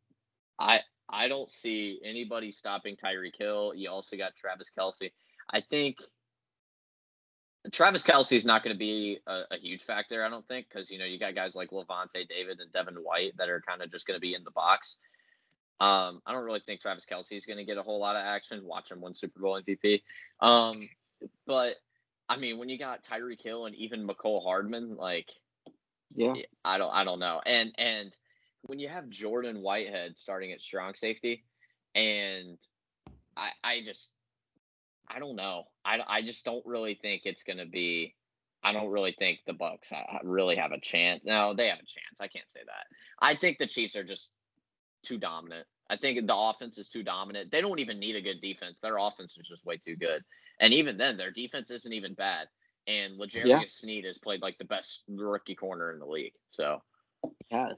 I 0.59 0.81
I 1.09 1.27
don't 1.27 1.51
see 1.51 1.99
anybody 2.03 2.51
stopping 2.51 2.95
Tyreek 2.95 3.37
Hill. 3.37 3.73
You 3.75 3.89
also 3.89 4.17
got 4.17 4.35
Travis 4.35 4.71
Kelce. 4.77 5.11
I 5.51 5.61
think 5.61 5.97
Travis 7.71 8.03
Kelce 8.03 8.35
is 8.35 8.45
not 8.45 8.63
going 8.63 8.75
to 8.75 8.79
be 8.79 9.19
a, 9.27 9.43
a 9.51 9.57
huge 9.57 9.83
factor. 9.83 10.23
I 10.23 10.29
don't 10.29 10.47
think 10.47 10.67
because 10.69 10.91
you 10.91 10.99
know 10.99 11.05
you 11.05 11.19
got 11.19 11.35
guys 11.35 11.55
like 11.55 11.71
Lavonte 11.71 12.27
David 12.27 12.59
and 12.59 12.71
Devin 12.71 12.95
White 12.95 13.37
that 13.37 13.49
are 13.49 13.61
kind 13.61 13.81
of 13.81 13.91
just 13.91 14.05
going 14.05 14.17
to 14.17 14.21
be 14.21 14.33
in 14.33 14.43
the 14.43 14.51
box. 14.51 14.97
Um, 15.79 16.21
I 16.25 16.33
don't 16.33 16.43
really 16.43 16.61
think 16.65 16.81
Travis 16.81 17.05
Kelce 17.09 17.37
is 17.37 17.45
going 17.45 17.57
to 17.57 17.65
get 17.65 17.77
a 17.77 17.83
whole 17.83 17.99
lot 17.99 18.15
of 18.15 18.23
action. 18.23 18.63
Watch 18.65 18.91
him 18.91 19.01
win 19.01 19.13
Super 19.13 19.39
Bowl 19.39 19.59
MVP. 19.61 20.01
Um, 20.39 20.75
but 21.47 21.75
I 22.29 22.37
mean, 22.37 22.57
when 22.57 22.69
you 22.69 22.77
got 22.79 23.03
Tyreek 23.03 23.41
Hill 23.41 23.65
and 23.65 23.75
even 23.75 24.07
Mecole 24.07 24.43
Hardman, 24.43 24.95
like 24.95 25.27
Yeah. 26.15 26.33
I 26.63 26.77
don't 26.77 26.91
I 26.91 27.03
don't 27.03 27.19
know. 27.19 27.41
And 27.45 27.73
and 27.77 28.13
when 28.61 28.79
you 28.79 28.87
have 28.87 29.09
Jordan 29.09 29.61
Whitehead 29.61 30.17
starting 30.17 30.51
at 30.51 30.61
strong 30.61 30.95
safety, 30.95 31.43
and 31.95 32.57
I 33.35 33.49
I 33.63 33.81
just 33.85 34.11
I 35.07 35.19
don't 35.19 35.35
know. 35.35 35.65
I 35.83 35.99
I 36.07 36.21
just 36.21 36.45
don't 36.45 36.65
really 36.65 36.95
think 37.01 37.23
it's 37.25 37.43
gonna 37.43 37.65
be. 37.65 38.15
I 38.63 38.71
don't 38.71 38.91
really 38.91 39.13
think 39.19 39.39
the 39.45 39.51
Bucks 39.51 39.91
really 40.23 40.55
have 40.55 40.71
a 40.71 40.79
chance. 40.79 41.21
No, 41.25 41.53
they 41.53 41.67
have 41.67 41.79
a 41.79 41.85
chance. 41.85 42.21
I 42.21 42.27
can't 42.27 42.49
say 42.49 42.61
that. 42.65 42.85
I 43.19 43.35
think 43.35 43.57
the 43.57 43.67
Chiefs 43.67 43.97
are 43.97 44.05
just 44.05 44.29
too 45.03 45.17
dominant. 45.17 45.67
I 45.89 45.97
think 45.97 46.25
the 46.25 46.35
offense 46.35 46.77
is 46.77 46.89
too 46.89 47.03
dominant. 47.03 47.51
They 47.51 47.61
don't 47.61 47.79
even 47.79 47.99
need 47.99 48.15
a 48.15 48.21
good 48.21 48.41
defense. 48.41 48.79
Their 48.79 48.97
offense 48.97 49.37
is 49.37 49.47
just 49.47 49.65
way 49.65 49.77
too 49.77 49.95
good. 49.95 50.23
And 50.59 50.73
even 50.73 50.97
then, 50.97 51.17
their 51.17 51.31
defense 51.31 51.69
isn't 51.71 51.93
even 51.93 52.13
bad. 52.13 52.47
And 52.87 53.17
L'Jarius 53.17 53.45
Yeah. 53.47 53.59
Sneed 53.67 54.05
has 54.05 54.17
played 54.17 54.41
like 54.41 54.57
the 54.57 54.65
best 54.65 55.03
rookie 55.07 55.55
corner 55.55 55.91
in 55.91 55.99
the 55.99 56.05
league. 56.05 56.33
So 56.51 56.81
He 57.23 57.55
has. 57.55 57.77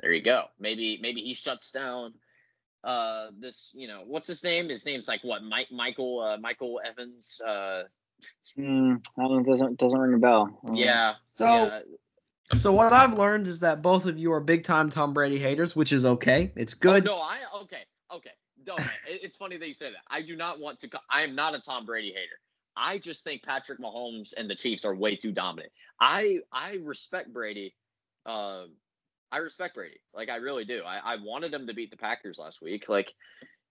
there 0.00 0.12
you 0.12 0.22
go. 0.22 0.44
Maybe 0.58 0.98
maybe 1.00 1.20
he 1.22 1.34
shuts 1.34 1.70
down 1.70 2.14
uh 2.82 3.28
this 3.38 3.72
you 3.74 3.88
know 3.88 4.02
what's 4.06 4.26
his 4.26 4.42
name? 4.44 4.68
His 4.68 4.84
name's 4.84 5.08
like 5.08 5.22
what 5.24 5.42
Mike 5.42 5.70
Michael 5.72 6.20
uh, 6.20 6.36
Michael 6.38 6.80
Evans. 6.84 7.40
Uh 7.46 7.84
Mm, 8.56 9.04
I 9.18 9.22
don't 9.22 9.42
doesn't 9.44 9.78
doesn't 9.78 9.98
ring 9.98 10.14
a 10.14 10.18
bell. 10.18 10.60
Yeah. 10.72 11.14
So- 11.22 11.44
yeah. 11.66 11.80
So 12.54 12.72
what 12.72 12.92
I've 12.92 13.14
learned 13.18 13.46
is 13.46 13.60
that 13.60 13.80
both 13.82 14.06
of 14.06 14.18
you 14.18 14.32
are 14.32 14.40
big 14.40 14.64
time 14.64 14.90
Tom 14.90 15.12
Brady 15.14 15.38
haters, 15.38 15.74
which 15.74 15.92
is 15.92 16.04
okay. 16.04 16.52
It's 16.56 16.74
good. 16.74 17.08
Oh, 17.08 17.16
no, 17.16 17.20
I 17.20 17.38
okay 17.62 17.84
okay. 18.12 18.30
No, 18.66 18.74
it- 19.08 19.22
it's 19.22 19.36
funny 19.36 19.56
that 19.56 19.66
you 19.66 19.74
say 19.74 19.90
that. 19.90 20.02
I 20.08 20.22
do 20.22 20.36
not 20.36 20.60
want 20.60 20.78
to. 20.80 20.90
I 21.10 21.22
am 21.22 21.34
not 21.34 21.54
a 21.54 21.60
Tom 21.60 21.86
Brady 21.86 22.08
hater. 22.10 22.38
I 22.76 22.98
just 22.98 23.22
think 23.24 23.42
Patrick 23.42 23.78
Mahomes 23.78 24.34
and 24.36 24.50
the 24.50 24.54
Chiefs 24.54 24.84
are 24.84 24.94
way 24.94 25.16
too 25.16 25.32
dominant. 25.32 25.72
I 26.00 26.40
I 26.52 26.78
respect 26.82 27.32
Brady. 27.32 27.74
Um, 28.26 28.72
I 29.30 29.38
respect 29.38 29.74
Brady. 29.74 30.00
Like 30.14 30.28
I 30.28 30.36
really 30.36 30.64
do. 30.64 30.82
I, 30.84 30.98
I 31.14 31.16
wanted 31.16 31.50
them 31.50 31.66
to 31.66 31.74
beat 31.74 31.90
the 31.90 31.96
Packers 31.96 32.38
last 32.38 32.60
week. 32.62 32.88
Like, 32.88 33.12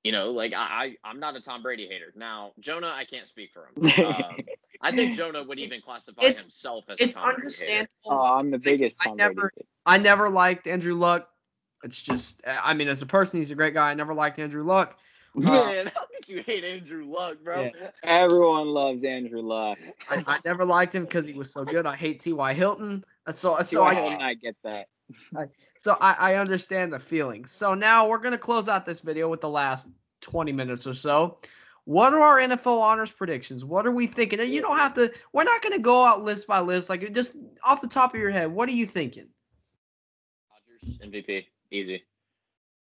you 0.04 0.12
know, 0.12 0.32
like 0.32 0.54
I, 0.54 0.96
I 1.04 1.10
I'm 1.10 1.20
not 1.20 1.36
a 1.36 1.42
Tom 1.42 1.62
Brady 1.64 1.88
hater. 1.88 2.14
Now 2.16 2.52
Jonah, 2.60 2.92
I 2.94 3.06
can't 3.06 3.28
speak 3.28 3.52
for 3.54 3.68
him. 3.68 3.92
Um, 4.06 4.38
I 4.84 4.92
think 4.92 5.16
Jonah 5.16 5.44
would 5.44 5.60
even 5.60 5.82
classify 5.82 6.22
It's- 6.22 6.44
himself 6.44 6.86
as 6.90 7.00
It's 7.00 7.16
a 7.16 7.20
Tom 7.20 7.30
Brady 7.30 7.42
understandable. 7.42 7.90
Oh, 8.06 8.22
I'm 8.22 8.52
the 8.52 8.60
biggest 8.60 9.00
I 9.06 9.14
never, 9.14 9.52
I 9.86 9.98
never 9.98 10.30
liked 10.30 10.68
Andrew 10.68 10.96
Luck. 10.96 11.30
It's 11.84 12.02
just, 12.02 12.42
I 12.46 12.74
mean, 12.74 12.88
as 12.88 13.02
a 13.02 13.06
person, 13.06 13.40
he's 13.40 13.52
a 13.52 13.56
great 13.56 13.74
guy. 13.74 13.92
I 13.92 13.94
never 13.94 14.14
liked 14.14 14.40
Andrew 14.40 14.64
Luck. 14.64 14.98
Man, 15.36 15.88
how 15.88 16.06
could 16.06 16.30
you 16.30 16.44
hate 16.44 16.64
Andrew 16.64 17.06
Luck, 17.06 17.38
bro? 17.44 17.64
Yeah. 17.64 17.90
Everyone 18.04 18.68
loves 18.68 19.04
Andrew 19.04 19.42
Luck. 19.42 19.80
I, 20.10 20.24
I 20.28 20.40
never 20.46 20.64
liked 20.64 20.94
him 20.94 21.06
because 21.06 21.26
he 21.26 21.34
was 21.34 21.52
so 21.52 21.66
good. 21.66 21.88
I 21.88 21.96
hate 21.96 22.20
T.Y. 22.20 22.54
Hilton. 22.54 23.04
So, 23.28 23.58
so 23.58 23.64
So 23.64 23.84
I, 23.84 23.94
I, 23.94 24.28
I 24.30 24.34
get 24.36 24.56
that. 24.64 24.88
I, 25.36 25.46
so 25.78 25.98
I, 26.00 26.14
I 26.20 26.36
understand 26.36 26.94
the 26.94 27.00
feeling. 27.00 27.46
So 27.46 27.74
now 27.74 28.08
we're 28.08 28.20
gonna 28.20 28.38
close 28.38 28.70
out 28.70 28.86
this 28.86 29.02
video 29.02 29.28
with 29.30 29.42
the 29.42 29.50
last 29.50 29.88
20 30.22 30.52
minutes 30.52 30.88
or 30.88 30.94
so. 30.94 31.40
What 31.86 32.14
are 32.14 32.22
our 32.22 32.40
NFL 32.40 32.82
honors 32.82 33.12
predictions? 33.12 33.66
What 33.66 33.86
are 33.86 33.92
we 33.92 34.08
thinking? 34.08 34.40
And 34.40 34.50
you 34.50 34.62
don't 34.62 34.78
have 34.78 34.94
to. 34.94 35.12
We're 35.34 35.44
not 35.44 35.62
gonna 35.62 35.80
go 35.80 36.04
out 36.04 36.24
list 36.24 36.48
by 36.48 36.60
list. 36.60 36.90
Like 36.90 37.14
just 37.14 37.36
off 37.64 37.82
the 37.82 37.88
top 37.88 38.14
of 38.14 38.20
your 38.20 38.32
head, 38.32 38.52
what 38.52 38.70
are 38.70 38.74
you 38.74 38.86
thinking? 38.86 39.28
Rodgers 40.50 41.00
MVP, 41.00 41.46
easy. 41.72 42.04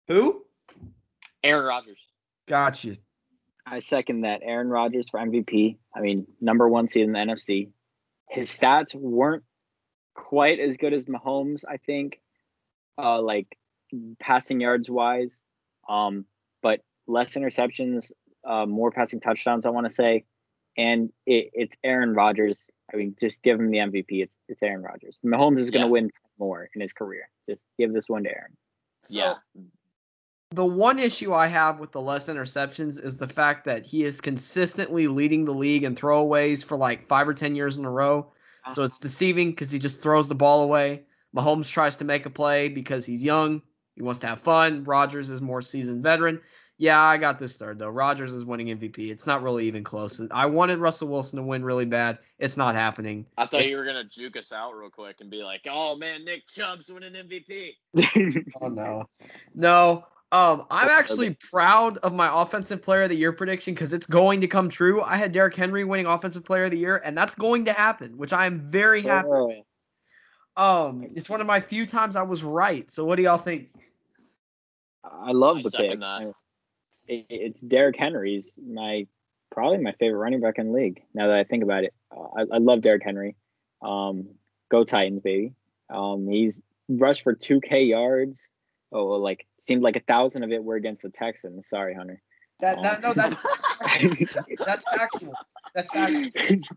Who? 0.08 0.44
Aaron 1.44 1.66
Rodgers. 1.66 1.98
Got 2.46 2.82
you. 2.82 2.96
I 3.64 3.80
second 3.80 4.22
that. 4.22 4.40
Aaron 4.42 4.68
Rodgers 4.68 5.10
for 5.10 5.20
MVP. 5.20 5.76
I 5.94 6.00
mean, 6.00 6.26
number 6.40 6.68
one 6.68 6.88
seed 6.88 7.04
in 7.04 7.12
the 7.12 7.18
NFC. 7.18 7.68
His 8.28 8.48
stats 8.48 8.94
weren't 8.94 9.44
quite 10.14 10.58
as 10.58 10.76
good 10.76 10.92
as 10.92 11.06
Mahomes, 11.06 11.64
I 11.68 11.76
think, 11.76 12.20
uh, 12.96 13.20
like 13.20 13.56
passing 14.18 14.60
yards 14.60 14.90
wise. 14.90 15.40
Um, 15.88 16.24
but 16.62 16.80
less 17.06 17.34
interceptions, 17.34 18.10
uh, 18.44 18.66
more 18.66 18.90
passing 18.90 19.20
touchdowns, 19.20 19.66
I 19.66 19.70
want 19.70 19.86
to 19.86 19.92
say. 19.94 20.24
And 20.76 21.10
it, 21.26 21.50
it's 21.54 21.76
Aaron 21.82 22.14
Rodgers. 22.14 22.70
I 22.92 22.96
mean, 22.96 23.16
just 23.20 23.42
give 23.42 23.58
him 23.58 23.70
the 23.70 23.78
MVP. 23.78 24.22
It's 24.22 24.38
it's 24.48 24.62
Aaron 24.62 24.82
Rodgers. 24.82 25.18
Mahomes 25.26 25.58
is 25.58 25.70
going 25.70 25.82
to 25.82 25.86
Yeah. 25.88 25.92
win 25.92 26.10
more 26.38 26.68
in 26.74 26.80
his 26.80 26.92
career. 26.92 27.28
Just 27.48 27.62
give 27.78 27.92
this 27.92 28.08
one 28.08 28.22
to 28.24 28.30
Aaron. 28.30 28.56
yeah. 29.08 29.34
The 30.50 30.64
one 30.64 30.98
issue 30.98 31.34
I 31.34 31.46
have 31.48 31.78
with 31.78 31.92
the 31.92 32.00
less 32.00 32.28
interceptions 32.30 33.02
is 33.04 33.18
the 33.18 33.28
fact 33.28 33.66
that 33.66 33.84
he 33.84 34.02
is 34.04 34.22
consistently 34.22 35.06
leading 35.06 35.44
the 35.44 35.52
league 35.52 35.84
in 35.84 35.94
throwaways 35.94 36.64
for 36.64 36.78
like 36.78 37.06
five 37.06 37.28
or 37.28 37.34
ten 37.34 37.54
years 37.54 37.76
in 37.76 37.84
a 37.84 37.90
row. 37.90 38.32
So 38.72 38.82
it's 38.82 38.98
deceiving 38.98 39.50
because 39.50 39.70
he 39.70 39.78
just 39.78 40.02
throws 40.02 40.28
the 40.28 40.34
ball 40.34 40.62
away. 40.62 41.04
Mahomes 41.36 41.70
tries 41.70 41.96
to 41.96 42.04
make 42.04 42.24
a 42.24 42.30
play 42.30 42.68
because 42.70 43.04
he's 43.04 43.22
young. 43.22 43.60
He 43.94 44.02
wants 44.02 44.20
to 44.20 44.26
have 44.26 44.40
fun. 44.40 44.84
Rodgers 44.84 45.28
is 45.28 45.42
more 45.42 45.60
seasoned 45.60 46.02
veteran. 46.02 46.40
Yeah, 46.80 47.00
I 47.00 47.16
got 47.16 47.40
this 47.40 47.56
third 47.56 47.80
though. 47.80 47.88
Rodgers 47.88 48.32
is 48.32 48.44
winning 48.44 48.68
MVP. 48.68 49.10
It's 49.10 49.26
not 49.26 49.42
really 49.42 49.66
even 49.66 49.82
close. 49.82 50.20
I 50.30 50.46
wanted 50.46 50.78
Russell 50.78 51.08
Wilson 51.08 51.36
to 51.38 51.42
win 51.42 51.64
really 51.64 51.84
bad. 51.84 52.18
It's 52.38 52.56
not 52.56 52.76
happening. 52.76 53.26
I 53.36 53.46
thought 53.46 53.68
you 53.68 53.76
were 53.76 53.84
gonna 53.84 54.04
juke 54.04 54.36
us 54.36 54.52
out 54.52 54.76
real 54.76 54.88
quick 54.88 55.16
and 55.20 55.28
be 55.28 55.42
like, 55.42 55.66
"Oh 55.68 55.96
man, 55.96 56.24
Nick 56.24 56.46
Chubb's 56.46 56.88
winning 56.88 57.14
MVP." 57.14 57.74
Oh 58.62 58.68
no. 58.68 59.08
No. 59.54 60.04
Um, 60.30 60.66
I'm 60.70 60.88
actually 60.88 61.34
proud 61.34 61.96
of 61.98 62.12
my 62.12 62.30
offensive 62.42 62.82
player 62.82 63.02
of 63.02 63.08
the 63.08 63.16
year 63.16 63.32
prediction 63.32 63.72
because 63.72 63.94
it's 63.94 64.06
going 64.06 64.42
to 64.42 64.46
come 64.46 64.68
true. 64.68 65.02
I 65.02 65.16
had 65.16 65.32
Derrick 65.32 65.56
Henry 65.56 65.84
winning 65.84 66.06
offensive 66.06 66.44
player 66.44 66.64
of 66.64 66.70
the 66.70 66.78
year, 66.78 67.00
and 67.02 67.16
that's 67.16 67.34
going 67.34 67.64
to 67.64 67.72
happen, 67.72 68.18
which 68.18 68.34
I 68.34 68.44
am 68.44 68.60
very 68.60 69.00
happy. 69.00 69.28
So, 69.28 69.64
Um, 70.56 71.06
it's 71.14 71.30
one 71.30 71.40
of 71.40 71.46
my 71.46 71.60
few 71.60 71.86
times 71.86 72.14
I 72.14 72.22
was 72.22 72.44
right. 72.44 72.90
So 72.90 73.06
what 73.06 73.16
do 73.16 73.22
y'all 73.22 73.38
think? 73.38 73.70
I 75.02 75.32
love 75.32 75.58
I 75.58 75.62
the 75.62 75.70
pick. 75.70 76.00
that. 76.00 76.34
It- 77.08 77.26
it's 77.28 77.60
Derrick 77.60 77.96
Henry's 77.96 78.58
my 78.64 79.06
probably 79.50 79.78
my 79.78 79.92
favorite 79.92 80.18
running 80.18 80.40
back 80.40 80.58
in 80.58 80.68
the 80.68 80.72
league. 80.72 81.02
Now 81.14 81.28
that 81.28 81.36
I 81.36 81.44
think 81.44 81.62
about 81.62 81.84
it, 81.84 81.94
uh, 82.14 82.20
I, 82.36 82.40
I 82.52 82.58
love 82.58 82.82
Derrick 82.82 83.02
Henry. 83.02 83.36
Um, 83.82 84.28
go 84.70 84.84
Titans, 84.84 85.22
baby. 85.22 85.54
Um, 85.90 86.28
he's 86.28 86.62
rushed 86.88 87.22
for 87.22 87.34
2K 87.34 87.88
yards 87.88 88.50
Oh, 88.90 89.06
well, 89.10 89.20
like 89.20 89.46
seemed 89.60 89.82
like 89.82 89.96
a 89.96 90.00
thousand 90.00 90.44
of 90.44 90.52
it 90.52 90.62
were 90.64 90.76
against 90.76 91.02
the 91.02 91.10
Texans. 91.10 91.68
Sorry, 91.68 91.94
Hunter. 91.94 92.22
That, 92.60 92.82
that 92.82 93.02
no, 93.02 93.12
that's 93.12 93.36
that's 94.66 94.84
factual. 94.96 95.34
That's 95.78 95.90
factual. 95.92 96.30
it 96.34 96.60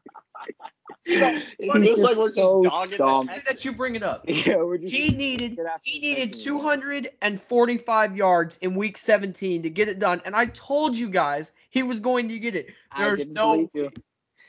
It's 1.05 2.03
like 2.03 2.15
we're 2.15 2.27
just 2.27 2.35
so 2.35 2.63
just 2.85 2.97
dumb. 2.99 3.25
that 3.25 3.65
you 3.65 3.73
bring 3.73 3.95
it 3.95 4.03
up. 4.03 4.23
yeah, 4.27 4.57
we're 4.57 4.77
just. 4.77 4.93
He 4.93 5.09
needed 5.09 5.59
he 5.81 5.99
needed 5.99 6.33
245 6.33 8.15
yards 8.15 8.57
in 8.57 8.75
week 8.75 8.99
17 8.99 9.63
to 9.63 9.69
get 9.71 9.87
it 9.89 9.97
done, 9.97 10.21
and 10.23 10.35
I 10.35 10.45
told 10.45 10.95
you 10.95 11.09
guys 11.09 11.51
he 11.71 11.81
was 11.81 11.99
going 11.99 12.29
to 12.29 12.37
get 12.37 12.55
it. 12.55 12.67
There's 12.95 13.27
no. 13.27 13.67
you. 13.73 13.89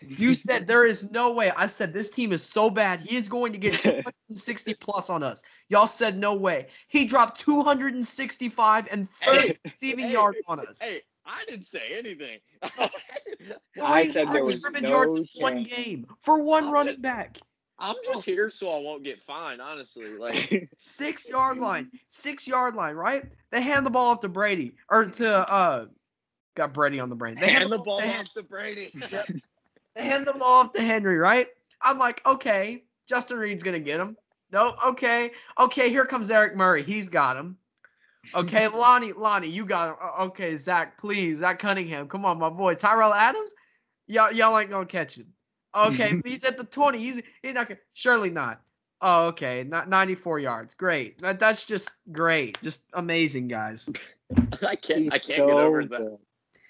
You 0.03 0.34
said 0.34 0.66
there 0.66 0.84
is 0.84 1.11
no 1.11 1.32
way. 1.32 1.50
I 1.57 1.66
said 1.66 1.94
this 1.94 2.11
team 2.11 2.32
is 2.32 2.42
so 2.42 2.68
bad. 2.68 3.00
He 3.00 3.16
is 3.16 3.28
going 3.28 3.53
to 3.53 3.59
get 3.59 3.80
260 3.80 4.74
plus 4.74 5.09
on 5.09 5.22
us. 5.22 5.42
Y'all 5.70 5.86
said 5.86 6.18
no 6.18 6.34
way. 6.34 6.66
He 6.88 7.07
dropped 7.07 7.40
265 7.40 8.88
and 8.92 9.09
30 9.09 9.46
Hey, 9.46 9.59
receiving 9.64 10.05
hey, 10.07 10.12
yards 10.12 10.38
on 10.46 10.61
us. 10.61 10.82
Hey, 10.82 11.00
I 11.24 11.44
didn't 11.48 11.66
say 11.66 11.94
anything. 11.96 12.40
I 12.62 12.90
Three 14.05 14.12
said 14.12 14.32
there 14.32 14.42
was 14.42 14.61
scrimmage 14.61 14.82
no 14.82 14.88
yards 14.90 15.14
in 15.14 15.26
one 15.38 15.62
game 15.62 16.07
for 16.20 16.42
one 16.42 16.64
I'm 16.64 16.72
running 16.72 16.94
just- 16.94 17.03
back. 17.03 17.38
I'm 17.78 17.96
just 18.05 18.24
here 18.24 18.48
so 18.48 18.68
I 18.68 18.78
won't 18.78 19.03
get 19.03 19.20
fined, 19.22 19.61
honestly. 19.61 20.16
Like, 20.16 20.70
Six 20.76 21.28
yard 21.28 21.59
line, 21.59 21.90
six 22.09 22.46
yard 22.46 22.76
line, 22.76 22.94
right? 22.94 23.24
They 23.50 23.61
hand 23.61 23.84
the 23.84 23.90
ball 23.90 24.12
off 24.12 24.20
to 24.20 24.28
Brady 24.28 24.74
or 24.88 25.07
to 25.07 25.53
uh, 25.53 25.86
got 26.55 26.72
Brady 26.72 27.00
on 27.00 27.09
the 27.09 27.16
brain. 27.16 27.36
They 27.40 27.50
hand 27.50 27.72
the 27.72 27.78
off 27.78 27.84
ball 27.84 28.00
to 28.00 28.07
off 28.07 28.34
to 28.34 28.42
Brady. 28.44 28.92
They 29.94 30.05
hand 30.05 30.26
the 30.26 30.32
ball 30.32 30.61
off 30.62 30.72
to 30.72 30.80
Henry, 30.80 31.18
right? 31.18 31.48
I'm 31.82 31.98
like, 31.98 32.24
okay, 32.24 32.84
Justin 33.07 33.36
Reid's 33.36 33.62
gonna 33.62 33.80
get 33.80 34.00
him. 34.00 34.16
Nope. 34.53 34.76
Okay. 34.86 35.32
Okay. 35.59 35.90
Here 35.90 36.07
comes 36.07 36.30
Eric 36.30 36.57
Murray. 36.57 36.82
He's 36.82 37.09
got 37.09 37.36
him. 37.36 37.59
Okay, 38.34 38.68
Lonnie, 38.68 39.12
Lonnie, 39.12 39.48
you 39.48 39.66
got 39.66 39.88
him. 39.88 39.96
Okay, 40.20 40.57
Zach, 40.57 40.96
please, 40.96 41.38
Zach 41.38 41.59
Cunningham, 41.59 42.07
come 42.07 42.24
on, 42.24 42.38
my 42.38 42.48
boy, 42.48 42.74
Tyrell 42.74 43.12
Adams. 43.12 43.53
Y'all, 44.07 44.32
y'all 44.32 44.59
ain't 44.59 44.70
gonna 44.70 44.86
catch 44.86 45.16
him. 45.16 45.32
Okay, 45.74 46.20
he's 46.24 46.44
at 46.44 46.59
the 46.59 46.64
20. 46.64 46.98
He's 46.98 47.20
he's 47.42 47.55
not 47.55 47.68
gonna. 47.68 47.80
Surely 47.94 48.30
not. 48.30 48.61
Oh, 49.00 49.26
okay, 49.28 49.64
not 49.64 49.88
94 49.88 50.38
yards. 50.38 50.74
Great. 50.74 51.18
That, 51.18 51.40
that's 51.40 51.66
just 51.66 51.90
great. 52.12 52.61
Just 52.62 52.84
amazing, 52.92 53.48
guys. 53.48 53.90
I 54.62 54.76
can't. 54.76 55.12
I 55.12 55.18
can't 55.18 55.22
so 55.22 55.46
get 55.46 55.57
over 55.57 55.84
that. 55.86 56.18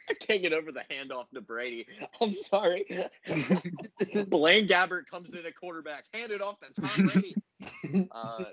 I 0.08 0.14
can't 0.14 0.42
get 0.42 0.52
over 0.52 0.72
the 0.72 0.82
handoff 0.90 1.26
to 1.34 1.40
Brady. 1.40 1.86
I'm 2.20 2.32
sorry. 2.32 2.84
Blaine 4.28 4.66
Gabbert 4.66 5.06
comes 5.06 5.32
in 5.32 5.44
at 5.46 5.56
quarterback, 5.56 6.04
hand 6.12 6.32
it 6.32 6.40
off 6.40 6.56
to 6.60 6.80
Tom 6.80 7.06
Brady. 7.06 7.36
Uh, 8.10 8.44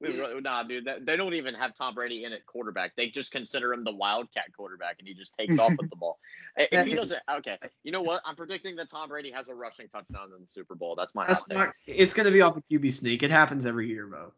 we, 0.00 0.08
re- 0.20 0.40
nah, 0.40 0.62
dude, 0.62 0.84
that, 0.86 1.06
they 1.06 1.16
don't 1.16 1.34
even 1.34 1.54
have 1.54 1.74
Tom 1.74 1.94
Brady 1.94 2.24
in 2.24 2.32
at 2.32 2.44
quarterback. 2.46 2.96
They 2.96 3.08
just 3.08 3.32
consider 3.32 3.72
him 3.72 3.84
the 3.84 3.92
wildcat 3.92 4.52
quarterback, 4.56 4.96
and 4.98 5.08
he 5.08 5.14
just 5.14 5.32
takes 5.38 5.58
off 5.58 5.72
with 5.78 5.90
the 5.90 5.96
ball. 5.96 6.18
If 6.56 6.86
he 6.86 6.94
doesn't, 6.94 7.20
okay, 7.38 7.56
you 7.82 7.92
know 7.92 8.02
what? 8.02 8.20
I'm 8.26 8.36
predicting 8.36 8.76
that 8.76 8.90
Tom 8.90 9.08
Brady 9.08 9.30
has 9.30 9.48
a 9.48 9.54
rushing 9.54 9.88
touchdown 9.88 10.28
in 10.36 10.42
the 10.42 10.48
Super 10.48 10.74
Bowl. 10.74 10.94
That's 10.96 11.14
my 11.14 11.22
hot 11.22 11.28
That's 11.28 11.48
not. 11.48 11.68
It's 11.86 12.12
gonna 12.12 12.30
be 12.30 12.42
off 12.42 12.56
a 12.58 12.62
QB 12.70 12.92
sneak. 12.92 13.22
It 13.22 13.30
happens 13.30 13.64
every 13.64 13.88
year, 13.88 14.06
bro. 14.06 14.32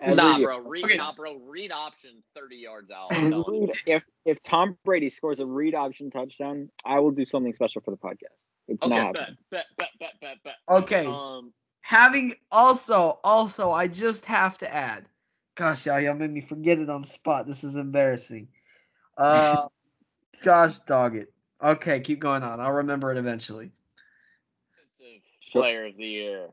Every 0.00 0.16
Nah, 0.16 0.36
year. 0.36 0.46
bro, 0.46 0.58
read, 0.60 0.84
Okay. 0.84 0.96
nah, 0.96 1.12
bro, 1.12 1.36
read 1.36 1.70
option 1.72 2.22
30 2.34 2.56
yards 2.56 2.90
out. 2.90 3.12
I'm 3.12 3.30
telling 3.30 3.54
you. 3.54 3.60
Reed- 3.62 3.70
if 3.86 4.04
if 4.24 4.42
Tom 4.42 4.78
Brady 4.84 5.10
scores 5.10 5.40
a 5.40 5.46
read 5.46 5.74
option 5.74 6.10
touchdown, 6.10 6.70
I 6.84 7.00
will 7.00 7.10
do 7.10 7.24
something 7.26 7.52
special 7.52 7.82
for 7.82 7.90
the 7.90 7.96
podcast. 7.98 8.36
It's 8.68 8.82
Okay, 8.82 8.94
happening. 8.94 9.36
bet, 9.50 9.66
bet, 9.76 9.88
bet, 9.98 10.10
bet, 10.20 10.20
bet, 10.20 10.42
bet. 10.44 10.54
Okay. 10.68 11.06
Um, 11.06 11.52
Having 11.88 12.34
also, 12.52 13.18
also, 13.24 13.70
I 13.70 13.86
just 13.88 14.26
have 14.26 14.58
to 14.58 14.70
add. 14.70 15.06
Gosh, 15.54 15.86
y'all, 15.86 15.98
y'all 15.98 16.14
made 16.14 16.30
me 16.30 16.42
forget 16.42 16.78
it 16.78 16.90
on 16.90 17.00
the 17.00 17.08
spot. 17.08 17.46
This 17.46 17.64
is 17.64 17.76
embarrassing. 17.76 18.48
Uh, 19.16 19.66
gosh, 20.44 20.78
dog 20.80 21.16
it. 21.16 21.32
Okay, 21.60 21.98
keep 21.98 22.20
going 22.20 22.44
on. 22.44 22.60
I'll 22.60 22.74
remember 22.74 23.10
it 23.10 23.16
eventually. 23.16 23.72
defensive 24.96 25.22
player 25.50 25.86
of 25.86 25.96
the 25.96 26.06
year. 26.06 26.50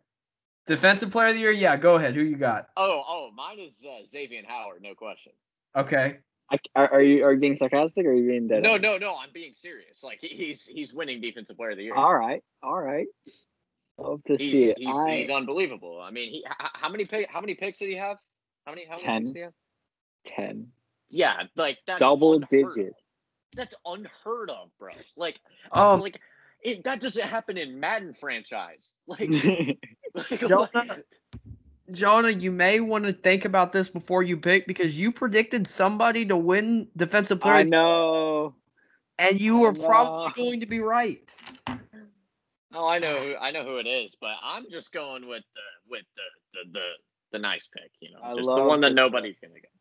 Defensive 0.65 1.11
player 1.11 1.27
of 1.27 1.33
the 1.35 1.41
year? 1.41 1.51
Yeah, 1.51 1.77
go 1.77 1.93
ahead. 1.93 2.15
Who 2.15 2.23
you 2.23 2.37
got? 2.37 2.69
Oh, 2.75 3.03
oh, 3.07 3.29
mine 3.35 3.59
is 3.59 3.85
uh, 3.87 4.07
Xavier 4.09 4.41
Howard, 4.47 4.81
no 4.81 4.95
question. 4.95 5.33
Okay. 5.75 6.17
I, 6.49 6.57
are, 6.75 6.93
are 6.93 7.01
you 7.03 7.23
are 7.23 7.33
you 7.33 7.39
being 7.39 7.57
sarcastic 7.57 8.07
or 8.07 8.09
are 8.09 8.13
you 8.15 8.27
being 8.27 8.47
dead? 8.47 8.63
No, 8.63 8.75
on? 8.75 8.81
no, 8.81 8.97
no, 8.97 9.15
I'm 9.15 9.29
being 9.31 9.53
serious. 9.53 10.03
Like 10.03 10.21
he, 10.21 10.29
he's 10.29 10.65
he's 10.65 10.91
winning 10.91 11.21
defensive 11.21 11.57
player 11.57 11.71
of 11.71 11.77
the 11.77 11.83
year. 11.83 11.93
All 11.93 12.15
right, 12.15 12.43
all 12.63 12.81
right. 12.81 13.07
Love 13.97 14.21
to 14.25 14.37
see 14.37 14.65
it. 14.65 14.77
he's, 14.77 14.95
I, 14.95 15.17
he's 15.17 15.29
unbelievable. 15.29 16.01
I 16.01 16.11
mean, 16.11 16.31
he 16.31 16.45
how 16.73 16.89
many 16.89 17.05
pick, 17.05 17.29
how 17.29 17.39
many 17.39 17.55
picks 17.55 17.79
did 17.79 17.89
he 17.89 17.95
have? 17.95 18.19
How 18.65 18.73
many 18.73 18.85
how 18.85 18.95
many 18.95 19.03
Ten. 19.03 19.21
picks 19.21 19.31
did 19.31 19.39
he 19.39 19.43
have? 19.43 19.53
ten 20.25 20.71
Yeah, 21.09 21.43
like 21.55 21.77
that's 21.87 21.99
double 21.99 22.35
unheard 22.35 22.65
of. 22.65 22.75
digit. 22.75 22.93
That's 23.55 23.75
unheard 23.85 24.49
of, 24.49 24.69
bro. 24.77 24.93
Like 25.15 25.39
Um, 25.71 26.01
like 26.01 26.19
it, 26.61 26.83
that 26.83 26.99
doesn't 26.99 27.25
happen 27.25 27.57
in 27.57 27.79
Madden 27.79 28.13
franchise. 28.13 28.93
Like, 29.07 29.29
like 30.13 30.39
Jonah, 30.39 30.69
what? 30.73 31.05
Jonah, 31.91 32.29
you 32.29 32.51
may 32.51 32.79
want 32.79 33.05
to 33.05 33.13
think 33.13 33.45
about 33.45 33.71
this 33.71 33.89
before 33.89 34.23
you 34.23 34.37
pick 34.37 34.65
because 34.65 34.99
you 34.99 35.11
predicted 35.11 35.67
somebody 35.67 36.25
to 36.25 36.35
win 36.35 36.87
defensive 36.97 37.39
player, 37.39 37.53
I 37.53 37.61
of 37.61 37.65
the 37.67 37.71
year, 37.71 37.81
know. 37.81 38.55
and 39.19 39.39
you 39.39 39.57
I 39.57 39.61
were 39.61 39.73
probably 39.73 40.31
going 40.35 40.59
to 40.61 40.65
be 40.65 40.79
right. 40.79 41.35
Oh, 42.75 42.87
I 42.87 42.99
know 42.99 43.15
who 43.15 43.35
I 43.35 43.51
know 43.51 43.63
who 43.63 43.77
it 43.77 43.87
is, 43.87 44.17
but 44.19 44.31
I'm 44.43 44.65
just 44.69 44.91
going 44.91 45.27
with 45.27 45.43
the 45.55 45.89
with 45.89 46.03
the 46.15 46.23
the 46.53 46.79
the, 46.79 46.87
the 47.31 47.39
nice 47.39 47.67
pick. 47.73 47.89
You 48.01 48.11
know, 48.11 48.19
I 48.21 48.35
just 48.35 48.45
the 48.45 48.63
one 48.63 48.81
that 48.81 48.89
good 48.89 48.95
nobody's 48.95 49.35
picks. 49.41 49.53
gonna 49.53 49.61
get. 49.61 49.71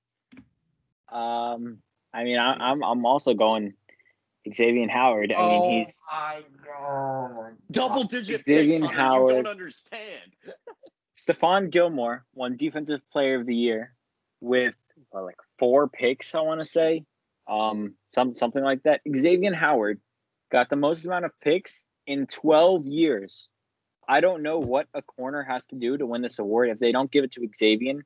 Um, 1.13 1.79
I 2.13 2.23
mean, 2.23 2.39
I, 2.39 2.55
I'm 2.55 2.85
I'm 2.85 3.05
also 3.05 3.35
going 3.35 3.75
Xavier 4.53 4.89
Howard. 4.89 5.33
I 5.33 5.37
oh 5.39 5.49
mean, 5.49 5.81
he's 5.81 6.01
my 6.11 6.43
god. 6.65 7.57
Double 7.73 8.05
digit 8.05 8.45
Xavier 8.45 8.81
picks, 8.81 8.95
Hunter. 8.95 9.21
You 9.21 9.43
don't 9.43 9.47
understand. 9.49 10.33
Stephon 11.17 11.71
Gilmore 11.71 12.25
won 12.35 12.57
Defensive 12.57 13.01
Player 13.11 13.41
of 13.41 13.47
the 13.47 13.57
Year 13.57 13.95
with 14.41 14.75
what, 15.11 15.25
like 15.25 15.39
four 15.59 15.89
picks, 15.89 16.35
I 16.35 16.41
want 16.41 16.61
to 16.61 16.65
say, 16.65 17.05
um, 17.49 17.95
some 18.15 18.35
something 18.35 18.63
like 18.63 18.83
that. 18.85 19.01
Xavier 19.17 19.55
Howard 19.55 20.01
got 20.53 20.71
the 20.71 20.77
most 20.77 21.05
amount 21.05 21.25
of 21.25 21.33
picks 21.43 21.87
in 22.07 22.27
12 22.27 22.87
years. 22.87 23.49
I 24.07 24.21
don't 24.21 24.43
know 24.43 24.59
what 24.59 24.87
a 24.95 25.03
corner 25.03 25.43
has 25.43 25.67
to 25.69 25.77
do 25.77 25.97
to 25.97 26.07
win 26.07 26.23
this 26.23 26.39
award. 26.39 26.69
If 26.69 26.79
they 26.79 26.93
don't 26.93 27.11
give 27.11 27.25
it 27.25 27.33
to 27.33 27.49
Xavier, 27.57 28.05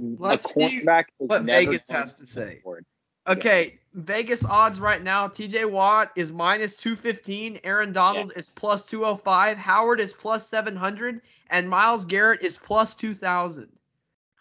Let's 0.00 0.44
a 0.44 0.48
cornerback 0.48 1.04
is 1.20 1.28
what 1.28 1.44
never 1.44 1.66
Vegas 1.66 1.88
has 1.88 2.14
to 2.14 2.26
say. 2.26 2.60
award. 2.64 2.86
Okay, 3.26 3.78
Vegas 3.94 4.44
odds 4.44 4.80
right 4.80 5.02
now. 5.02 5.28
TJ 5.28 5.70
Watt 5.70 6.10
is 6.16 6.30
minus 6.32 6.76
215. 6.76 7.60
Aaron 7.64 7.92
Donald 7.92 8.32
is 8.36 8.50
plus 8.50 8.86
205. 8.86 9.56
Howard 9.56 10.00
is 10.00 10.12
plus 10.12 10.46
700. 10.48 11.22
And 11.50 11.68
Myles 11.68 12.04
Garrett 12.04 12.42
is 12.42 12.56
plus 12.56 12.94
2,000. 12.96 13.68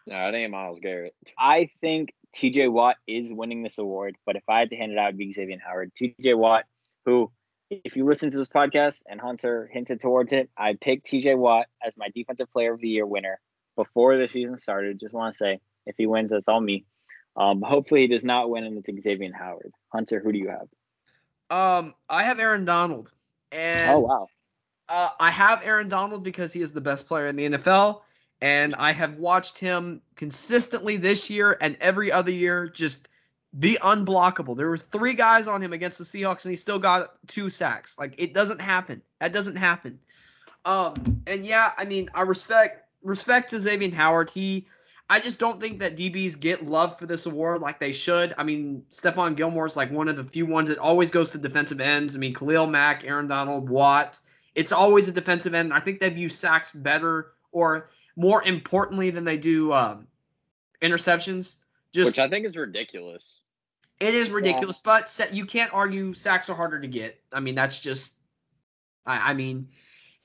No, 0.08 0.28
it 0.28 0.36
ain't 0.36 0.51
Myles 0.51 0.80
Garrett. 0.82 1.16
I 1.38 1.70
think 1.80 2.14
TJ 2.36 2.72
Watt 2.72 2.97
is 3.08 3.32
winning 3.32 3.64
this 3.64 3.78
award, 3.78 4.18
but 4.26 4.36
if 4.36 4.43
I 4.49 4.60
had 4.60 4.70
to 4.72 4.76
hand 4.76 4.91
it 4.91 4.97
out, 4.97 5.10
it'd 5.10 5.18
be 5.18 5.32
Xavier 5.32 5.60
Howard. 5.66 5.91
TJ 5.95 6.38
Watt, 6.38 6.66
who, 7.06 7.32
if 7.84 7.95
you 7.95 8.05
listen 8.05 8.30
to 8.30 8.38
this 8.38 8.47
podcast 8.47 9.01
and 9.07 9.19
Hunter 9.19 9.69
hinted 9.71 10.01
towards 10.01 10.34
it, 10.34 10.49
I 10.57 10.74
picked 10.74 11.07
TJ 11.07 11.38
Watt 11.38 11.67
as 11.86 11.95
my 11.97 12.09
Defensive 12.13 12.51
Player 12.51 12.74
of 12.74 12.82
the 12.82 12.88
Year 12.88 13.05
winner 13.05 13.39
before 13.76 14.17
the 14.17 14.28
season 14.28 14.57
started. 14.57 14.99
Just 14.99 15.13
want 15.13 15.34
to 15.34 15.38
say, 15.38 15.59
if 15.86 15.95
he 15.97 16.05
wins, 16.05 16.32
that's 16.32 16.47
all 16.47 16.61
me. 16.61 16.86
Um, 17.36 17.61
hopefully 17.61 18.01
he 18.01 18.07
does 18.07 18.24
not 18.24 18.49
win, 18.49 18.63
and 18.63 18.78
it's 18.78 19.03
Xavier 19.03 19.32
Howard. 19.34 19.71
Hunter, 19.91 20.19
who 20.19 20.32
do 20.32 20.38
you 20.38 20.49
have? 20.49 20.67
Um, 21.49 21.93
I 22.09 22.24
have 22.24 22.39
Aaron 22.39 22.65
Donald. 22.65 23.11
And 23.51 23.91
oh 23.91 23.99
wow, 23.99 24.28
Uh, 24.89 25.09
I 25.19 25.32
have 25.32 25.61
Aaron 25.63 25.89
Donald 25.89 26.24
because 26.24 26.53
he 26.53 26.61
is 26.61 26.71
the 26.71 26.82
best 26.82 27.07
player 27.07 27.28
in 27.28 27.36
the 27.36 27.45
NFL, 27.49 28.01
and 28.41 28.76
I 28.76 28.91
have 28.91 29.15
watched 29.15 29.57
him 29.57 30.01
consistently 30.15 30.97
this 30.97 31.30
year 31.30 31.57
and 31.59 31.78
every 31.80 32.11
other 32.11 32.32
year 32.32 32.67
just 32.67 33.09
be 33.58 33.78
unblockable. 33.82 34.58
There 34.58 34.70
were 34.70 34.78
three 34.78 35.14
guys 35.14 35.47
on 35.47 35.62
him 35.62 35.74
against 35.74 35.97
the 35.97 36.04
Seahawks, 36.04 36.45
and 36.45 36.51
he 36.51 36.56
still 36.56 36.80
got 36.80 37.14
two 37.28 37.49
sacks. 37.49 37.97
Like 37.97 38.16
it 38.18 38.34
doesn't 38.34 38.62
happen. 38.62 39.01
That 39.20 39.34
doesn't 39.34 39.56
happen. 39.56 39.99
Um, 40.66 41.22
and 41.28 41.45
yeah, 41.45 41.72
I 41.78 41.86
mean, 41.86 42.10
I 42.14 42.22
respect 42.22 42.88
respect 43.04 43.49
to 43.49 43.60
Xavier 43.60 43.93
Howard. 43.93 44.30
He, 44.30 44.68
I 45.10 45.20
just 45.20 45.39
don't 45.39 45.60
think 45.60 45.80
that 45.80 45.97
DBs 45.97 46.39
get 46.39 46.66
love 46.66 46.97
for 46.97 47.06
this 47.06 47.26
award 47.26 47.62
like 47.62 47.80
they 47.80 47.91
should. 47.91 48.34
I 48.38 48.43
mean, 48.43 48.84
Stephon 48.91 49.36
Gilmore's 49.36 49.76
like 49.76 49.91
one 49.91 50.08
of 50.08 50.16
the 50.16 50.24
few 50.24 50.45
ones 50.45 50.70
that 50.70 50.78
always 50.78 51.12
goes 51.12 51.32
to 51.32 51.38
defensive 51.38 51.82
ends. 51.82 52.16
I 52.16 52.20
mean, 52.20 52.34
Khalil 52.34 52.68
Mack, 52.68 53.04
Aaron 53.06 53.28
Donald, 53.28 53.70
Watt 53.70 54.20
it's 54.56 54.72
always 54.72 55.08
a 55.08 55.12
defensive 55.12 55.54
end. 55.54 55.74
I 55.74 55.80
think 55.80 55.99
they 55.99 56.10
view 56.10 56.30
sacks 56.30 56.72
better 56.72 57.32
or 57.51 57.89
more 58.16 58.43
importantly 58.43 59.10
than 59.10 59.24
they 59.24 59.38
do 59.38 59.74
um, 59.74 60.08
interceptions. 60.82 61.58
Just 61.91 62.12
Which 62.12 62.20
I 62.20 62.30
think 62.30 62.45
is 62.45 62.58
ridiculous. 62.58 63.39
It 64.04 64.14
is 64.14 64.30
ridiculous, 64.30 64.78
but 64.78 65.10
sa- 65.10 65.26
you 65.32 65.45
can't 65.45 65.74
argue 65.74 66.14
sacks 66.14 66.49
are 66.49 66.56
harder 66.56 66.80
to 66.80 66.88
get. 66.88 67.20
I 67.32 67.39
mean, 67.39 67.56
that's 67.56 67.80
just. 67.80 68.20
I, 69.06 69.32
I 69.32 69.34
mean, 69.34 69.70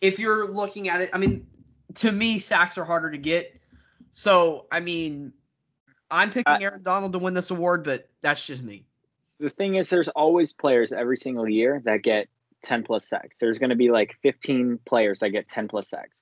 if 0.00 0.18
you're 0.18 0.48
looking 0.48 0.88
at 0.88 1.00
it, 1.00 1.10
I 1.12 1.18
mean, 1.18 1.46
to 1.94 2.12
me, 2.12 2.38
sacks 2.38 2.78
are 2.78 2.84
harder 2.84 3.10
to 3.10 3.18
get. 3.18 3.60
So 4.10 4.66
I 4.72 4.80
mean, 4.80 5.32
I'm 6.10 6.30
picking 6.30 6.52
I- 6.52 6.62
Aaron 6.62 6.82
Donald 6.82 7.12
to 7.12 7.18
win 7.18 7.34
this 7.34 7.50
award, 7.50 7.84
but 7.84 8.08
that's 8.20 8.44
just 8.46 8.62
me. 8.62 8.84
the 9.38 9.50
thing 9.50 9.76
is, 9.76 9.88
there's 9.88 10.08
always 10.08 10.52
players 10.52 10.92
every 10.92 11.16
single 11.16 11.48
year 11.48 11.80
that 11.84 12.02
get 12.02 12.28
10 12.62 12.82
plus 12.82 13.08
sacks. 13.08 13.36
There's 13.40 13.58
going 13.58 13.70
to 13.70 13.76
be 13.76 13.90
like 13.90 14.16
15 14.22 14.80
players 14.84 15.20
that 15.20 15.30
get 15.30 15.48
10 15.48 15.68
plus 15.68 15.88
sacks. 15.88 16.20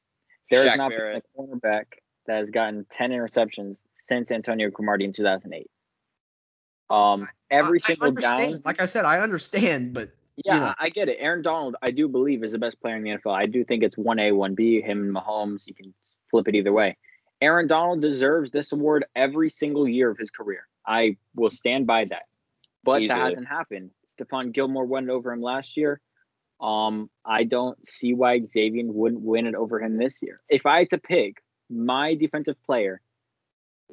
There 0.51 0.69
has 0.69 0.77
not 0.77 0.91
Barrett. 0.91 1.25
been 1.35 1.45
a 1.45 1.57
cornerback 1.57 1.85
that 2.27 2.37
has 2.37 2.51
gotten 2.51 2.85
10 2.91 3.11
interceptions 3.11 3.83
since 3.95 4.31
Antonio 4.31 4.71
Cromartie 4.71 5.07
in 5.07 5.13
2008. 5.13 5.71
Um, 6.91 7.29
every 7.51 7.81
I, 7.81 7.83
I 7.83 7.87
single 7.87 8.09
understand. 8.09 8.53
down. 8.53 8.63
Like 8.65 8.81
I 8.81 8.85
said, 8.85 9.05
I 9.05 9.21
understand, 9.21 9.93
but 9.95 10.11
Yeah, 10.45 10.55
you 10.55 10.61
know. 10.61 10.75
I 10.79 10.87
I 10.87 10.89
get 10.91 11.09
it. 11.09 11.17
Aaron 11.21 11.43
Donald, 11.43 11.77
I 11.83 11.91
do 11.91 12.09
believe, 12.09 12.45
is 12.45 12.53
the 12.53 12.59
best 12.59 12.81
player 12.81 12.97
in 12.97 13.03
the 13.03 13.11
NFL. 13.11 13.35
I 13.35 13.45
do 13.47 13.65
think 13.65 13.83
it's 13.83 13.97
1A, 13.97 14.33
1B, 14.33 14.85
him 14.85 15.03
and 15.03 15.15
Mahomes. 15.15 15.67
You 15.67 15.75
can 15.75 15.93
flip 16.31 16.49
it 16.49 16.55
either 16.55 16.73
way. 16.73 16.97
Aaron 17.41 17.67
Donald 17.67 18.01
deserves 18.01 18.51
this 18.51 18.73
award 18.73 19.05
every 19.15 19.51
single 19.51 19.87
year 19.87 20.11
of 20.11 20.19
his 20.19 20.31
career. 20.31 20.67
I 20.87 21.17
will 21.35 21.51
stand 21.51 21.87
by 21.87 22.05
that. 22.07 22.25
But 22.85 23.03
Easily. 23.03 23.09
that 23.09 23.25
hasn't 23.25 23.49
happened. 23.49 23.91
Stephon 24.17 24.53
Gilmore 24.53 24.87
won 24.87 25.05
it 25.05 25.11
over 25.11 25.33
him 25.33 25.43
last 25.43 25.77
year. 25.77 26.01
Um, 26.61 27.11
I 27.25 27.45
don't 27.45 27.85
see 27.87 28.15
why 28.15 28.41
Xavier 28.41 28.85
wouldn't 28.87 29.21
win 29.21 29.47
it 29.47 29.55
over 29.55 29.81
him 29.81 29.99
this 29.99 30.17
year. 30.23 30.41
If 30.49 30.65
I 30.65 30.81
had 30.81 30.91
to 30.91 30.99
pick 30.99 31.43
my 31.69 32.15
defensive 32.15 32.57
player, 32.65 33.03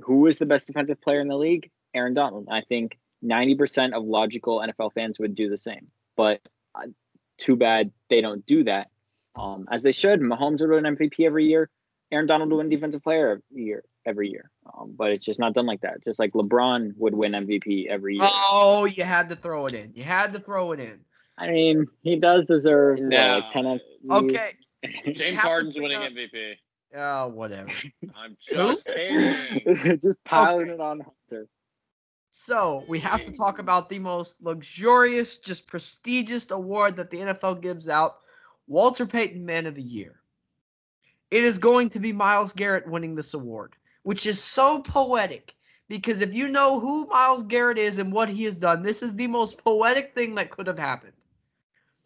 who 0.01 0.27
is 0.27 0.39
the 0.39 0.45
best 0.45 0.67
defensive 0.67 1.01
player 1.01 1.19
in 1.19 1.27
the 1.27 1.35
league? 1.35 1.69
Aaron 1.93 2.13
Donald. 2.13 2.47
I 2.51 2.61
think 2.61 2.97
90% 3.23 3.93
of 3.93 4.03
logical 4.03 4.59
NFL 4.67 4.93
fans 4.93 5.19
would 5.19 5.35
do 5.35 5.49
the 5.49 5.57
same. 5.57 5.87
But 6.17 6.41
uh, 6.75 6.87
too 7.37 7.55
bad 7.55 7.91
they 8.09 8.21
don't 8.21 8.45
do 8.45 8.63
that. 8.65 8.87
Um, 9.35 9.67
as 9.71 9.81
they 9.83 9.91
should. 9.91 10.19
Mahomes 10.21 10.61
would 10.61 10.69
win 10.69 10.83
MVP 10.95 11.25
every 11.25 11.45
year. 11.45 11.69
Aaron 12.11 12.27
Donald 12.27 12.51
would 12.51 12.57
win 12.57 12.69
Defensive 12.69 13.01
Player 13.01 13.41
every 13.51 13.63
year. 13.63 13.83
Every 14.05 14.29
year. 14.29 14.51
Um, 14.77 14.93
but 14.95 15.11
it's 15.11 15.25
just 15.25 15.39
not 15.39 15.53
done 15.53 15.65
like 15.65 15.81
that. 15.81 16.03
Just 16.03 16.19
like 16.19 16.33
LeBron 16.33 16.91
would 16.97 17.15
win 17.15 17.31
MVP 17.31 17.87
every 17.87 18.15
year. 18.17 18.27
oh, 18.29 18.85
you 18.85 19.03
had 19.03 19.29
to 19.29 19.35
throw 19.35 19.65
it 19.65 19.73
in. 19.73 19.91
You 19.95 20.03
had 20.03 20.33
to 20.33 20.39
throw 20.39 20.71
it 20.73 20.79
in. 20.79 20.99
I 21.37 21.47
mean, 21.49 21.87
he 22.03 22.17
does 22.19 22.45
deserve 22.45 22.99
what, 22.99 23.07
No. 23.09 23.39
like 23.39 23.49
10 23.49 23.79
Okay. 24.11 24.51
James 25.13 25.39
Harden's 25.39 25.79
winning 25.79 25.97
up- 25.97 26.11
MVP. 26.11 26.53
Oh, 26.95 27.29
whatever. 27.29 27.71
I'm 28.15 28.37
just 28.39 28.85
kidding. 28.85 29.99
just 30.03 30.23
piling 30.25 30.63
Okay. 30.65 30.71
it 30.73 30.79
on 30.79 30.99
Hunter. 30.99 31.47
So 32.36 32.84
we 32.88 32.99
have 33.01 33.25
to 33.25 33.31
talk 33.31 33.59
about 33.59 33.89
the 33.89 33.99
most 33.99 34.41
luxurious, 34.41 35.38
just 35.38 35.67
prestigious 35.67 36.49
award 36.49 36.95
that 36.95 37.11
the 37.11 37.17
NFL 37.17 37.61
gives 37.61 37.88
out: 37.88 38.15
Walter 38.65 39.05
Payton 39.05 39.45
Man 39.45 39.67
of 39.67 39.75
the 39.75 39.84
Year. 39.84 40.19
It 41.29 41.43
is 41.43 41.59
going 41.59 41.89
to 41.89 41.99
be 41.99 42.11
Myles 42.11 42.53
Garrett 42.53 42.88
winning 42.88 43.13
this 43.13 43.36
award, 43.36 43.75
which 44.01 44.25
is 44.25 44.43
so 44.43 44.79
poetic 44.81 45.53
because 45.88 46.21
if 46.21 46.34
you 46.34 46.47
know 46.47 46.79
who 46.79 47.05
Myles 47.05 47.43
Garrett 47.43 47.77
is 47.77 47.99
and 47.99 48.11
what 48.11 48.29
he 48.29 48.45
has 48.45 48.57
done, 48.57 48.81
this 48.81 49.03
is 49.03 49.13
the 49.13 49.27
most 49.27 49.63
poetic 49.63 50.15
thing 50.15 50.34
that 50.36 50.49
could 50.49 50.65
have 50.65 50.79
happened. 50.79 51.13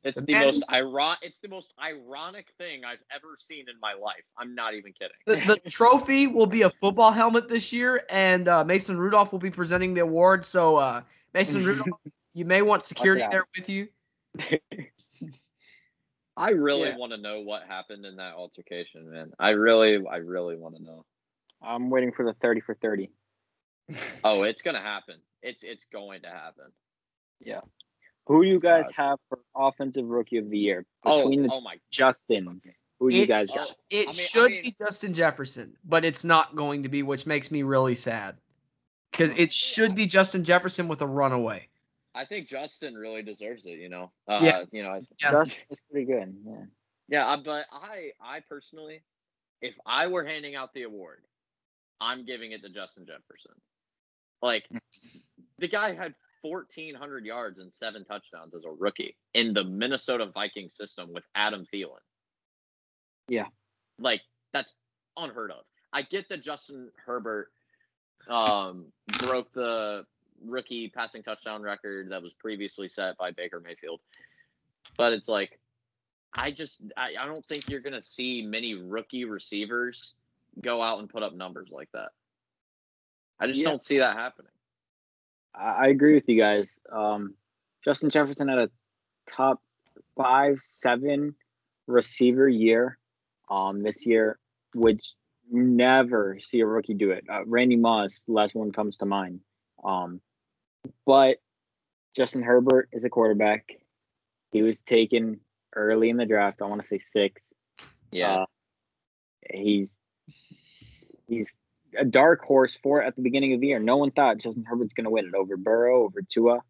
It's 0.04 0.20
The 0.22 0.26
the 0.28 0.34
man 0.34 0.46
most 0.46 0.58
is- 0.58 0.66
iron. 0.70 1.18
It's 1.22 1.40
the 1.40 1.48
most 1.50 1.74
ironic 1.82 2.48
thing 2.58 2.86
I've 2.86 3.04
ever 3.14 3.36
seen 3.38 3.66
in 3.70 3.80
my 3.82 3.94
life. 3.94 4.24
I'm 4.38 4.56
not 4.56 4.74
even 4.76 4.94
kidding. 4.94 5.16
The, 5.48 5.60
the 5.64 5.70
trophy 5.70 6.28
will 6.28 6.46
be 6.46 6.62
a 6.62 6.70
football 6.70 7.12
helmet 7.12 7.50
this 7.50 7.74
year, 7.74 8.04
and 8.10 8.48
uh, 8.48 8.64
Mason 8.64 8.98
Rudolph 8.98 9.32
will 9.32 9.40
be 9.40 9.52
presenting 9.52 9.94
the 9.96 10.02
award. 10.02 10.46
So, 10.46 10.78
uh, 10.78 11.02
Mason 11.34 11.64
Rudolph, 11.66 11.90
you 12.34 12.46
may 12.46 12.62
want 12.62 12.84
security 12.84 13.24
there 13.30 13.46
with 13.58 13.68
you. 13.70 13.88
I 16.38 16.52
really 16.52 16.90
Yeah. 16.90 16.98
want 16.98 17.12
to 17.14 17.18
know 17.18 17.42
what 17.42 17.64
happened 17.68 18.06
in 18.06 18.18
that 18.18 18.36
altercation, 18.36 19.10
man. 19.12 19.32
I 19.40 19.52
really, 19.52 20.06
I 20.08 20.18
really 20.18 20.56
want 20.56 20.76
to 20.78 20.84
know. 20.84 21.04
I'm 21.62 21.90
waiting 21.90 22.12
for 22.12 22.24
the 22.24 22.34
30 22.34 22.62
for 22.62 22.76
30. 22.76 23.10
Oh, 24.24 24.44
it's 24.44 24.62
gonna 24.62 24.82
happen. 24.82 25.16
It's 25.42 25.64
it's 25.64 25.86
going 25.92 26.22
to 26.22 26.30
happen. 26.30 26.66
Who 28.28 28.44
do 28.44 28.50
you 28.50 28.60
guys 28.60 28.86
God. 28.86 28.94
have 28.96 29.20
for 29.30 29.40
offensive 29.56 30.06
rookie 30.06 30.38
of 30.38 30.50
the 30.50 30.58
year 30.58 30.86
Oh, 31.04 31.18
between 31.18 31.44
the 31.44 31.50
oh 31.54 31.62
my. 31.62 31.78
Justins? 31.92 32.68
Who 33.00 33.10
do 33.10 33.16
you 33.18 33.24
It- 33.24 33.28
guys 33.28 33.50
Oh, 33.52 33.56
got? 33.56 33.76
It 33.90 33.96
I 33.96 34.00
mean- 34.00 34.10
I 34.10 34.12
should 34.14 34.52
mean- 34.52 34.64
be 34.64 34.72
Justin 34.78 35.14
Jefferson, 35.14 35.78
but 35.86 36.04
it's 36.06 36.24
not 36.24 36.56
going 36.56 36.84
to 36.84 36.90
be, 36.90 37.04
which 37.04 37.26
makes 37.26 37.52
me 37.52 37.64
really 37.64 37.96
sad. 37.96 38.38
Because 39.12 39.32
it 39.32 39.52
should 39.54 39.96
be 39.96 40.06
Justin 40.06 40.44
Jefferson 40.44 40.88
with 40.88 41.02
a 41.02 41.08
runaway. 41.08 41.70
I 42.14 42.26
think 42.26 42.48
Justin 42.48 42.96
really 42.96 43.22
deserves 43.24 43.66
it. 43.66 43.80
You 43.80 43.90
know. 43.90 44.12
Uh, 44.28 44.40
Yeah. 44.44 44.64
You 44.72 44.84
know. 44.84 44.90
I- 44.90 45.02
Yeah. 45.22 45.32
Justin's 45.32 45.80
pretty 45.92 46.06
good. 46.06 46.36
Yeah. 46.46 46.66
Yeah, 47.10 47.28
uh, 47.28 47.38
but 47.38 47.66
I, 47.72 48.12
I 48.20 48.42
personally, 48.42 49.02
if 49.62 49.74
I 49.86 50.08
were 50.08 50.26
handing 50.26 50.56
out 50.56 50.74
the 50.74 50.84
award, 50.84 51.24
I'm 52.02 52.26
giving 52.26 52.52
it 52.52 52.62
to 52.64 52.70
Justin 52.70 53.06
Jefferson. 53.06 53.54
Like, 54.42 54.68
the 55.58 55.68
guy 55.70 55.94
had 55.94 56.14
1,400 56.50 57.26
yards 57.26 57.60
and 57.60 57.74
seven 57.74 58.06
touchdowns 58.06 58.54
as 58.56 58.66
a 58.66 58.72
rookie 58.72 59.16
in 59.34 59.54
the 59.54 59.64
Minnesota 59.64 60.28
Vikings 60.34 60.76
system 60.76 61.14
with 61.14 61.24
Adam 61.36 61.66
Thielen. 61.74 62.00
Yeah. 63.28 63.48
Like, 64.00 64.22
that's 64.54 64.74
unheard 65.18 65.52
of. 65.52 65.64
I 65.94 66.02
get 66.04 66.30
that 66.30 66.42
Justin 66.44 66.90
Herbert 67.06 67.52
um, 68.30 68.86
broke 69.20 69.52
the 69.54 70.06
rookie 70.46 70.90
passing 70.90 71.24
touchdown 71.24 71.62
record 71.62 72.10
that 72.12 72.22
was 72.22 72.34
previously 72.34 72.88
set 72.88 73.18
by 73.18 73.32
Baker 73.32 73.60
Mayfield, 73.60 74.00
but 74.98 75.14
it's 75.14 75.30
like, 75.30 75.60
I 76.34 76.52
just 76.52 76.82
I, 76.96 77.14
I 77.20 77.26
don't 77.26 77.44
think 77.46 77.70
you're 77.70 77.80
gonna 77.80 78.02
see 78.02 78.42
many 78.44 78.76
rookie 78.76 79.26
receivers 79.26 80.14
go 80.62 80.84
out 80.84 81.00
and 81.00 81.10
put 81.10 81.24
up 81.24 81.34
numbers 81.34 81.70
like 81.72 81.90
that. 81.94 82.10
I 83.40 83.48
just 83.48 83.62
Yeah. 83.62 83.70
don't 83.70 83.84
see 83.84 84.00
that 84.00 84.16
happening. 84.16 84.52
I, 85.56 85.86
I 85.86 85.88
agree 85.88 86.16
with 86.16 86.28
you 86.28 86.40
guys. 86.40 86.80
Um, 86.92 87.36
Justin 87.84 88.10
Jefferson 88.10 88.48
had 88.48 88.58
a 88.58 88.70
top 89.30 89.62
five, 90.16 90.60
seven 90.60 91.36
receiver 91.88 92.48
year 92.48 92.98
um, 93.50 93.82
this 93.82 94.06
year, 94.06 94.40
which 94.74 95.14
never 95.50 96.38
see 96.40 96.60
a 96.60 96.66
rookie 96.66 96.94
do 96.94 97.12
it. 97.12 97.24
Uh, 97.32 97.46
Randy 97.46 97.78
Moss, 97.78 98.24
last 98.28 98.56
one 98.56 98.72
comes 98.72 98.98
to 98.98 99.06
mind. 99.06 99.42
Um, 99.84 100.22
but 101.06 101.38
Justin 102.16 102.44
Herbert 102.44 102.90
is 102.92 103.04
a 103.04 103.10
quarterback. 103.10 103.70
He 104.52 104.62
was 104.62 104.82
taken 104.82 105.40
early 105.76 106.10
in 106.10 106.18
the 106.18 106.26
draft. 106.26 106.62
I 106.62 106.66
want 106.66 106.82
to 106.82 106.88
say 106.88 106.98
six. 106.98 107.54
Yeah. 108.12 108.40
Uh, 108.42 108.46
he's 109.54 109.98
he's 111.28 111.56
a 111.98 112.06
dark 112.06 112.44
horse 112.44 112.78
for 112.82 113.02
it 113.02 113.08
at 113.08 113.16
the 113.16 113.22
beginning 113.22 113.54
of 113.54 113.62
the 113.62 113.68
year. 113.68 113.80
No 113.80 113.98
one 113.98 114.12
thought 114.12 114.40
Justin 114.40 114.64
Herbert's 114.64 114.94
going 114.94 115.06
to 115.06 115.10
win 115.12 115.26
it 115.26 115.36
over 115.36 115.58
Burrow, 115.58 116.04
over 116.04 116.22
Tua. 116.22 116.62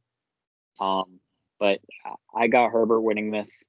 Um, 0.80 1.20
but 1.59 1.80
I 2.36 2.47
got 2.47 2.72
Herbert 2.72 3.01
winning 3.01 3.32
this. 3.32 3.63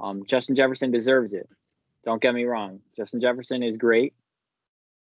Um, 0.00 0.24
Justin 0.26 0.54
Jefferson 0.54 0.90
deserves 0.90 1.32
it. 1.32 1.48
Don't 2.04 2.22
get 2.22 2.34
me 2.34 2.44
wrong. 2.44 2.80
Justin 2.96 3.20
Jefferson 3.20 3.62
is 3.62 3.76
great. 3.76 4.14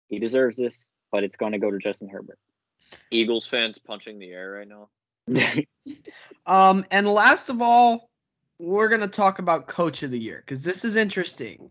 He 0.08 0.18
deserves 0.18 0.56
this, 0.56 0.86
but 1.12 1.24
it's 1.24 1.36
going 1.36 1.52
to 1.52 1.58
go 1.58 1.70
to 1.70 1.78
Justin 1.78 2.08
Herbert. 2.08 2.38
Eagles 3.10 3.46
fans 3.46 3.78
punching 3.78 4.18
the 4.18 4.30
air 4.30 4.52
right 4.52 4.68
now. 4.68 4.88
Um, 6.46 6.84
and 6.92 7.08
last 7.08 7.50
of 7.50 7.60
all, 7.60 8.08
we're 8.58 8.88
gonna 8.88 9.08
talk 9.08 9.40
about 9.40 9.66
Coach 9.66 10.02
of 10.04 10.10
the 10.10 10.18
Year 10.18 10.42
because 10.44 10.62
this 10.62 10.84
is 10.84 10.96
interesting. 10.96 11.70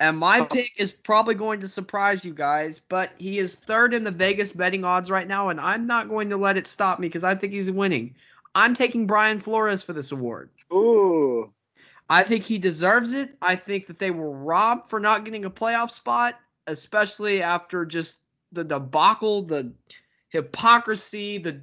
And 0.00 0.16
my 0.16 0.40
oh. 0.40 0.46
pick 0.46 0.72
is 0.78 0.92
probably 0.92 1.34
going 1.34 1.60
to 1.60 1.68
surprise 1.68 2.24
you 2.24 2.32
guys, 2.32 2.80
but 2.80 3.10
he 3.18 3.38
is 3.38 3.54
third 3.54 3.92
in 3.92 4.02
the 4.02 4.10
Vegas 4.10 4.50
betting 4.50 4.82
odds 4.82 5.10
right 5.10 5.28
now, 5.28 5.50
and 5.50 5.60
I'm 5.60 5.86
not 5.86 6.08
going 6.08 6.30
to 6.30 6.38
let 6.38 6.56
it 6.56 6.66
stop 6.66 6.98
me 6.98 7.06
because 7.06 7.22
I 7.22 7.34
think 7.34 7.52
he's 7.52 7.70
winning. 7.70 8.14
I'm 8.54 8.74
taking 8.74 9.06
Brian 9.06 9.40
Flores 9.40 9.82
for 9.82 9.92
this 9.92 10.10
award. 10.10 10.48
Ooh. 10.72 11.52
I 12.08 12.22
think 12.22 12.44
he 12.44 12.58
deserves 12.58 13.12
it. 13.12 13.36
I 13.42 13.56
think 13.56 13.86
that 13.86 13.98
they 13.98 14.10
were 14.10 14.30
robbed 14.30 14.88
for 14.88 14.98
not 14.98 15.24
getting 15.24 15.44
a 15.44 15.50
playoff 15.50 15.90
spot, 15.90 16.40
especially 16.66 17.42
after 17.42 17.84
just 17.84 18.18
the 18.52 18.64
debacle, 18.64 19.42
the 19.42 19.74
hypocrisy, 20.30 21.38
the 21.38 21.62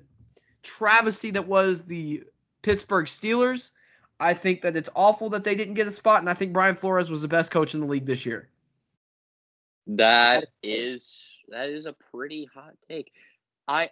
travesty 0.62 1.32
that 1.32 1.48
was 1.48 1.84
the 1.84 2.24
Pittsburgh 2.62 3.08
Steelers. 3.08 3.72
I 4.20 4.34
think 4.34 4.62
that 4.62 4.76
it's 4.76 4.90
awful 4.96 5.30
that 5.32 5.44
they 5.44 5.56
didn't 5.56 5.76
get 5.76 5.88
a 5.88 5.92
spot, 5.92 6.22
and 6.22 6.30
I 6.30 6.34
think 6.34 6.54
Brian 6.54 6.76
Flores 6.76 7.10
was 7.10 7.22
the 7.22 7.28
best 7.28 7.52
coach 7.52 7.74
in 7.74 7.80
the 7.82 7.86
league 7.86 8.06
this 8.06 8.26
year. 8.26 8.50
That 9.88 10.46
is 10.64 11.18
that 11.50 11.70
is 11.70 11.86
a 11.86 11.94
pretty 12.12 12.50
hot 12.54 12.74
take. 12.90 13.12
I 13.68 13.90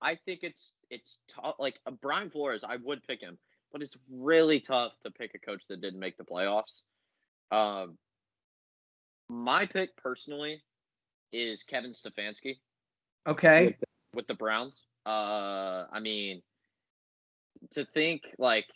I 0.00 0.16
think 0.16 0.40
it's 0.42 0.72
it's 0.90 1.18
tough. 1.28 1.56
Like 1.58 1.78
uh, 1.86 1.92
Brian 1.92 2.30
Flores, 2.30 2.64
I 2.64 2.76
would 2.76 3.06
pick 3.06 3.20
him, 3.20 3.38
but 3.72 3.82
it's 3.82 3.96
really 4.10 4.60
tough 4.60 4.92
to 5.04 5.10
pick 5.10 5.34
a 5.34 5.38
coach 5.38 5.66
that 5.68 5.80
didn't 5.80 6.00
make 6.00 6.16
the 6.16 6.24
playoffs. 6.24 6.82
Um, 7.52 7.96
my 9.28 9.66
pick 9.66 9.96
personally 9.96 10.62
is 11.32 11.62
Kevin 11.62 11.92
Stefanski 11.92 12.58
Okay. 13.26 13.76
with 14.14 14.26
the 14.26 14.34
Browns. 14.34 14.82
Uh, 15.04 15.86
I 15.92 16.00
mean, 16.00 16.42
to 17.72 17.84
think 17.84 18.22
like 18.38 18.66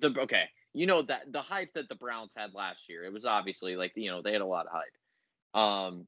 the 0.00 0.14
okay, 0.20 0.44
you 0.72 0.86
know 0.86 1.02
that 1.02 1.32
the 1.32 1.42
hype 1.42 1.72
that 1.74 1.88
the 1.88 1.94
Browns 1.94 2.32
had 2.36 2.54
last 2.54 2.88
year, 2.88 3.04
it 3.04 3.12
was 3.12 3.24
obviously 3.24 3.76
like 3.76 3.92
you 3.96 4.10
know 4.10 4.22
they 4.22 4.32
had 4.32 4.42
a 4.42 4.46
lot 4.46 4.66
of 4.66 4.72
hype. 4.72 5.60
Um, 5.60 6.06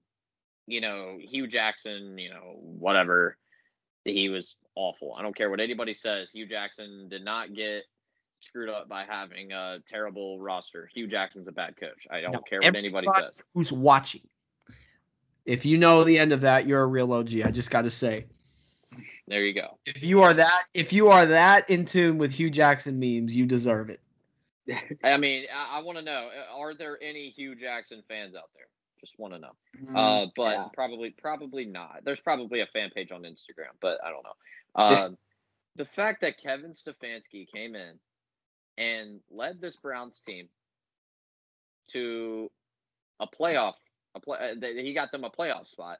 you 0.66 0.80
know 0.80 1.16
Hue 1.20 1.46
Jackson, 1.46 2.18
you 2.18 2.30
know 2.30 2.56
whatever. 2.60 3.36
he 4.04 4.28
was 4.28 4.56
awful. 4.74 5.14
I 5.18 5.22
don't 5.22 5.36
care 5.36 5.50
what 5.50 5.60
anybody 5.60 5.94
says. 5.94 6.30
Hue 6.30 6.46
Jackson 6.46 7.08
did 7.08 7.24
not 7.24 7.54
get 7.54 7.84
screwed 8.40 8.68
up 8.68 8.88
by 8.88 9.04
having 9.04 9.52
a 9.52 9.78
terrible 9.86 10.38
roster. 10.38 10.88
Hue 10.94 11.06
Jackson's 11.08 11.48
a 11.48 11.52
bad 11.52 11.76
coach. 11.76 12.06
I 12.10 12.20
don't 12.20 12.32
No, 12.32 12.40
care 12.40 12.60
what 12.60 12.76
anybody 12.76 13.08
says. 13.16 13.32
Who's 13.54 13.72
watching? 13.72 14.22
If 15.44 15.64
you 15.64 15.78
know 15.78 16.04
the 16.04 16.18
end 16.18 16.32
of 16.32 16.42
that, 16.42 16.66
you're 16.66 16.82
a 16.82 16.86
real 16.86 17.12
OG. 17.12 17.40
I 17.44 17.50
just 17.50 17.70
got 17.70 17.82
to 17.82 17.90
say. 17.90 18.26
There 19.28 19.44
you 19.44 19.52
go. 19.52 19.78
If 19.84 20.02
you 20.02 20.22
are 20.22 20.32
that, 20.32 20.64
if 20.72 20.92
you 20.92 21.08
are 21.08 21.26
that 21.26 21.68
in 21.68 21.84
tune 21.84 22.16
with 22.16 22.32
Hue 22.32 22.48
Jackson 22.48 22.98
memes, 22.98 23.36
you 23.36 23.44
deserve 23.44 23.90
it. 23.90 24.00
I 25.04 25.18
mean, 25.18 25.44
I, 25.54 25.78
I 25.78 25.82
want 25.82 25.98
to 25.98 26.04
know: 26.04 26.28
uh, 26.28 26.58
Are 26.58 26.74
there 26.74 26.98
any 27.02 27.30
Hue 27.30 27.54
Jackson 27.54 28.02
fans 28.08 28.34
out 28.34 28.48
there? 28.54 28.66
Just 29.00 29.18
want 29.18 29.34
to 29.34 29.38
know. 29.38 29.52
Mm, 29.84 29.96
Uh, 29.96 30.30
but 30.34 30.52
yeah. 30.52 30.64
probably, 30.74 31.10
probably 31.10 31.66
not. 31.66 32.00
There's 32.04 32.20
probably 32.20 32.60
a 32.60 32.66
fan 32.66 32.90
page 32.90 33.12
on 33.12 33.22
Instagram, 33.22 33.76
but 33.80 33.98
I 34.02 34.10
don't 34.10 34.24
know. 34.24 34.96
Um, 35.04 35.18
the 35.76 35.84
fact 35.84 36.22
that 36.22 36.38
Kevin 36.38 36.72
Stefanski 36.72 37.46
came 37.52 37.74
in 37.76 37.98
and 38.78 39.20
led 39.30 39.60
this 39.60 39.76
Browns 39.76 40.20
team 40.20 40.48
to 41.88 42.50
a 43.20 43.26
playoff, 43.26 43.74
a 44.14 44.20
play, 44.20 44.38
uh, 44.38 44.54
that 44.60 44.76
he 44.76 44.94
got 44.94 45.12
them 45.12 45.24
a 45.24 45.30
playoff 45.30 45.68
spot 45.68 45.98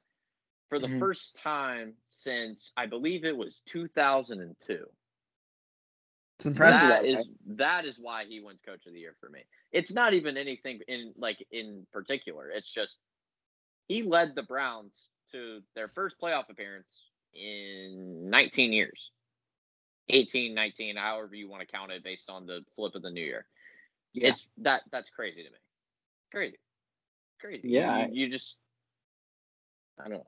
for 0.69 0.79
the 0.79 0.89
Mhm. 0.89 0.99
first 0.99 1.37
time 1.37 1.95
since 2.11 2.73
I 2.77 2.87
believe 2.87 3.25
it 3.25 3.37
was 3.37 3.61
2002. 3.61 4.87
it's 6.37 6.47
impressive. 6.47 6.89
That 6.89 7.05
is 7.05 7.29
that 7.47 7.85
is 7.85 7.99
why 7.99 8.25
he 8.25 8.41
wins 8.41 8.61
Coach 8.63 8.87
of 8.87 8.93
the 8.93 9.01
Year 9.01 9.15
for 9.21 9.29
me. 9.29 9.41
It's 9.73 9.93
not 9.93 10.15
even 10.15 10.37
anything 10.37 10.81
in 10.89 11.13
like 11.17 11.45
in 11.51 11.87
particular. 11.93 12.51
It's 12.51 12.73
just 12.73 12.99
he 13.89 14.03
led 14.03 14.35
the 14.35 14.43
Browns 14.43 15.11
to 15.33 15.63
their 15.75 15.89
first 15.89 16.17
playoff 16.21 16.49
appearance 16.51 17.11
in 17.35 18.29
19 18.31 18.73
years. 18.73 19.11
18, 20.11 20.55
19, 20.55 20.97
however 20.97 21.35
you 21.35 21.49
want 21.49 21.61
to 21.61 21.67
count 21.67 21.93
it 21.93 22.03
based 22.03 22.31
on 22.31 22.47
the 22.47 22.65
flip 22.75 22.95
of 22.95 23.03
the 23.03 23.11
new 23.11 23.23
year. 23.25 23.47
Yeah. 24.15 24.31
It's 24.31 24.49
that 24.59 24.83
that's 24.91 25.11
crazy 25.11 25.43
to 25.45 25.51
me. 25.51 25.59
Crazy. 26.33 26.59
Crazy. 27.41 27.69
Yeah, 27.69 28.07
You, 28.09 28.09
you 28.25 28.31
just 28.31 28.57
I 29.99 30.09
don't 30.09 30.13
know. 30.19 30.27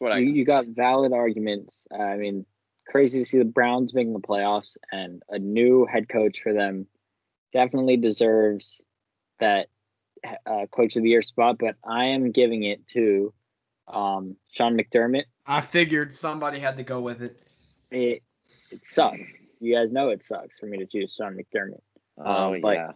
That's 0.00 0.08
what 0.08 0.16
I 0.16 0.20
you, 0.20 0.32
you 0.32 0.44
got 0.44 0.66
valid 0.66 1.12
arguments. 1.12 1.86
I 1.92 2.16
mean, 2.16 2.46
crazy 2.88 3.20
to 3.20 3.24
see 3.24 3.38
the 3.38 3.44
Browns 3.44 3.92
making 3.92 4.14
the 4.14 4.20
playoffs 4.20 4.76
and 4.90 5.22
a 5.28 5.38
new 5.38 5.86
head 5.86 6.08
coach 6.08 6.38
for 6.42 6.52
them 6.54 6.86
definitely 7.52 7.96
deserves 7.98 8.82
that 9.40 9.68
uh, 10.46 10.66
coach 10.70 10.96
of 10.96 11.02
the 11.02 11.10
year 11.10 11.22
spot. 11.22 11.56
But 11.58 11.76
I 11.84 12.06
am 12.06 12.32
giving 12.32 12.62
it 12.62 12.86
to 12.88 13.34
um, 13.88 14.36
Sean 14.52 14.78
McDermott. 14.78 15.24
I 15.46 15.60
figured 15.60 16.12
somebody 16.12 16.58
had 16.58 16.76
to 16.78 16.82
go 16.82 17.00
with 17.00 17.22
it. 17.22 17.36
It 17.90 18.22
it 18.70 18.86
sucks. 18.86 19.32
You 19.60 19.74
guys 19.74 19.92
know 19.92 20.08
it 20.08 20.22
sucks 20.24 20.58
for 20.58 20.66
me 20.66 20.78
to 20.78 20.86
choose 20.86 21.14
Sean 21.14 21.36
McDermott. 21.36 21.82
Oh 22.18 22.54
Um, 22.54 22.60
but- 22.62 22.74
yeah. 22.74 22.92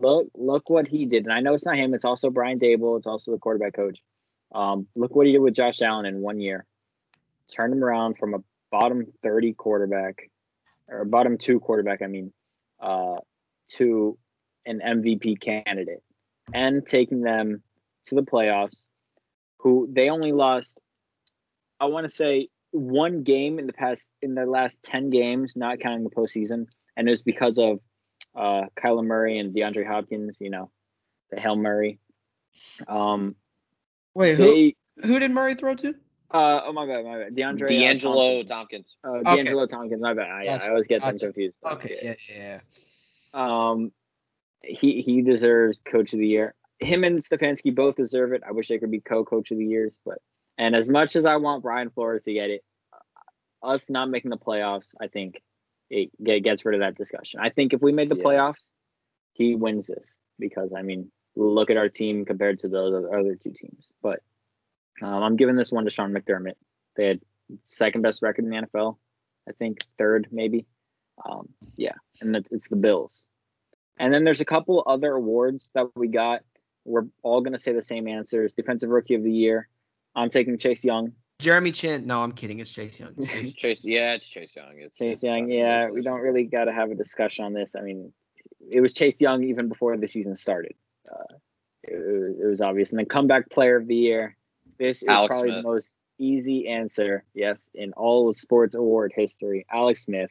Look 0.00 0.28
look 0.36 0.70
what 0.70 0.86
he 0.86 1.06
did, 1.06 1.24
and 1.24 1.32
I 1.32 1.40
know 1.40 1.54
it's 1.54 1.66
not 1.66 1.74
him. 1.74 1.92
It's 1.92 2.04
also 2.04 2.30
Brian 2.30 2.60
Daboll. 2.60 2.98
It's 2.98 3.06
also 3.08 3.32
the 3.32 3.38
quarterback 3.38 3.74
coach. 3.74 3.98
Um, 4.52 4.86
look 4.94 5.14
what 5.14 5.26
he 5.26 5.32
did 5.32 5.40
with 5.40 5.54
Josh 5.54 5.82
Allen 5.82 6.06
in 6.06 6.20
one 6.20 6.40
year. 6.40 6.64
Turned 7.54 7.72
him 7.72 7.84
around 7.84 8.18
from 8.18 8.34
a 8.34 8.38
bottom 8.70 9.06
30 9.22 9.54
quarterback, 9.54 10.30
or 10.88 11.04
bottom 11.04 11.38
two 11.38 11.60
quarterback, 11.60 12.02
I 12.02 12.06
mean, 12.06 12.32
uh, 12.80 13.16
to 13.72 14.18
an 14.66 14.80
MVP 14.84 15.40
candidate, 15.40 16.02
and 16.52 16.86
taking 16.86 17.22
them 17.22 17.62
to 18.06 18.14
the 18.14 18.22
playoffs. 18.22 18.84
Who 19.58 19.88
they 19.90 20.08
only 20.08 20.32
lost, 20.32 20.78
I 21.80 21.86
want 21.86 22.06
to 22.06 22.12
say 22.12 22.48
one 22.70 23.22
game 23.22 23.58
in 23.58 23.66
the 23.66 23.72
past 23.72 24.08
in 24.22 24.34
the 24.34 24.46
last 24.46 24.82
10 24.84 25.10
games, 25.10 25.54
not 25.56 25.80
counting 25.80 26.04
the 26.04 26.10
postseason, 26.10 26.66
and 26.96 27.08
it 27.08 27.10
was 27.10 27.22
because 27.22 27.58
of 27.58 27.80
uh, 28.36 28.66
Kyler 28.76 29.04
Murray 29.04 29.38
and 29.38 29.54
DeAndre 29.54 29.86
Hopkins. 29.86 30.36
You 30.40 30.50
know, 30.50 30.70
the 31.30 31.40
Hail 31.40 31.56
Murray. 31.56 31.98
Um, 32.86 33.34
Wait, 34.18 34.34
who 34.36 34.44
they. 34.52 34.74
who 35.06 35.18
did 35.20 35.30
Murray 35.30 35.54
throw 35.54 35.74
to? 35.76 35.94
Uh, 36.32 36.60
oh 36.64 36.72
my 36.72 36.86
bad, 36.86 37.04
my 37.04 37.18
bad. 37.18 37.36
DeAndre. 37.36 37.62
uh, 37.62 37.68
D'Angelo 37.68 38.42
Tompkins. 38.42 38.96
Tompkins. 39.04 39.48
Uh, 39.52 39.58
Okay. 39.60 39.66
Tompkins. 39.68 40.02
My 40.02 40.12
bad. 40.12 40.28
I, 40.28 40.44
Gotcha, 40.44 40.64
I 40.66 40.68
always 40.70 40.86
get 40.88 41.00
them 41.02 41.12
gotcha. 41.12 41.26
confused. 41.26 41.56
Okay, 41.64 41.98
yeah, 42.02 42.14
yeah. 42.36 42.60
Um, 43.32 43.92
he 44.64 45.02
he 45.02 45.22
deserves 45.22 45.80
Coach 45.84 46.12
of 46.14 46.18
the 46.18 46.26
Year. 46.26 46.54
Him 46.80 47.04
and 47.04 47.20
Stefanski 47.20 47.72
both 47.72 47.94
deserve 47.94 48.32
it. 48.32 48.42
I 48.46 48.50
wish 48.50 48.66
they 48.66 48.78
could 48.78 48.90
be 48.90 49.00
co-coach 49.00 49.52
of 49.52 49.58
the 49.58 49.64
years, 49.64 49.98
but 50.04 50.18
and 50.58 50.74
as 50.74 50.88
much 50.88 51.14
as 51.14 51.24
I 51.24 51.36
want 51.36 51.62
Brian 51.62 51.90
Flores 51.90 52.24
to 52.24 52.32
get 52.32 52.50
it, 52.50 52.64
us 53.62 53.88
not 53.88 54.10
making 54.10 54.30
the 54.32 54.36
playoffs, 54.36 54.88
I 55.00 55.06
think 55.06 55.40
it 55.90 56.10
get, 56.22 56.42
gets 56.42 56.64
rid 56.64 56.74
of 56.74 56.80
that 56.80 56.96
discussion. 56.96 57.38
I 57.40 57.50
think 57.50 57.72
if 57.72 57.80
we 57.80 57.92
made 57.92 58.08
the 58.10 58.16
Yeah. 58.16 58.24
playoffs, 58.24 58.66
he 59.34 59.54
wins 59.54 59.86
this 59.86 60.12
because 60.40 60.72
I 60.76 60.82
mean, 60.82 61.12
look 61.46 61.70
at 61.70 61.76
our 61.76 61.88
team 61.88 62.24
compared 62.24 62.58
to 62.60 62.68
the 62.68 62.78
other, 62.78 63.18
other 63.18 63.34
two 63.36 63.52
teams. 63.52 63.86
But 64.02 64.20
um, 65.02 65.22
I'm 65.22 65.36
giving 65.36 65.56
this 65.56 65.70
one 65.72 65.84
to 65.84 65.90
Sean 65.90 66.12
McDermott. 66.12 66.54
They 66.96 67.06
had 67.06 67.20
second 67.64 68.02
best 68.02 68.22
record 68.22 68.44
in 68.44 68.50
the 68.50 68.56
NFL, 68.56 68.96
I 69.48 69.52
think 69.52 69.78
third 69.96 70.28
maybe. 70.32 70.66
Um, 71.24 71.48
yeah, 71.76 71.94
and 72.20 72.34
it's, 72.36 72.50
it's 72.52 72.68
the 72.68 72.76
Bills. 72.76 73.24
And 73.98 74.12
then 74.14 74.24
there's 74.24 74.40
a 74.40 74.44
couple 74.44 74.82
other 74.86 75.12
awards 75.12 75.70
that 75.74 75.86
we 75.96 76.08
got. 76.08 76.42
We're 76.84 77.06
all 77.22 77.40
gonna 77.40 77.58
say 77.58 77.72
the 77.72 77.82
same 77.82 78.06
answers. 78.08 78.54
Defensive 78.54 78.90
Rookie 78.90 79.14
of 79.14 79.22
the 79.24 79.32
Year. 79.32 79.68
I'm 80.14 80.30
taking 80.30 80.56
Chase 80.58 80.84
Young. 80.84 81.12
Jeremy 81.40 81.70
Chinn. 81.72 82.06
No, 82.06 82.22
I'm 82.22 82.32
kidding. 82.32 82.58
It's 82.60 82.72
Chase 82.72 82.98
Young. 82.98 83.14
It's 83.18 83.28
Chase. 83.32 83.54
Chase, 83.54 83.84
yeah, 83.84 84.14
it's 84.14 84.26
Chase 84.28 84.54
Young. 84.56 84.72
It's, 84.78 84.96
Chase 84.98 85.14
it's 85.14 85.22
Young. 85.22 85.48
not- 85.48 85.54
Yeah, 85.54 85.90
we 85.90 86.02
don't 86.02 86.20
really 86.20 86.44
got 86.44 86.64
to 86.64 86.72
have 86.72 86.90
a 86.90 86.94
discussion 86.94 87.44
on 87.44 87.52
this. 87.52 87.74
I 87.76 87.82
mean, 87.82 88.12
it 88.70 88.80
was 88.80 88.92
Chase 88.92 89.16
Young 89.20 89.44
even 89.44 89.68
before 89.68 89.96
the 89.96 90.08
season 90.08 90.34
started. 90.36 90.74
Uh, 91.10 91.36
it, 91.84 91.94
it 92.42 92.46
was- 92.46 92.60
obvious. 92.60 92.90
And 92.90 92.98
then 92.98 93.06
comeback 93.06 93.50
player 93.50 93.76
of 93.76 93.86
the 93.86 93.96
year. 93.96 94.36
This 94.78 95.02
is 95.02 95.08
Alex 95.08 95.28
probably 95.32 95.50
Smith. 95.50 95.62
the 95.64 95.68
most 95.68 95.92
easy 96.18 96.68
answer, 96.68 97.24
yes, 97.34 97.68
in 97.74 97.92
all 97.94 98.28
of 98.28 98.36
sports 98.36 98.74
award 98.74 99.12
history. 99.14 99.66
Alex 99.72 100.04
Smith 100.04 100.30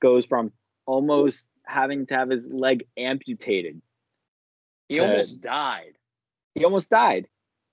goes 0.00 0.24
from 0.26 0.52
almost 0.86 1.46
having 1.64 2.06
to 2.06 2.14
have 2.14 2.30
his 2.30 2.50
leg 2.52 2.84
amputated. 2.96 3.80
He 4.88 4.96
to- 4.96 5.02
almost 5.04 5.40
died. 5.40 5.92
he 6.54 6.64
almost 6.64 6.90
died 6.90 7.26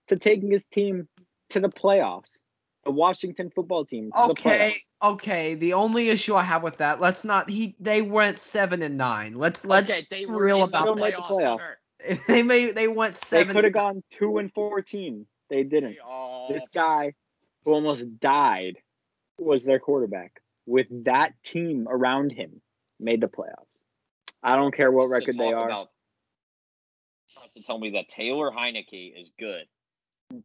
to 0.08 0.16
taking 0.18 0.52
his 0.52 0.66
team 0.66 1.08
to 1.50 1.60
the 1.60 1.70
playoffs. 1.70 2.42
The 2.84 2.92
Washington 2.92 3.52
football 3.52 3.86
team 3.86 4.06
to 4.12 4.22
the 4.26 4.32
Okay, 4.32 4.76
playoffs. 5.04 5.12
okay. 5.14 5.54
The 5.56 5.74
only 5.74 6.10
issue 6.10 6.34
I 6.36 6.42
have 6.44 6.64
with 6.64 6.78
that, 6.78 7.00
let's 7.00 7.24
not. 7.24 7.48
He 7.50 7.76
they 7.80 8.02
went 8.02 8.40
seven 8.40 8.82
and 8.82 8.98
nine. 8.98 9.36
Let's 9.36 9.66
let's 9.66 9.92
okay, 9.92 10.08
they 10.10 10.26
were 10.26 10.44
real 10.44 10.58
in 10.64 10.70
about 10.70 10.82
the 10.82 10.86
Don't 10.86 10.98
the 10.98 11.18
playoffs. 11.18 11.76
Playoffs. 12.02 12.08
Hunter. 12.18 12.24
they 12.28 12.44
may 12.44 12.72
they 12.72 12.88
went 12.88 13.16
seven. 13.16 13.50
They 13.50 13.54
could 13.54 13.64
have 13.66 13.74
gone 13.74 14.04
two 14.12 14.38
and 14.38 14.54
fourteen. 14.54 15.26
They 15.50 15.64
didn't. 15.64 15.98
Oh, 16.06 16.48
This 16.50 16.68
guy 16.70 17.14
who 17.64 17.74
almost 17.74 18.20
died 18.20 18.78
was 19.38 19.66
their 19.66 19.80
quarterback. 19.80 20.42
With 20.66 21.06
that 21.06 21.34
team 21.44 21.88
around 21.90 22.32
him, 22.32 22.62
made 23.00 23.22
the 23.22 23.28
playoffs. 23.28 23.66
I 24.44 24.56
don't 24.56 24.74
care 24.74 24.92
what 24.92 25.10
wants 25.10 25.26
to 25.26 25.32
record 25.32 25.40
they 25.40 25.52
talk 25.52 25.62
are. 25.62 25.66
About, 25.66 25.90
wants 27.38 27.54
to 27.56 27.64
tell 27.64 27.78
me 27.78 27.92
that 27.92 28.08
Taylor 28.08 28.52
Heinicke 28.52 29.20
is 29.20 29.32
good. 29.38 29.66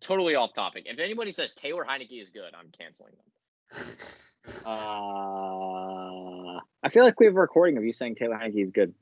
Totally 0.00 0.34
off 0.34 0.52
topic. 0.52 0.84
If 0.86 0.98
anybody 0.98 1.30
says 1.30 1.52
Taylor 1.54 1.84
Heinicke 1.84 2.20
is 2.20 2.30
good, 2.30 2.52
I'm 2.58 2.70
canceling 2.78 3.12
them. 3.12 3.86
Uh, 4.64 6.60
I 6.82 6.88
feel 6.88 7.02
like 7.02 7.18
we 7.18 7.26
have 7.26 7.34
a 7.34 7.40
recording 7.40 7.78
of 7.78 7.84
you 7.84 7.92
saying 7.92 8.14
Taylor 8.14 8.36
Heinicke 8.36 8.64
is 8.64 8.70
good. 8.70 8.94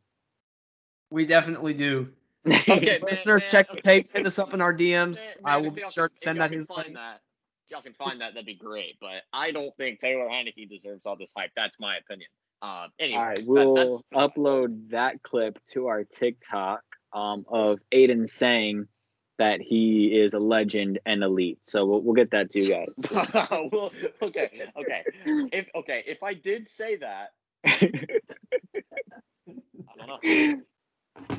We 1.11 1.27
definitely 1.27 1.75
do. 1.75 2.09
Okay, 2.47 2.99
Listeners, 3.03 3.43
man, 3.43 3.51
check 3.51 3.67
the 3.69 3.79
okay. 3.79 3.81
tapes. 3.81 4.13
Hit 4.13 4.27
us 4.27 4.39
up 4.39 4.55
in 4.55 4.61
our 4.61 4.75
DMs. 4.75 5.43
Man, 5.43 5.55
I 5.55 5.57
will 5.59 5.71
be 5.71 5.85
sure 5.91 6.09
to 6.09 6.15
send 6.15 6.39
if 6.39 6.43
that 6.43 6.51
can 6.51 6.59
his 6.59 6.67
find 6.67 6.89
way. 6.89 6.95
that. 6.95 7.21
if 7.65 7.71
Y'all 7.71 7.83
can 7.83 7.95
find 7.95 8.21
that. 8.21 8.35
That'd 8.35 8.47
be 8.47 8.55
great. 8.55 8.99
But 9.01 9.23
I 9.33 9.51
don't 9.51 9.75
think 9.77 10.01
Taylor 10.01 10.27
Heinicke 10.27 10.69
deserves 10.69 11.07
all 11.07 11.17
this 11.17 11.33
hype. 11.37 11.51
That's 11.57 11.79
my 11.81 11.97
opinion. 11.97 12.29
Um, 12.63 12.89
anyway, 12.99 13.19
All 13.19 13.25
right, 13.27 13.45
we'll 13.45 13.75
that's 13.75 14.03
upload 14.15 14.91
that 14.91 15.23
clip 15.23 15.59
to 15.73 15.89
our 15.89 16.05
TikTok 16.05 16.83
um, 17.13 17.45
of 17.49 17.79
Aiden 17.93 18.29
saying 18.29 18.89
that 19.39 19.61
he 19.61 20.07
is 20.07 20.35
a 20.35 20.39
legend 20.39 20.99
and 21.05 21.23
elite. 21.23 21.59
So 21.65 21.85
we'll, 21.85 22.01
we'll 22.01 22.15
get 22.15 22.31
that 22.31 22.51
to 22.51 22.61
you 22.61 22.69
guys. 22.71 22.99
well, 23.73 23.93
okay, 24.23 24.63
okay. 24.77 25.03
If 25.53 25.69
okay, 25.75 26.05
if 26.07 26.23
I 26.23 26.35
did 26.35 26.69
say 26.69 26.97
that, 26.97 27.31
I 27.67 27.91
don't 29.99 30.09
know. 30.09 30.21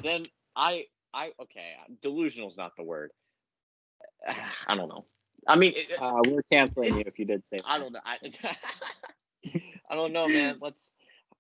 Then 0.04 0.26
I, 0.56 0.86
I 1.16 1.32
okay. 1.42 1.74
Delusional 2.02 2.50
is 2.50 2.58
not 2.58 2.76
the 2.76 2.84
word. 2.84 3.12
I 4.68 4.76
don't 4.76 4.90
know. 4.90 5.06
I 5.48 5.56
mean, 5.56 5.74
it, 5.76 5.92
uh, 6.02 6.22
we're 6.28 6.44
canceling 6.52 6.98
you 6.98 7.04
if 7.06 7.18
you 7.20 7.26
did 7.26 7.46
say 7.48 7.58
that. 7.58 7.66
I 7.68 7.78
don't 7.78 7.94
know. 7.94 8.00
I, 8.04 8.18
I 9.90 9.96
don't 9.96 10.12
know, 10.12 10.28
man. 10.28 10.58
Let's 10.60 10.92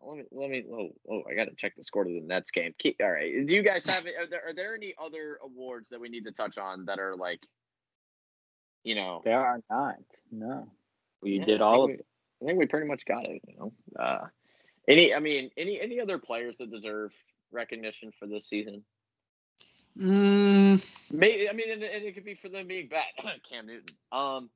let 0.01 0.17
me 0.17 0.23
let 0.31 0.49
me. 0.49 0.63
Oh, 0.71 0.89
oh, 1.11 1.23
I 1.29 1.33
got 1.33 1.45
to 1.45 1.55
check 1.55 1.73
the 1.75 1.83
score 1.83 2.03
to 2.03 2.09
the 2.09 2.21
Nets 2.21 2.51
game. 2.51 2.73
Keep, 2.77 2.97
all 3.01 3.11
right. 3.11 3.45
Do 3.45 3.55
you 3.55 3.63
guys 3.63 3.85
have? 3.87 4.05
Are 4.05 4.27
there 4.27 4.47
are 4.47 4.53
there 4.53 4.75
any 4.75 4.93
other 4.97 5.39
awards 5.43 5.89
that 5.89 5.99
we 5.99 6.09
need 6.09 6.25
to 6.25 6.31
touch 6.31 6.57
on 6.57 6.85
that 6.85 6.99
are 6.99 7.15
like, 7.15 7.41
you 8.83 8.95
know? 8.95 9.21
There 9.25 9.39
are 9.39 9.59
not. 9.69 9.95
No. 10.31 10.67
We 11.21 11.39
Yeah, 11.39 11.45
did 11.45 11.61
all 11.61 11.85
of 11.85 11.91
it. 11.91 12.05
I 12.41 12.45
think 12.45 12.59
we 12.59 12.67
pretty 12.67 12.87
much 12.87 13.05
got 13.05 13.25
it. 13.25 13.41
You 13.47 13.55
know, 13.57 13.73
uh, 13.99 14.27
any 14.87 15.13
I 15.13 15.19
mean 15.19 15.49
any 15.57 15.81
any 15.81 15.99
other 15.99 16.19
players 16.19 16.57
that 16.57 16.71
deserve 16.71 17.11
recognition 17.51 18.11
for 18.19 18.27
this 18.27 18.47
season? 18.47 18.83
Mm, 19.97 21.13
Maybe 21.13 21.49
I 21.49 21.53
mean, 21.53 21.71
and, 21.71 21.83
and 21.83 22.03
it 22.03 22.15
could 22.15 22.25
be 22.25 22.35
for 22.35 22.49
them 22.49 22.67
being 22.67 22.87
bad. 22.87 23.05
Cam 23.49 23.67
Newton. 23.67 23.95
Um, 24.11 24.49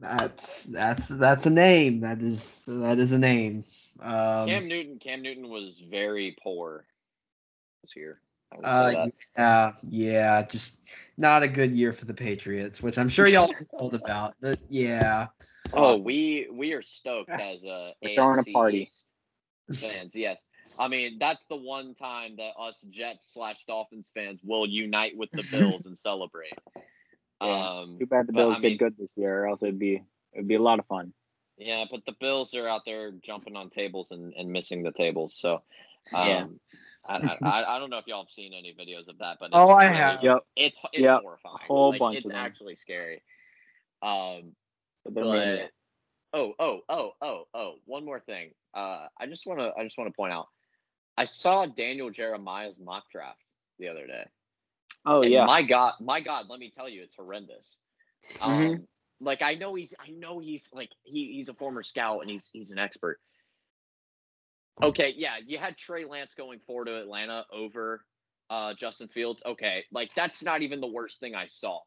that's 0.00 0.64
that's 0.64 1.08
that's 1.08 1.46
a 1.46 1.50
name. 1.50 2.00
That 2.00 2.22
is 2.22 2.64
that 2.68 2.98
is 2.98 3.12
a 3.12 3.18
name. 3.18 3.64
Um, 4.00 4.48
Cam 4.48 4.68
Newton. 4.68 4.98
Cam 4.98 5.22
Newton 5.22 5.48
was 5.48 5.78
very 5.78 6.36
poor 6.42 6.84
this 7.82 7.96
year. 7.96 8.20
I 8.52 8.56
would 8.56 8.66
say 8.66 8.72
uh, 8.72 9.08
yeah, 9.36 9.72
yeah, 9.88 10.42
just 10.42 10.80
not 11.16 11.42
a 11.42 11.48
good 11.48 11.74
year 11.74 11.92
for 11.92 12.04
the 12.04 12.14
Patriots, 12.14 12.80
which 12.80 12.98
I'm 12.98 13.08
sure 13.08 13.26
y'all 13.26 13.50
told 13.76 13.94
about. 13.94 14.36
But 14.40 14.60
yeah, 14.68 15.28
Oh, 15.72 15.96
we 15.96 16.46
we 16.52 16.72
are 16.72 16.82
stoked 16.82 17.30
as 17.30 17.64
a 17.64 17.94
We're 18.00 18.14
throwing 18.14 18.38
a 18.38 18.44
party. 18.44 18.88
Fans. 19.72 20.14
Yes, 20.14 20.40
I 20.78 20.88
mean 20.88 21.18
that's 21.18 21.46
the 21.46 21.56
one 21.56 21.94
time 21.94 22.36
that 22.36 22.52
us 22.60 22.84
Jets 22.90 23.32
slash 23.32 23.64
Dolphins 23.66 24.10
fans 24.14 24.40
will 24.42 24.66
unite 24.66 25.16
with 25.16 25.30
the 25.32 25.42
Bills 25.50 25.86
and 25.86 25.98
celebrate. 25.98 26.52
Yeah. 27.40 27.78
Um, 27.80 27.96
Too 27.98 28.06
bad 28.06 28.26
the 28.26 28.32
but, 28.32 28.40
I 28.40 28.42
Bills 28.44 28.62
mean- 28.62 28.72
did 28.72 28.78
good 28.78 28.94
this 28.98 29.16
year, 29.18 29.44
or 29.44 29.48
else 29.48 29.62
it'd 29.62 29.78
be 29.78 30.02
it'd 30.32 30.48
be 30.48 30.54
a 30.56 30.62
lot 30.62 30.78
of 30.78 30.86
fun. 30.86 31.12
yeah, 31.58 31.84
but 31.90 32.00
the 32.06 32.14
Bills 32.20 32.54
are 32.54 32.68
out 32.68 32.82
there 32.84 33.12
jumping 33.22 33.54
on 33.56 33.70
tables 33.70 34.10
and, 34.10 34.32
and 34.34 34.50
missing 34.50 34.82
the 34.82 34.92
tables. 34.92 35.34
So, 35.36 35.62
um, 36.14 36.28
Yeah. 36.28 36.46
I, 37.06 37.36
I 37.42 37.76
I 37.76 37.78
don't 37.78 37.90
know 37.90 37.98
if 37.98 38.06
y'all 38.06 38.22
have 38.24 38.30
seen 38.30 38.54
any 38.54 38.72
videos 38.74 39.08
of 39.08 39.18
that, 39.18 39.36
but 39.38 39.46
it's 39.46 39.56
Oh, 39.56 39.68
I 39.68 39.84
really- 39.86 39.96
have. 39.98 40.22
Yep. 40.22 40.38
It's 40.56 40.78
it's 40.92 41.02
Yep, 41.02 41.20
horrifying. 41.22 41.56
a 41.62 41.66
whole 41.66 41.90
like, 41.90 41.98
bunch 41.98 42.16
It's 42.16 42.24
of 42.26 42.30
them. 42.32 42.40
actually 42.46 42.76
scary. 42.76 43.22
Um, 44.02 44.54
But 45.04 45.14
they're 45.14 45.24
but 45.24 45.30
maniacs. 45.32 45.72
oh 46.32 46.52
oh 46.58 46.80
oh 46.88 47.12
oh 47.22 47.44
oh 47.54 47.74
one 47.84 48.04
more 48.04 48.20
thing 48.20 48.50
uh 48.74 49.06
i 49.20 49.26
just 49.26 49.46
want 49.46 49.60
to 49.60 49.72
i 49.78 49.84
just 49.84 49.96
want 49.96 50.08
to 50.10 50.16
point 50.16 50.32
out 50.32 50.46
i 51.16 51.24
saw 51.24 51.66
daniel 51.66 52.10
jeremiah's 52.10 52.78
mock 52.80 53.04
draft 53.10 53.44
the 53.78 53.88
other 53.88 54.06
day. 54.06 54.24
Oh 55.06 55.22
and 55.22 55.30
yeah. 55.32 55.44
my 55.44 55.62
god 55.62 55.94
my 56.00 56.20
god 56.20 56.46
let 56.48 56.58
me 56.58 56.70
tell 56.74 56.88
you 56.88 57.02
it's 57.02 57.16
horrendous. 57.16 57.78
Um 58.40 58.52
Mhm. 58.52 58.86
like 59.20 59.42
i 59.42 59.54
know 59.54 59.74
he's 59.74 59.94
i 60.00 60.10
know 60.10 60.38
he's 60.38 60.72
like 60.72 60.90
he, 61.02 61.32
he's 61.34 61.48
a 61.48 61.54
former 61.54 61.82
scout 61.82 62.20
and 62.20 62.30
he's 62.30 62.50
he's 62.52 62.70
an 62.70 62.78
expert. 62.78 63.20
Okay 64.82 65.14
yeah 65.16 65.36
you 65.44 65.58
had 65.58 65.76
trey 65.76 66.04
lance 66.04 66.34
going 66.34 66.60
forward 66.60 66.86
to 66.86 66.96
atlanta 66.96 67.44
over 67.52 68.04
uh 68.50 68.74
justin 68.74 69.08
fields. 69.08 69.42
Okay 69.44 69.84
like 69.92 70.10
that's 70.14 70.42
not 70.42 70.62
even 70.62 70.80
the 70.80 70.86
worst 70.86 71.20
thing 71.20 71.34
i 71.34 71.46
saw 71.46 71.80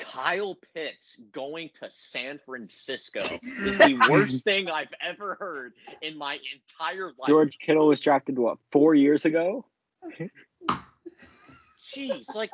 Kyle 0.00 0.56
Pitts 0.74 1.18
going 1.32 1.70
to 1.80 1.90
San 1.90 2.38
Francisco 2.44 3.20
is 3.22 3.78
the 3.78 4.06
worst 4.10 4.44
thing 4.44 4.68
I've 4.70 4.92
ever 5.04 5.36
heard 5.38 5.74
in 6.02 6.16
my 6.16 6.38
entire 6.54 7.06
life. 7.18 7.28
George 7.28 7.58
Kittle 7.58 7.88
was 7.88 8.00
drafted 8.00 8.38
what 8.38 8.58
four 8.70 8.94
years 8.94 9.24
ago. 9.24 9.64
Jeez, 11.94 12.34
like, 12.34 12.50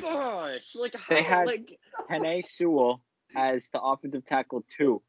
gosh, 0.00 0.74
like 0.74 0.96
how, 0.96 1.14
They 1.14 1.22
had- 1.22 1.46
like, 1.46 1.78
Penei 2.10 2.44
Sewell 2.44 3.02
as 3.34 3.68
the 3.68 3.80
offensive 3.80 4.24
tackle 4.24 4.64
two. 4.68 5.02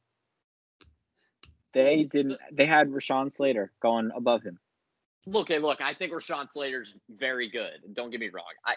They 1.74 2.03
didn't. 2.03 2.38
They 2.51 2.67
had 2.67 2.89
Rashawn 2.89 3.32
Slater 3.32 3.71
going 3.82 4.11
above 4.15 4.43
him. 4.43 4.59
look, 5.26 5.47
hey, 5.47 5.57
look, 5.57 5.82
I 5.82 5.93
think 5.95 6.13
Rashawn 6.13 6.51
Slater's 6.51 6.95
very 7.09 7.49
good. 7.49 7.80
Don't 7.93 8.11
get 8.11 8.19
me 8.19 8.30
wrong. 8.30 8.43
I, 8.63 8.76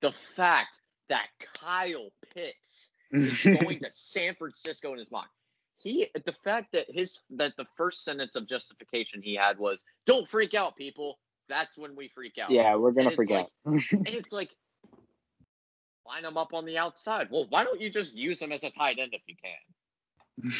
the 0.00 0.12
fact 0.12 0.80
that 1.08 1.26
Kyle 1.60 2.10
Pitts 2.34 2.88
is 3.12 3.44
going 3.44 3.80
to 3.82 3.90
San 3.90 4.34
Francisco 4.34 4.92
in 4.92 4.98
his 4.98 5.10
mock. 5.10 5.28
He 5.78 6.08
the 6.24 6.32
fact 6.32 6.72
that 6.72 6.86
his 6.88 7.20
that 7.30 7.52
the 7.56 7.66
first 7.76 8.04
sentence 8.04 8.36
of 8.36 8.46
justification 8.46 9.20
he 9.22 9.34
had 9.34 9.58
was 9.58 9.84
don't 10.06 10.26
freak 10.26 10.54
out 10.54 10.76
people. 10.76 11.18
That's 11.48 11.76
when 11.76 11.94
we 11.94 12.08
freak 12.08 12.38
out. 12.42 12.50
yeah, 12.50 12.74
we're 12.76 12.92
gonna 12.92 13.08
it's 13.08 13.16
forget. 13.16 13.48
And 13.66 14.08
it's 14.08 14.32
like 14.32 14.50
line 16.06 16.24
him 16.24 16.36
up 16.36 16.54
on 16.54 16.64
the 16.64 16.78
outside. 16.78 17.28
Well, 17.30 17.46
why 17.50 17.64
don't 17.64 17.80
you 17.80 17.90
just 17.90 18.16
use 18.16 18.40
him 18.40 18.52
as 18.52 18.64
a 18.64 18.70
tight 18.70 18.98
end 18.98 19.12
if 19.12 19.22
you 19.26 19.34
can? 19.42 20.52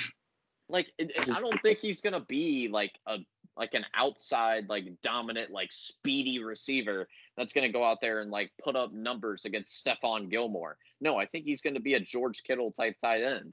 like 0.69 0.91
I 0.99 1.41
don't 1.41 1.61
think 1.63 1.79
he's 1.79 2.01
gonna 2.01 2.21
be 2.21 2.69
like 2.69 2.93
a 3.07 3.19
like 3.57 3.75
an 3.75 3.85
outside 3.95 4.69
like 4.69 4.85
dominant 5.03 5.51
like 5.51 5.73
speedy 5.73 6.43
receiver 6.43 7.09
that's 7.37 7.53
gonna 7.53 7.73
go 7.73 7.85
out 7.85 8.01
there 8.01 8.21
and 8.21 8.31
like 8.31 8.51
put 8.63 8.77
up 8.77 8.93
numbers 8.93 9.45
against 9.45 9.85
Stephon 9.85 10.31
Gilmore. 10.31 10.77
No, 11.01 11.17
I 11.17 11.27
think 11.27 11.45
he's 11.45 11.61
gonna 11.61 11.81
be 11.81 11.95
a 11.95 12.01
George 12.01 12.43
Kittle 12.45 12.73
type 12.73 12.97
tight 13.01 13.23
end. 13.23 13.53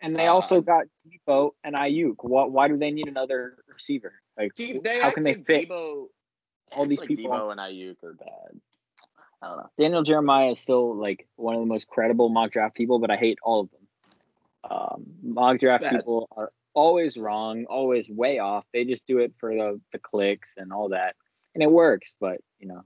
and 0.00 0.16
they 0.16 0.26
uh, 0.26 0.32
also 0.32 0.60
got 0.60 0.84
Deebo 1.06 1.52
and 1.64 1.74
Aiyuk. 1.74 2.16
Why, 2.20 2.44
why 2.44 2.68
do 2.68 2.76
they 2.76 2.90
need 2.90 3.08
another 3.08 3.56
receiver? 3.68 4.12
Like, 4.36 4.54
they 4.56 5.00
how 5.00 5.10
can 5.10 5.22
they 5.22 5.34
fit? 5.34 5.68
Deebo, 5.68 6.06
all 6.72 6.86
these 6.86 7.00
like 7.00 7.08
people? 7.08 7.30
Deebo 7.30 7.52
and 7.52 7.60
Aiyuk 7.60 7.96
are 8.02 8.14
bad. 8.14 8.60
I 9.42 9.48
don't 9.48 9.56
know. 9.56 9.70
Daniel 9.76 10.02
Jeremiah 10.02 10.50
is 10.50 10.58
still 10.58 10.94
like 10.94 11.26
one 11.36 11.54
of 11.54 11.60
the 11.60 11.66
most 11.66 11.88
credible 11.88 12.28
mock 12.28 12.52
draft 12.52 12.76
people, 12.76 12.98
but 12.98 13.10
I 13.10 13.16
hate 13.16 13.38
all 13.42 13.60
of 13.60 13.70
them. 13.70 13.80
Um, 14.70 15.04
mock 15.22 15.58
draft 15.58 15.84
people 15.90 16.28
are 16.36 16.52
always 16.74 17.16
wrong, 17.16 17.64
always 17.68 18.08
way 18.08 18.38
off. 18.38 18.64
They 18.72 18.84
just 18.84 19.06
do 19.06 19.18
it 19.18 19.32
for 19.38 19.52
the, 19.52 19.80
the 19.92 19.98
clicks 19.98 20.54
and 20.56 20.72
all 20.72 20.90
that, 20.90 21.16
and 21.54 21.62
it 21.62 21.70
works. 21.70 22.14
But 22.20 22.40
you 22.60 22.68
know, 22.68 22.82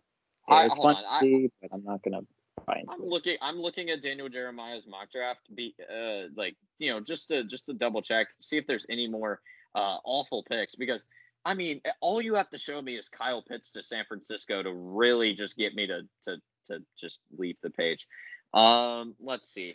I- 0.48 0.66
it's 0.66 0.74
hold 0.76 0.94
fun 0.94 0.96
on, 0.96 1.02
to 1.02 1.08
I- 1.10 1.20
see. 1.20 1.50
But 1.60 1.70
I'm 1.72 1.84
not 1.84 2.02
gonna 2.02 2.20
I'm 2.68 3.00
it. 3.02 3.06
looking. 3.06 3.36
I'm 3.42 3.60
looking 3.60 3.90
at 3.90 4.02
Daniel 4.02 4.28
Jeremiah's 4.28 4.86
mock 4.86 5.10
draft. 5.10 5.40
Be 5.54 5.74
uh 5.92 6.28
like 6.36 6.56
you 6.78 6.90
know 6.92 7.00
just 7.00 7.28
to 7.28 7.44
just 7.44 7.66
to 7.66 7.74
double 7.74 8.02
check, 8.02 8.28
see 8.40 8.56
if 8.56 8.66
there's 8.66 8.86
any 8.88 9.06
more 9.08 9.40
uh 9.74 9.98
awful 10.04 10.42
picks 10.42 10.74
because 10.74 11.04
I 11.44 11.54
mean 11.54 11.80
all 12.00 12.20
you 12.22 12.34
have 12.34 12.48
to 12.50 12.58
show 12.58 12.80
me 12.80 12.96
is 12.96 13.08
Kyle 13.08 13.42
Pitts 13.42 13.70
to 13.72 13.82
San 13.82 14.04
Francisco 14.08 14.62
to 14.62 14.72
really 14.72 15.34
just 15.34 15.56
get 15.56 15.74
me 15.74 15.86
to 15.86 16.02
to 16.24 16.36
to 16.66 16.82
just 16.98 17.20
leave 17.36 17.56
the 17.62 17.70
page. 17.70 18.06
Um, 18.54 19.14
let's 19.20 19.48
see. 19.52 19.74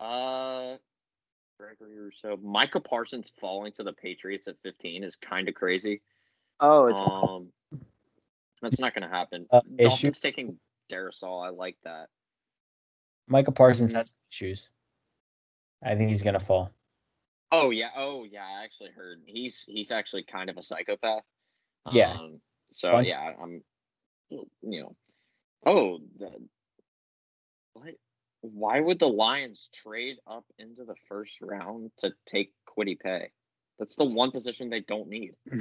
Uh, 0.00 0.76
Gregory 1.58 1.98
Rousseau, 1.98 2.36
Micah 2.42 2.80
Parsons 2.80 3.32
falling 3.40 3.72
to 3.72 3.82
the 3.82 3.92
Patriots 3.92 4.46
at 4.46 4.56
15 4.62 5.02
is 5.02 5.16
kind 5.16 5.48
of 5.48 5.54
crazy. 5.54 6.00
Oh, 6.60 6.86
it's 6.86 6.98
Um, 6.98 7.52
that's 8.60 8.80
not 8.80 8.94
gonna 8.94 9.08
happen. 9.08 9.46
Uh, 9.50 9.60
Dolphins 9.76 10.20
taking 10.20 10.58
Darrisaw, 10.90 11.46
I 11.46 11.50
like 11.50 11.76
that. 11.84 12.08
Michael 13.26 13.52
Parsons 13.52 13.92
has 13.92 14.10
some 14.10 14.18
issues. 14.30 14.70
I 15.82 15.94
think 15.94 16.08
he's 16.10 16.22
gonna 16.22 16.40
fall. 16.40 16.70
Oh 17.52 17.70
yeah, 17.70 17.90
oh 17.96 18.24
yeah. 18.24 18.44
I 18.44 18.64
actually 18.64 18.90
heard 18.90 19.20
he's 19.26 19.64
he's 19.66 19.90
actually 19.90 20.24
kind 20.24 20.50
of 20.50 20.56
a 20.56 20.62
psychopath. 20.62 21.22
Yeah. 21.92 22.12
Um, 22.12 22.40
so 22.72 22.92
Fun. 22.92 23.04
yeah, 23.04 23.32
I'm, 23.42 23.62
you 24.30 24.46
know. 24.62 24.96
Oh, 25.64 25.98
the, 26.18 26.30
what? 27.72 27.94
Why 28.40 28.78
would 28.80 29.00
the 29.00 29.08
Lions 29.08 29.68
trade 29.74 30.16
up 30.26 30.44
into 30.58 30.84
the 30.84 30.94
first 31.08 31.38
round 31.40 31.90
to 31.98 32.12
take 32.26 32.52
Kwity 32.68 32.98
Paye? 32.98 33.30
That's 33.78 33.96
the 33.96 34.04
one 34.04 34.30
position 34.30 34.70
they 34.70 34.80
don't 34.80 35.08
need. 35.08 35.32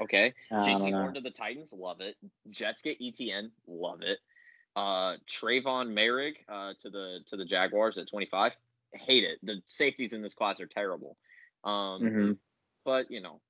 Okay. 0.00 0.34
JC. 0.52 0.90
Horn 0.92 1.14
to 1.14 1.20
the 1.20 1.30
Titans, 1.30 1.72
love 1.72 2.00
it. 2.00 2.16
Jets 2.50 2.82
get 2.82 3.00
ETN, 3.00 3.50
love 3.66 4.02
it. 4.02 4.18
Uh, 4.76 5.16
Trevon 5.28 5.92
Moehrig 5.92 6.36
uh, 6.48 6.74
to 6.80 6.90
the 6.90 7.20
to 7.26 7.36
the 7.36 7.44
Jaguars 7.44 7.98
at 7.98 8.08
25, 8.08 8.56
hate 8.92 9.24
it. 9.24 9.38
The 9.42 9.60
safeties 9.66 10.12
in 10.12 10.22
this 10.22 10.34
class 10.34 10.60
are 10.60 10.66
terrible. 10.66 11.16
Um, 11.64 12.02
Mhm. 12.02 12.38
but 12.84 13.10
you 13.10 13.20
know, 13.20 13.40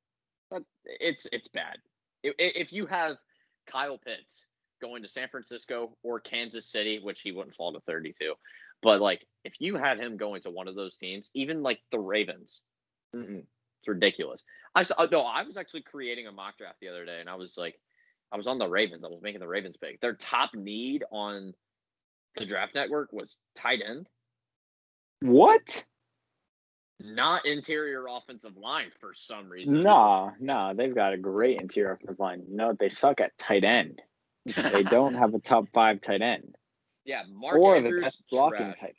but 0.51 0.62
it's 0.84 1.26
it's 1.32 1.49
bad. 1.49 1.78
If, 2.22 2.34
if 2.38 2.72
you 2.72 2.86
have 2.86 3.16
Kyle 3.66 3.99
Pitts 3.99 4.49
going 4.80 5.03
to 5.03 5.09
San 5.09 5.28
Francisco 5.28 5.97
or 6.03 6.20
Kansas 6.20 6.66
City, 6.66 6.99
which 6.99 7.20
he 7.22 7.32
wouldn't 7.32 7.57
fall 7.57 7.72
to 7.72 7.80
32, 7.80 8.34
but 8.82 9.01
like 9.01 9.26
if 9.45 9.55
you 9.61 9.76
had 9.76 9.99
him 9.99 10.16
going 10.16 10.42
to 10.42 10.51
one 10.51 10.68
of 10.68 10.74
those 10.74 10.97
teams, 10.97 11.30
even 11.34 11.62
like 11.62 11.80
the 11.90 11.99
Ravens, 11.99 12.61
mm-mm, 13.14 13.45
it's 13.85 13.89
ridiculous. 13.89 14.45
I 14.74 14.82
saw 14.82 14.95
oh, 14.99 15.09
no, 15.11 15.22
I 15.22 15.43
was 15.43 15.57
actually 15.57 15.82
creating 15.82 16.26
a 16.26 16.32
mock 16.32 16.59
draft 16.59 16.78
the 16.80 16.89
other 16.89 17.05
day, 17.05 17.20
and 17.20 17.28
I 17.28 17.35
was 17.35 17.57
like, 17.57 17.78
I 18.32 18.37
was 18.37 18.47
on 18.47 18.59
the 18.59 18.68
Ravens. 18.68 19.05
I 19.05 19.09
was 19.09 19.20
making 19.22 19.41
the 19.41 19.49
Ravens 19.49 19.76
pick. 19.76 20.01
Their 20.01 20.14
top 20.14 20.55
need 20.55 21.05
on 21.12 21.55
the 22.37 22.47
draft 22.47 22.74
network 22.74 23.12
was 23.12 23.39
tight 23.55 23.80
end, 23.87 24.09
What? 25.20 25.85
not 27.01 27.45
interior 27.45 28.07
offensive 28.09 28.57
line 28.57 28.91
for 29.01 29.12
some 29.14 29.49
reason. 29.49 29.82
Nah, 29.82 30.30
nah. 30.41 30.72
They've 30.72 30.95
got 30.95 31.12
a 31.12 31.18
great 31.18 31.61
interior 31.61 31.93
offensive 31.93 32.18
line. 32.18 32.45
No, 32.49 32.72
they 32.78 32.89
suck 32.89 33.20
at 33.20 33.37
tight 33.37 33.64
end. 33.64 34.01
They 34.47 34.82
don't 34.85 35.14
have 35.14 35.35
a 35.35 35.39
top 35.39 35.66
five 35.72 36.01
tight 36.01 36.22
end 36.22 36.57
yeah, 37.05 37.22
Mark 37.30 37.57
or 37.57 37.76
Andrews 37.76 37.95
the 37.95 38.01
best 38.03 38.22
blocking 38.30 38.74
trash. 38.78 38.93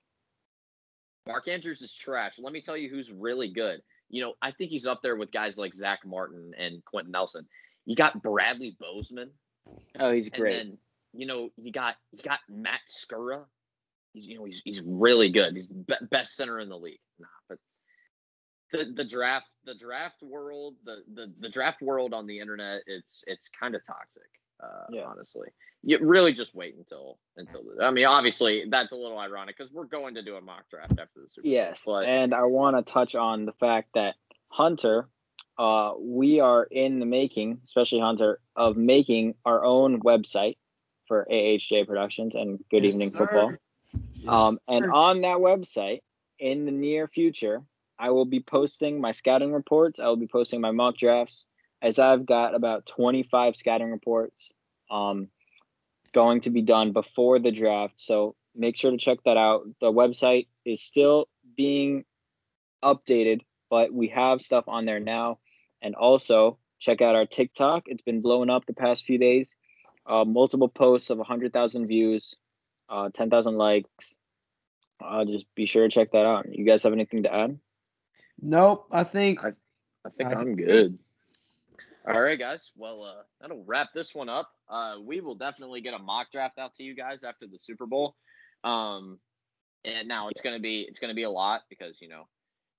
Mark 1.27 1.47
Andrews 1.47 1.81
is 1.81 1.93
trash. 1.93 2.35
Let 2.37 2.53
me 2.53 2.61
tell 2.61 2.77
you 2.77 2.89
who's 2.89 3.11
really 3.11 3.49
good. 3.49 3.81
You 4.09 4.21
know, 4.23 4.33
I 4.41 4.51
think 4.51 4.71
he's 4.71 4.85
up 4.87 5.01
there 5.01 5.15
with 5.15 5.31
guys 5.31 5.57
like 5.57 5.73
Zack 5.73 5.99
Martin 6.05 6.53
and 6.57 6.83
Quenton 6.85 7.11
Nelson. 7.11 7.47
You 7.85 7.95
got 7.95 8.21
Bradley 8.21 8.75
Bozeman, 8.79 9.31
Oh, 9.99 10.11
he's 10.11 10.29
and 10.29 10.39
great. 10.41 10.57
then 10.57 10.77
you 11.13 11.25
know 11.25 11.49
you 11.57 11.71
got 11.71 11.95
you 12.11 12.23
got 12.23 12.39
Matt 12.49 12.81
Skura. 12.89 13.43
He's 14.13 14.27
you 14.27 14.37
know 14.37 14.45
he's 14.45 14.61
he's 14.63 14.81
really 14.85 15.29
good. 15.29 15.55
He's 15.55 15.69
the 15.69 15.97
best 16.09 16.35
center 16.35 16.59
in 16.59 16.69
the 16.69 16.77
league. 16.77 16.99
Nah, 17.19 17.27
but 17.49 17.57
the 18.71 18.91
the 18.95 19.03
draft 19.03 19.47
the 19.65 19.75
draft 19.75 20.21
world 20.21 20.75
the, 20.83 20.97
the 21.13 21.31
the 21.39 21.49
draft 21.49 21.81
world 21.81 22.13
on 22.13 22.25
the 22.27 22.39
internet 22.39 22.81
it's 22.87 23.23
it's 23.27 23.49
kind 23.49 23.75
of 23.75 23.85
toxic 23.85 24.23
uh 24.63 24.85
Yeah. 24.89 25.05
honestly 25.05 25.49
you 25.83 25.99
really 26.01 26.33
just 26.33 26.55
wait 26.55 26.75
until 26.77 27.17
until 27.37 27.61
i 27.81 27.91
mean 27.91 28.05
obviously 28.05 28.65
that's 28.69 28.93
a 28.93 28.95
little 28.95 29.19
ironic 29.19 29.57
because 29.57 29.71
we're 29.71 29.85
going 29.85 30.15
to 30.15 30.23
do 30.23 30.35
a 30.35 30.41
mock 30.41 30.69
draft 30.69 30.91
after 30.99 31.21
the 31.21 31.27
super 31.29 31.43
Bowl, 31.43 31.51
Yes, 31.51 31.83
but 31.85 32.05
and 32.05 32.33
I 32.33 32.43
want 32.43 32.75
to 32.77 32.91
touch 32.91 33.15
on 33.15 33.45
the 33.45 33.51
fact 33.53 33.89
that 33.93 34.15
Hunter, 34.47 35.09
uh, 35.57 35.93
we 35.99 36.39
are 36.39 36.63
in 36.63 36.99
the 36.99 37.05
making, 37.05 37.59
especially 37.63 37.99
Hunter, 37.99 38.39
of 38.55 38.77
making 38.77 39.35
our 39.45 39.63
own 39.63 40.01
website 40.01 40.57
for 41.07 41.27
AHJ 41.29 41.87
Productions 41.87 42.35
and 42.35 42.59
Good 42.71 42.83
Yes, 42.83 42.93
Evening 42.93 43.09
sir. 43.09 43.17
Football. 43.19 43.53
Yes, 44.15 44.33
Um, 44.33 44.57
and 44.67 44.85
on 44.91 45.21
that 45.21 45.37
website, 45.37 46.01
in 46.39 46.65
the 46.65 46.71
near 46.71 47.07
future, 47.07 47.63
I 47.99 48.09
will 48.11 48.25
be 48.25 48.39
posting 48.39 48.99
my 48.99 49.11
scouting 49.11 49.53
reports. 49.53 49.99
I 49.99 50.07
will 50.07 50.17
be 50.17 50.27
posting 50.27 50.61
my 50.61 50.71
mock 50.71 50.97
drafts, 50.97 51.45
as 51.85 51.99
I've 51.99 52.25
got 52.25 52.55
about 52.55 52.87
25 52.87 53.55
scouting 53.55 53.91
reports 53.91 54.51
um, 54.89 55.27
going 56.13 56.41
to 56.41 56.49
be 56.49 56.63
done 56.63 56.93
before 56.93 57.37
the 57.37 57.51
draft. 57.51 57.99
So 57.99 58.35
make 58.55 58.75
sure 58.75 58.89
to 58.89 58.97
check 58.97 59.19
that 59.25 59.37
out. 59.37 59.67
The 59.79 59.91
website 59.91 60.47
is 60.65 60.81
still 60.81 61.27
being 61.55 62.03
updated, 62.83 63.41
but 63.69 63.93
we 63.93 64.07
have 64.07 64.41
stuff 64.41 64.63
on 64.67 64.85
there 64.85 64.99
now. 64.99 65.37
And 65.79 65.93
also 65.93 66.57
check 66.79 67.03
out 67.03 67.13
our 67.13 67.27
TikTok. 67.27 67.83
It's 67.85 68.01
been 68.01 68.21
blowing 68.21 68.49
up 68.49 68.65
the 68.65 68.73
past 68.73 69.05
few 69.05 69.19
days. 69.19 69.55
Uh, 70.07 70.25
multiple 70.25 70.69
posts 70.69 71.11
of 71.11 71.19
100,000 71.19 71.85
views, 71.85 72.35
uh, 72.89 73.09
10,000 73.13 73.57
likes. 73.57 74.15
Uh, 74.99 75.23
just 75.25 75.45
be 75.53 75.67
sure 75.67 75.87
to 75.87 75.93
check 75.93 76.13
that 76.13 76.25
out. 76.25 76.47
You 76.51 76.65
guys 76.65 76.81
have 76.81 76.93
anything 76.93 77.23
to 77.23 77.33
add? 77.33 77.59
Nope. 78.41 78.87
I 78.91 79.03
think 79.03 79.43
I- 79.43 79.53
I 80.03 80.09
think 80.09 80.33
I 80.33 80.39
I'm 80.39 80.55
good. 80.55 80.99
All 82.07 82.21
right, 82.21 82.37
guys. 82.37 82.71
Well, 82.75 83.03
uh, 83.03 83.23
that'll 83.41 83.63
wrap 83.65 83.89
this 83.93 84.13
one 84.13 84.29
up. 84.29 84.51
Uh, 84.69 84.97
we 85.03 85.21
will 85.21 85.35
definitely 85.35 85.81
get 85.81 85.95
a 85.95 85.99
mock 85.99 86.31
draft 86.31 86.59
out 86.59 86.75
to 86.75 86.83
you 86.83 86.95
guys 86.95 87.23
after 87.23 87.47
the 87.47 87.57
Super 87.57 87.87
Bowl. 87.87 88.15
Um, 88.63 89.19
and 89.83 90.07
now 90.07 90.29
it's 90.29 90.41
gonna 90.41 90.59
be 90.59 90.81
it's 90.81 90.99
gonna 90.99 91.13
be 91.15 91.23
a 91.23 91.29
lot 91.29 91.61
because 91.69 91.97
you 92.01 92.09
know, 92.09 92.27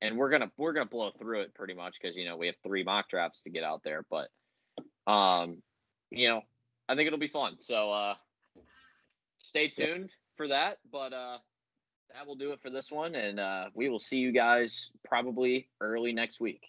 and 0.00 0.16
we're 0.16 0.30
gonna 0.30 0.50
we're 0.56 0.72
gonna 0.72 0.86
blow 0.86 1.10
through 1.18 1.40
it 1.40 1.54
pretty 1.54 1.74
much 1.74 1.98
because 2.00 2.16
you 2.16 2.24
know 2.24 2.36
we 2.36 2.46
have 2.46 2.56
three 2.64 2.84
mock 2.84 3.08
drafts 3.08 3.42
to 3.42 3.50
get 3.50 3.64
out 3.64 3.82
there. 3.84 4.04
But, 4.10 4.28
um, 5.10 5.62
you 6.10 6.28
know, 6.28 6.42
I 6.88 6.94
think 6.94 7.08
it'll 7.08 7.18
be 7.18 7.28
fun. 7.28 7.56
So, 7.58 7.92
uh, 7.92 8.14
stay 9.38 9.68
tuned 9.68 10.10
for 10.36 10.48
that. 10.48 10.78
But 10.90 11.12
uh, 11.12 11.38
that 12.14 12.26
will 12.26 12.36
do 12.36 12.52
it 12.52 12.60
for 12.60 12.70
this 12.70 12.92
one, 12.92 13.16
and 13.16 13.40
uh, 13.40 13.66
we 13.74 13.88
will 13.88 13.98
see 13.98 14.18
you 14.18 14.30
guys 14.30 14.92
probably 15.04 15.68
early 15.80 16.12
next 16.12 16.40
week. 16.40 16.62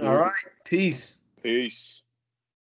all 0.00 0.16
right. 0.16 0.32
Peace. 0.64 1.18
Peace. 1.42 2.02